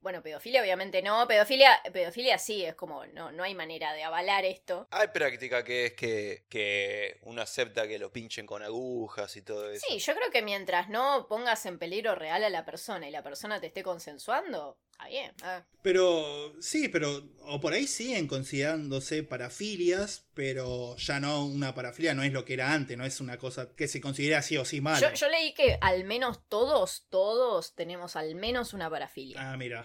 [0.00, 1.26] Bueno, pedofilia obviamente no.
[1.26, 4.86] Pedofilia, pedofilia sí, es como, no, no hay manera de avalar esto.
[4.92, 9.68] Hay práctica que es que, que uno acepta que lo pinchen con agujas y todo
[9.68, 9.84] eso.
[9.88, 13.24] Sí, yo creo que mientras no pongas en peligro real a la persona y la
[13.24, 15.32] persona te esté consensuando, Está bien.
[15.42, 15.62] ah.
[15.82, 22.22] Pero sí, pero o por ahí siguen considerándose parafilias, pero ya no una parafilia no
[22.22, 24.80] es lo que era antes, no es una cosa que se considera así o sí
[24.80, 25.06] malo.
[25.08, 29.84] Yo, yo leí que al menos todos, todos tenemos al menos una parafilia Ah, mira.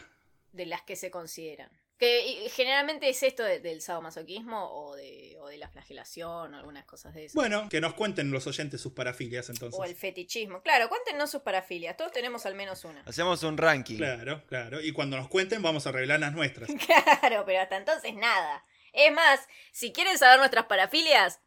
[0.54, 1.70] de las que se consideran.
[2.02, 6.58] Que y, generalmente es esto de- del sadomasoquismo o de, o de la flagelación o
[6.58, 7.36] algunas cosas de eso.
[7.36, 9.80] Bueno, que nos cuenten los oyentes sus parafilias entonces.
[9.80, 10.64] o el fetichismo.
[10.64, 11.96] Claro, cuéntenos sus parafilias.
[11.98, 13.02] Todos tenemos al menos una.
[13.06, 13.98] Hacemos un ranking.
[13.98, 14.82] Claro, claro.
[14.82, 16.70] Y cuando nos cuenten vamos a revelar las nuestras.
[17.22, 18.66] Claro, pero hasta entonces nada.
[18.94, 19.40] Es más,
[19.72, 21.40] si quieren saber nuestras parafilias,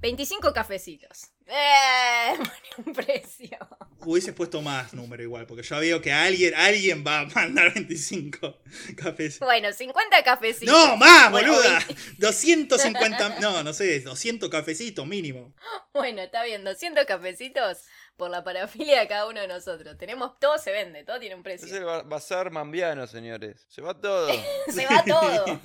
[0.00, 1.32] 25 cafecitos.
[1.48, 2.34] ¡Eh!
[2.78, 3.58] Buen precio.
[4.04, 8.58] Hubieses puesto más número igual, porque yo veo que alguien, alguien va a mandar 25
[8.96, 9.40] cafés.
[9.40, 10.72] Bueno, 50 cafecitos.
[10.72, 11.78] No, más, Bueno, boluda.
[11.88, 15.54] 20 250, no, no sé, 200 cafecitos mínimo.
[15.92, 17.78] Bueno, está bien, 200 cafecitos
[18.16, 19.96] por la parafilia de cada uno de nosotros.
[19.98, 21.86] Tenemos, todo se vende, todo tiene un Es el precio.
[21.86, 23.66] ba- bazar mambiano, señores.
[23.68, 24.28] Se va todo.
[24.68, 25.60] Se va todo.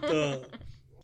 [0.00, 0.46] Todo.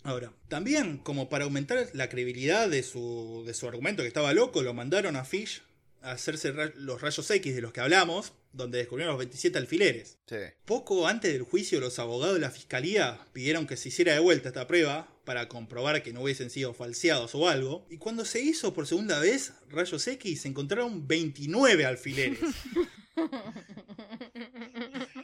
[0.04, 4.62] Ahora, también como para aumentar la credibilidad de su, de su argumento que estaba loco,
[4.62, 5.62] lo mandaron a Fish
[6.02, 10.18] a hacerse ra- los rayos X de los que hablamos, donde descubrieron los 27 alfileres.
[10.28, 10.36] Sí.
[10.66, 14.48] Poco antes del juicio, los abogados de la fiscalía pidieron que se hiciera de vuelta
[14.50, 17.86] esta prueba para comprobar que no hubiesen sido falseados o algo.
[17.88, 22.40] Y cuando se hizo por segunda vez rayos X, se encontraron 29 alfileres.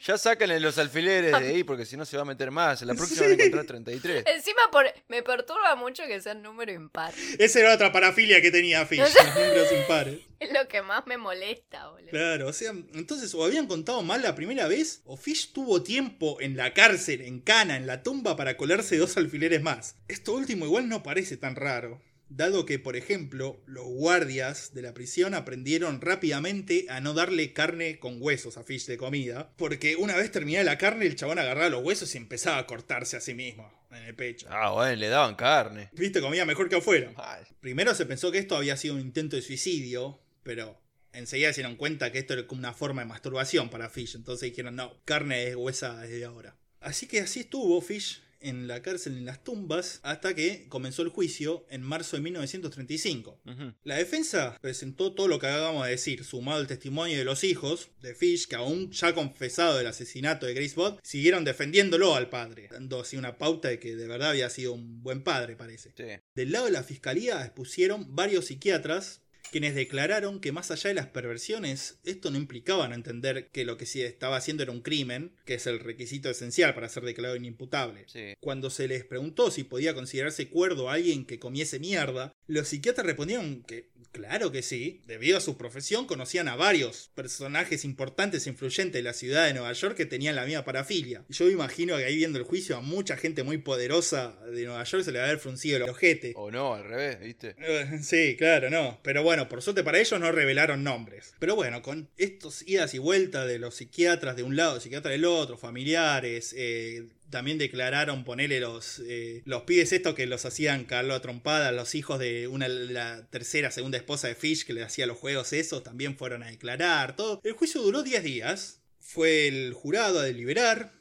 [0.04, 2.80] Ya sácanle los alfileres de ahí porque si no se va a meter más.
[2.80, 4.24] En la próxima van a encontrar 33.
[4.26, 7.12] Encima por, me perturba mucho que sea un número impar.
[7.38, 10.20] Esa era otra parafilia que tenía Fish, los números impares.
[10.40, 12.08] Es lo que más me molesta, boludo.
[12.08, 16.40] Claro, o sea, entonces o habían contado mal la primera vez, o Fish tuvo tiempo
[16.40, 19.96] en la cárcel, en cana, en la tumba para colarse dos alfileres más.
[20.08, 22.00] Esto último igual no parece tan raro,
[22.30, 27.98] dado que, por ejemplo, los guardias de la prisión aprendieron rápidamente a no darle carne
[27.98, 31.68] con huesos a Fish de comida, porque una vez terminada la carne, el chabón agarraba
[31.68, 34.46] los huesos y empezaba a cortarse a sí mismo en el pecho.
[34.48, 35.90] Ah, bueno, le daban carne.
[35.92, 37.12] Viste, comía mejor que afuera.
[37.60, 40.80] Primero se pensó que esto había sido un intento de suicidio, pero
[41.12, 44.14] enseguida se dieron cuenta que esto era como una forma de masturbación para Fish.
[44.14, 46.56] Entonces dijeron, no, carne es huesa desde ahora.
[46.78, 51.08] Así que así estuvo Fish en la cárcel en las tumbas hasta que comenzó el
[51.08, 53.40] juicio en marzo de 1935.
[53.44, 53.74] Ujú.
[53.84, 57.90] La defensa presentó todo lo que acabamos de decir, sumado al testimonio de los hijos
[58.02, 62.68] de Fish, que aún ya confesado el asesinato de Grace Bott, siguieron defendiéndolo al padre,
[62.70, 65.92] dando así una pauta de que de verdad había sido un buen padre, parece.
[65.96, 66.04] Sí.
[66.34, 71.06] Del lado de la fiscalía expusieron varios psiquiatras quienes declararon que más allá de las
[71.06, 75.32] perversiones, esto no implicaba no entender que lo que se estaba haciendo era un crimen,
[75.44, 78.04] que es el requisito esencial para ser declarado inimputable.
[78.08, 78.34] Sí.
[78.40, 83.06] Cuando se les preguntó si podía considerarse cuerdo a alguien que comiese mierda, los psiquiatras
[83.06, 88.50] respondieron que claro que sí, debido a su profesión conocían a varios personajes importantes e
[88.50, 91.24] influyentes de la ciudad de Nueva York que tenían la misma parafilia.
[91.28, 94.64] Y yo me imagino que ahí viendo el juicio a mucha gente muy poderosa de
[94.64, 96.32] Nueva York se le va a haber fruncido el ojete.
[96.36, 97.54] O no, al revés, ¿viste?
[97.58, 99.00] Eh, Sí, claro, no.
[99.02, 101.34] Pero bueno, por suerte para ellos no revelaron nombres.
[101.38, 105.24] Pero bueno, con estos idas y vueltas de los psiquiatras de un lado, psiquiatras del
[105.24, 111.14] otro, familiares, eh, también declararon ponerle los, eh, los pibes estos que los hacían caerlo
[111.14, 115.18] a los hijos de una la tercera, segunda esposa de Fish que le hacía los
[115.18, 117.40] juegos esos, también fueron a declarar, todo.
[117.44, 118.82] El juicio duró 10 días.
[118.98, 121.00] Fue el jurado a deliberar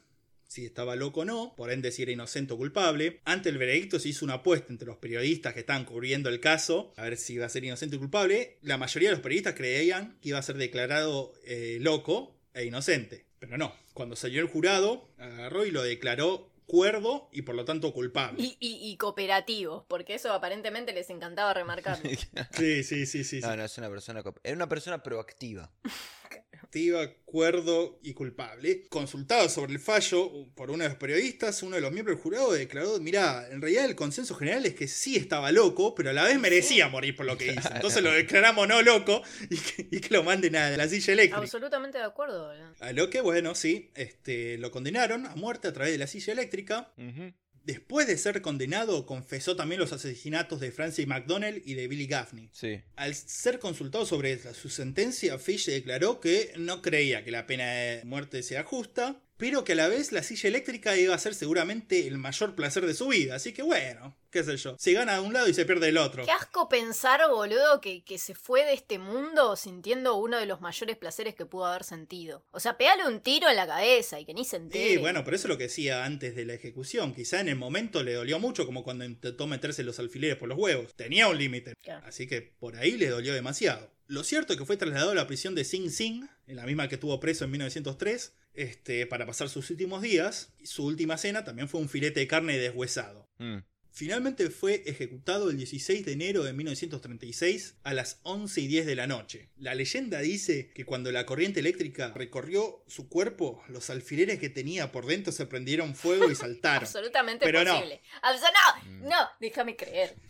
[0.50, 3.20] si estaba loco o no, por ende si era inocente o culpable.
[3.24, 6.92] Ante el veredicto se hizo una apuesta entre los periodistas que estaban cubriendo el caso,
[6.96, 8.58] a ver si iba a ser inocente o culpable.
[8.62, 13.26] La mayoría de los periodistas creían que iba a ser declarado eh, loco e inocente,
[13.40, 13.74] pero no.
[13.94, 18.40] Cuando salió el jurado, agarró y lo declaró cuerdo y por lo tanto culpable.
[18.40, 21.98] Y, y, y cooperativos, porque eso aparentemente les encantaba remarcar.
[22.52, 23.24] Sí, sí, sí, sí.
[23.24, 23.40] sí.
[23.40, 24.22] No, no, es una persona.
[24.22, 25.72] cop- Era una persona proactiva.
[26.70, 28.86] activa, cuerdo y culpable.
[28.88, 32.52] Consultado sobre el fallo por uno de los periodistas, uno de los miembros del jurado
[32.52, 36.22] declaró, mirá, en realidad el consenso general es que sí estaba loco, pero a la
[36.22, 37.68] vez merecía morir por lo que hizo.
[37.74, 39.20] Entonces lo declaramos no loco
[39.50, 41.38] y que, y que lo manden a la silla eléctrica.
[41.38, 42.46] Absolutamente de acuerdo.
[42.46, 42.74] boludo.
[42.78, 46.32] A lo que, bueno, sí, este, lo condenaron a muerte a través de la silla
[46.32, 46.92] eléctrica.
[46.96, 47.32] Ujú.
[47.70, 52.50] Después de ser condenado, confesó también los asesinatos de Francis McDonnell y de Billy Gaffney.
[52.52, 52.80] Sí.
[52.96, 58.04] Al ser consultado sobre su sentencia, Fish declaró que no creía que la pena de
[58.04, 62.06] muerte sea justa, pero que a la vez la silla eléctrica iba a ser seguramente
[62.06, 63.36] el mayor placer de su vida.
[63.36, 64.76] Así que bueno, qué sé yo.
[64.78, 66.26] Se gana de un lado y se pierde del otro.
[66.26, 70.60] Qué asco pensar, boludo, que, que se fue de este mundo sintiendo uno de los
[70.60, 72.44] mayores placeres que pudo haber sentido.
[72.50, 74.90] O sea, pegale un tiro en la cabeza y que ni se entere.
[74.90, 77.14] Sí, bueno, pero eso es lo que decía antes de la ejecución.
[77.14, 80.58] Quizá en el momento le dolió mucho, como cuando intentó meterse los alfileres por los
[80.58, 80.94] huevos.
[80.94, 81.72] Tenía un límite.
[82.04, 83.90] Así que por ahí le dolió demasiado.
[84.06, 86.88] Lo cierto es que fue trasladado a la prisión de Sing Sing, en la misma
[86.88, 90.52] que estuvo preso en 1903, este, para pasar sus últimos días.
[90.58, 93.28] Y su última cena también fue un filete de carne deshuesado.
[93.38, 93.58] Mm.
[93.92, 98.94] Finalmente fue ejecutado el 16 de enero de 1936 a las 11 y 10 de
[98.94, 99.50] la noche.
[99.56, 104.92] La leyenda dice que cuando la corriente eléctrica recorrió su cuerpo, los alfileres que tenía
[104.92, 106.84] por dentro se prendieron fuego y saltaron.
[106.84, 107.74] Absolutamente Pero no.
[107.74, 108.00] posible.
[108.22, 108.52] Abso-
[109.00, 110.14] no, no, déjame creer.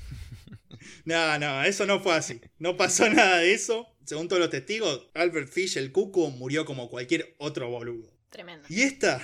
[1.04, 2.40] No, no, eso no fue así.
[2.58, 3.86] No pasó nada de eso.
[4.04, 8.10] Según todos los testigos, Albert Fish, el cuco, murió como cualquier otro boludo.
[8.30, 8.66] Tremendo.
[8.68, 9.20] Y esta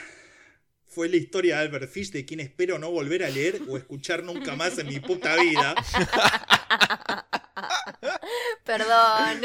[0.85, 4.23] fue la historia de Albert Fish, de quien espero no volver a leer o escuchar
[4.23, 5.75] nunca más en mi puta vida.
[8.65, 9.41] Perdón.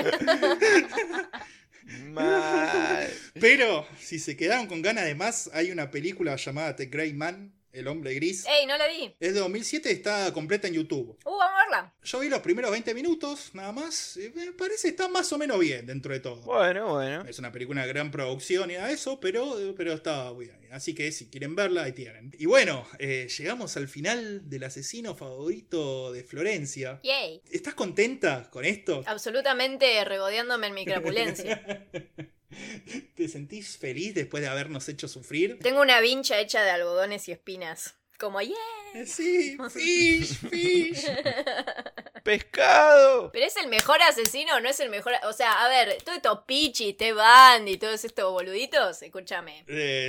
[2.12, 3.10] Mal.
[3.40, 7.54] Pero, si se quedaron con ganas de más, hay una película llamada The Grey Man,
[7.74, 8.46] El Hombre Gris.
[8.46, 9.16] Ey, no la vi.
[9.20, 11.18] Es de 2007 y está completa en YouTube.
[11.26, 11.94] Uh, vamos a verla.
[12.04, 14.18] Yo vi los primeros 20 minutos, nada más.
[14.18, 16.42] y me parece que está más o menos bien dentro de todo.
[16.42, 17.24] Bueno, bueno.
[17.28, 20.62] Es una película de gran producción y de eso, pero, pero está muy bien.
[20.72, 22.32] Así que si quieren verla, ahí tienen.
[22.38, 27.00] Y bueno, eh, llegamos al final del asesino favorito de Florencia.
[27.04, 27.42] Yay.
[27.52, 29.04] ¿Estás contenta con esto?
[29.06, 31.88] Absolutamente regodeándome en mi crapulencia.
[33.16, 35.60] ¿Te sentís feliz después de habernos hecho sufrir?
[35.60, 37.96] Tengo una vincha hecha de algodones y espinas.
[38.20, 38.56] Como, yeah.
[38.94, 41.06] Eh, Sí, fish, fish.
[42.24, 43.32] ¡Pescado!
[43.32, 45.14] Pero es el mejor asesino, no es el mejor.
[45.24, 49.66] O sea, a ver, todo esto Pichi, T Bandy, todos estos boluditos, escúchame.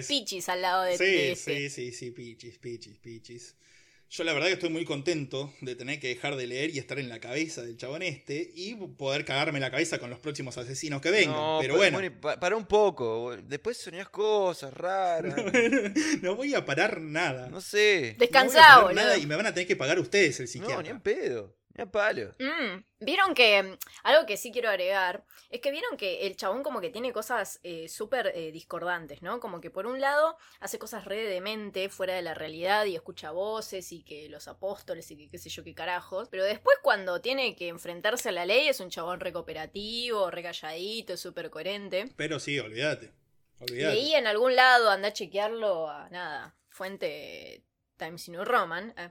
[0.06, 1.70] Pichis al lado de, sí, de este.
[1.70, 3.56] sí, sí, sí, pichis, pichis, pichis.
[4.15, 6.99] Yo la verdad que estoy muy contento de tener que dejar de leer y estar
[6.99, 11.01] en la cabeza del chabón este y poder cagarme la cabeza con los próximos asesinos
[11.01, 11.35] que vengan.
[11.35, 13.35] No, pero bueno, para un poco.
[13.43, 15.35] Después soñás cosas raras.
[16.21, 17.49] no voy a parar nada.
[17.49, 18.15] No sé.
[18.19, 19.03] Descansá, no voy a parar boludo.
[19.03, 20.83] nada y me van a tener que pagar ustedes el No, psiquiatra.
[20.83, 21.57] ni en pedo.
[21.90, 22.35] Palo.
[22.39, 26.62] Mm, Vieron que mm, algo que sí quiero agregar es que vieron que el chabón
[26.62, 29.40] como que tiene cosas eh, súper eh, discordantes, ¿no?
[29.40, 32.94] Como que por un lado hace cosas re de mente, fuera de la realidad y
[32.94, 36.28] escucha voces y que los apóstoles y que qué sé yo qué carajos.
[36.28, 40.43] Pero después cuando tiene que enfrentarse a la ley es un chabón re cooperativo, re
[40.43, 42.12] calladito, súper coherente.
[42.16, 43.12] Pero sí, olvídate.
[43.59, 43.94] Olvídate.
[43.94, 47.65] Leí en algún lado, anda a chequearlo a nada, fuente
[47.97, 49.11] Times New Roman, eh,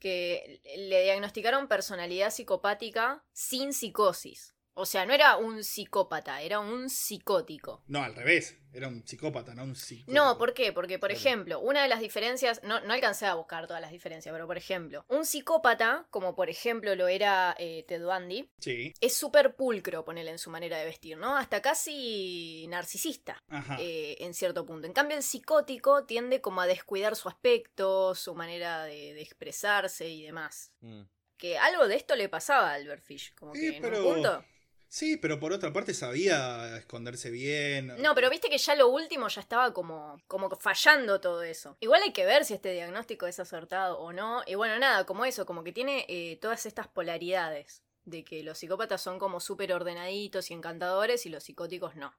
[0.00, 4.54] que le diagnosticaron personalidad psicopática sin psicosis.
[4.80, 7.82] O sea, no era un psicópata, era un psicótico.
[7.86, 8.56] No, al revés.
[8.72, 10.12] Era un psicópata, no un psicópata.
[10.12, 10.72] No, ¿por qué?
[10.72, 11.18] Porque, por Claro.
[11.20, 14.56] ejemplo, una de las diferencias, no, no alcancé a buscar todas las diferencias, pero por
[14.56, 18.94] ejemplo, un psicópata, como por ejemplo lo era eh, Ted Bundy, Sí.
[19.00, 21.36] es súper pulcro, ponele en su manera de vestir, ¿no?
[21.36, 23.42] Hasta casi narcisista.
[23.48, 23.76] Ajá.
[23.80, 24.86] eh, en cierto punto.
[24.86, 30.08] En cambio, el psicótico tiende como a descuidar su aspecto, su manera de, de expresarse
[30.08, 30.72] y demás.
[30.80, 31.02] Mm.
[31.36, 34.14] Que algo de esto le pasaba a Albert Fish, como Sí, que en pero- un
[34.14, 34.44] punto.
[34.92, 37.94] Sí, pero por otra parte sabía esconderse bien.
[38.02, 41.76] No, pero viste que ya lo último ya estaba como, como fallando todo eso.
[41.78, 44.42] Igual hay que ver si este diagnóstico es acertado o no.
[44.48, 47.84] Y bueno, nada, como eso, como que tiene eh, todas estas polaridades.
[48.04, 52.12] De que los psicópatas son como súper ordenaditos y encantadores y los psicóticos no.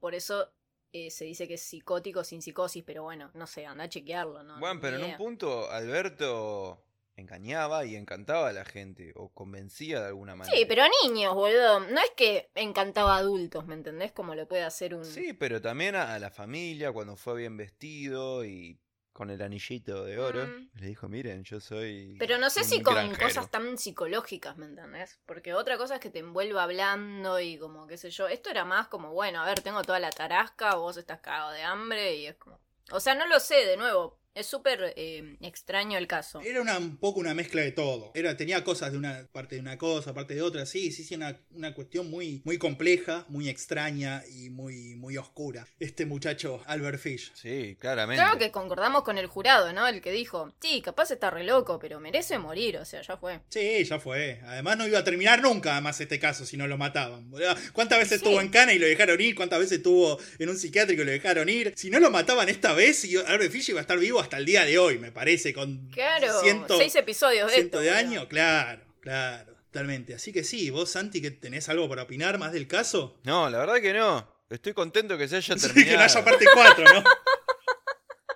[0.00, 0.52] Por eso
[0.90, 4.42] eh, se dice que es psicótico sin psicosis, pero bueno, no sé, anda a chequearlo,
[4.42, 4.58] ¿no?
[4.58, 6.82] Bueno, pero en un punto Alberto
[7.20, 10.56] engañaba y encantaba a la gente o convencía de alguna manera.
[10.56, 11.80] Sí, pero a niños, boludo.
[11.80, 14.12] No es que encantaba a adultos, ¿me entendés?
[14.12, 15.04] Como lo puede hacer un.
[15.04, 18.78] Sí, pero también a, a la familia cuando fue bien vestido y
[19.18, 20.46] con el anillito de oro.
[20.46, 20.70] Mm.
[20.74, 22.14] Le dijo, miren, yo soy...
[22.20, 23.26] Pero no sé si con granjero".
[23.26, 25.18] cosas tan psicológicas, ¿me entendés?
[25.26, 28.28] Porque otra cosa es que te envuelva hablando y como, qué sé yo.
[28.28, 31.64] Esto era más como, bueno, a ver, tengo toda la tarasca, vos estás cagado de
[31.64, 32.60] hambre y es como.
[32.92, 34.20] O sea, no lo sé, de nuevo.
[34.38, 36.40] Es súper eh, extraño el caso.
[36.40, 38.12] Era una, un poco una mezcla de todo.
[38.14, 40.64] Era, tenía cosas de una parte de una cosa, parte de otra.
[40.64, 45.66] Sí, sí, sí, una, una cuestión muy, muy compleja, muy extraña y muy, muy oscura.
[45.80, 47.32] Este muchacho, Albert Fish.
[47.34, 48.22] Sí, claramente.
[48.22, 49.88] Claro que concordamos con el jurado, ¿no?
[49.88, 53.40] El que dijo, sí, capaz está re loco, pero merece morir, o sea, ya fue.
[53.48, 54.40] Sí, ya fue.
[54.44, 57.28] Además no iba a terminar nunca además este caso si no lo mataban.
[57.72, 58.24] ¿Cuántas veces Sí.
[58.24, 59.34] estuvo en cana y lo dejaron ir?
[59.34, 61.72] ¿Cuántas veces estuvo en un psiquiátrico y lo dejaron ir?
[61.74, 64.44] Si no lo mataban esta vez, y Albert Fish iba a estar vivo hasta el
[64.44, 67.90] día de hoy, me parece, con Claro, ciento, seis episodios de ciento esto.
[67.90, 68.26] de años.
[68.28, 70.14] Claro, claro, totalmente.
[70.14, 73.18] Así que sí, vos, Santi, que tenés algo para opinar más del caso.
[73.24, 74.30] No, la verdad que no.
[74.50, 75.90] Estoy contento que se haya Sí, terminado.
[75.90, 77.04] que no haya parte 4, ¿no?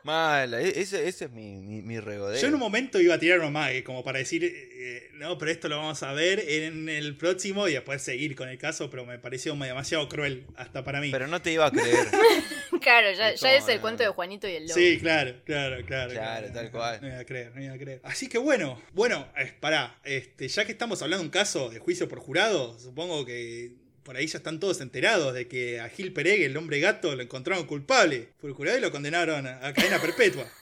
[0.04, 2.40] Mal, e- ese, ese es mi, mi, mi regodeo.
[2.40, 5.50] Yo en un momento iba a tirar un mague, como para decir, eh, no, pero
[5.50, 9.06] esto lo vamos a ver en el próximo y después seguir con el caso, pero
[9.06, 11.10] me pareció demasiado cruel, hasta para mí.
[11.10, 12.06] Pero no te iba a creer.
[12.80, 14.08] Claro, ya, Es ya es el no, cuento de.
[14.08, 14.74] Juanito y el lobo.
[14.74, 16.10] Sí, claro, claro, claro.
[16.10, 16.98] Claro, tal cual.
[17.00, 18.00] No iba a creer, no iba a creer.
[18.02, 21.78] Así que bueno, bueno, eh, pará, este, ya que estamos hablando de un caso de
[21.78, 26.12] juicio por jurado, supongo que por ahí ya están todos enterados de que a Gil
[26.12, 29.72] Peregue, el hombre gato, lo encontraron culpable por el jurado y lo condenaron a, a
[29.72, 30.46] cadena perpetua.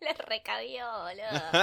[0.00, 1.42] Le recabió, boludo.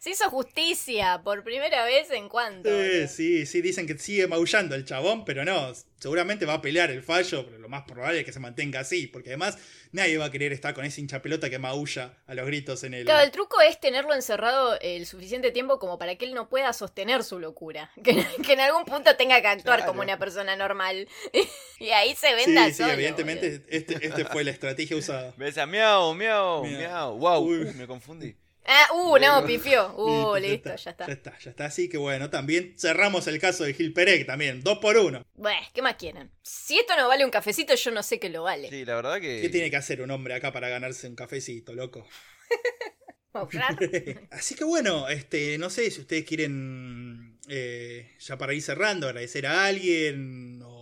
[0.00, 2.68] Se hizo justicia por primera vez en cuanto.
[2.68, 6.90] Sí, sí, sí, dicen que sigue maullando el chabón, pero no, seguramente va a pelear
[6.90, 9.58] el fallo, pero lo más probable es que se mantenga así, porque además
[9.92, 12.94] nadie va a querer estar con ese hincha pelota que maulla a los gritos en
[12.94, 13.04] el...
[13.04, 16.72] Claro, el truco es tenerlo encerrado el suficiente tiempo como para que él no pueda
[16.72, 17.90] sostener su locura.
[18.04, 19.92] Que, que en algún punto tenga que actuar Claro.
[19.92, 21.08] como una persona normal.
[21.80, 25.34] y ahí se venda Sí, sí, solo, evidentemente este, este fue la estrategia usada.
[25.36, 26.78] Ves a miau, miau, Miau.
[26.78, 27.18] miau.
[27.18, 27.74] Wow, Uy.
[27.74, 28.34] me confundí.
[28.64, 29.46] Ah, uh, no, Listo.
[29.46, 29.94] pifió.
[29.96, 31.06] Uh, Listo, listo, ya está.
[31.06, 31.64] Ya está, ya está.
[31.66, 35.22] Así que bueno, también cerramos el caso de Gil Pereg también, dos por uno.
[35.34, 36.30] Bueno, ¿qué más quieren?
[36.42, 38.68] Si esto no vale un cafecito, yo no sé qué lo vale.
[38.68, 39.40] Sí, la verdad que.
[39.40, 42.06] ¿Qué tiene que hacer un hombre acá para ganarse un cafecito, loco?
[44.30, 49.46] Así que bueno, este, no sé si ustedes quieren, eh, ya para ir cerrando, agradecer
[49.46, 50.77] a alguien o,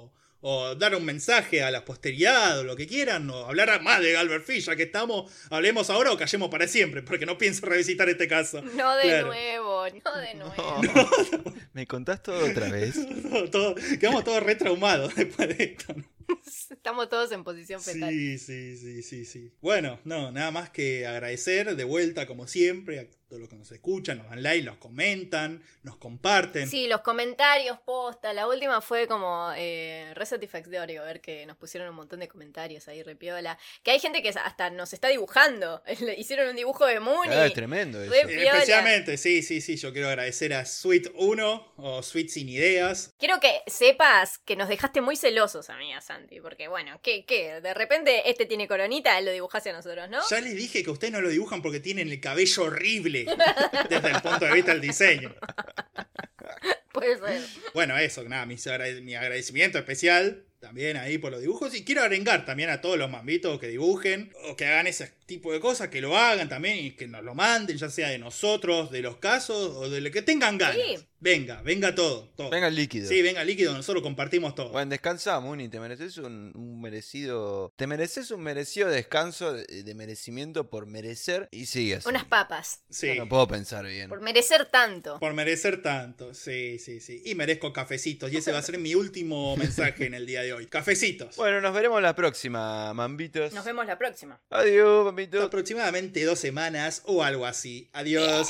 [0.48, 4.12] o dar un mensaje a la posteridad o lo que quieran, o hablar más de
[4.12, 8.08] Galbert Fish, ya que estamos, hablemos ahora o callemos para siempre, porque no pienso revisitar
[8.08, 8.62] este caso.
[8.62, 9.26] No de Claro.
[9.26, 10.80] nuevo, no de nuevo.
[11.44, 11.54] No.
[11.72, 12.94] ¿Me contás todo otra vez?
[13.30, 15.94] Todo- todo- quedamos todos retraumados después de esto.
[15.96, 16.04] ¿no?
[16.86, 18.10] Estamos todos en posición fetal.
[18.10, 19.52] Sí, sí, sí, sí, sí.
[19.60, 23.72] Bueno, no, nada más que agradecer de vuelta, como siempre, a todos los que nos
[23.72, 26.68] escuchan, nos dan like, nos comentan, nos comparten.
[26.68, 28.32] Sí, los comentarios, posta.
[28.32, 32.86] La última fue como eh, re satisfactorio ver que nos pusieron un montón de comentarios
[32.86, 33.58] ahí, repiola.
[33.82, 35.82] Que hay gente que hasta nos está dibujando.
[36.16, 37.36] Hicieron un dibujo de Mooney.
[37.36, 38.12] Ah, es tremendo eso.
[38.12, 38.52] Re Eh, piola.
[38.58, 43.12] Especialmente, sí, sí, sí, yo quiero agradecer a Sweet 1 o Sweet Sin Ideas.
[43.18, 46.40] Quiero que sepas que nos dejaste muy celosos, amiga Santi.
[46.40, 47.24] Porque, bueno, ¿qué?
[47.24, 47.60] qué?
[47.60, 50.20] De repente este tiene coronita, lo dibujaste a nosotros, ¿no?
[50.28, 53.26] Ya les dije que ustedes no lo dibujan porque tienen el cabello horrible
[53.90, 55.34] desde el punto de vista del diseño.
[56.92, 57.42] Puede ser.
[57.74, 61.74] Bueno, eso, nada, mi agradecimiento especial también ahí por los dibujos.
[61.74, 65.52] Y quiero arengar también a todos los mambitos que dibujen o que hagan ese tipo
[65.52, 68.90] de cosas, que lo hagan también y que nos lo manden, ya sea de nosotros,
[68.90, 70.76] de los casos o de lo que tengan ganas.
[70.76, 70.98] Sí.
[71.26, 72.50] Venga, venga todo, todo.
[72.50, 73.08] Venga el líquido.
[73.08, 74.68] Sí, venga líquido, nosotros compartimos todo.
[74.70, 77.72] Bueno, descansa, Muni, te mereces un, un merecido.
[77.74, 82.08] Te mereces un merecido descanso de, de merecimiento por merecer y sigue así.
[82.08, 82.82] Unas papas.
[82.90, 83.08] sí.
[83.08, 84.08] Yo No puedo pensar bien.
[84.08, 85.18] Por merecer tanto.
[85.18, 87.22] Por merecer tanto, sí, sí, sí.
[87.24, 88.32] Y merezco cafecitos.
[88.32, 90.66] Y ese va a ser mi último mensaje en el día de hoy.
[90.68, 91.34] Cafecitos.
[91.34, 93.52] Bueno, nos veremos la próxima, mambitos.
[93.52, 94.40] Nos vemos la próxima.
[94.50, 95.44] Adiós, mambitos.
[95.44, 97.90] Aproximadamente dos semanas o algo así.
[97.94, 98.48] Adiós.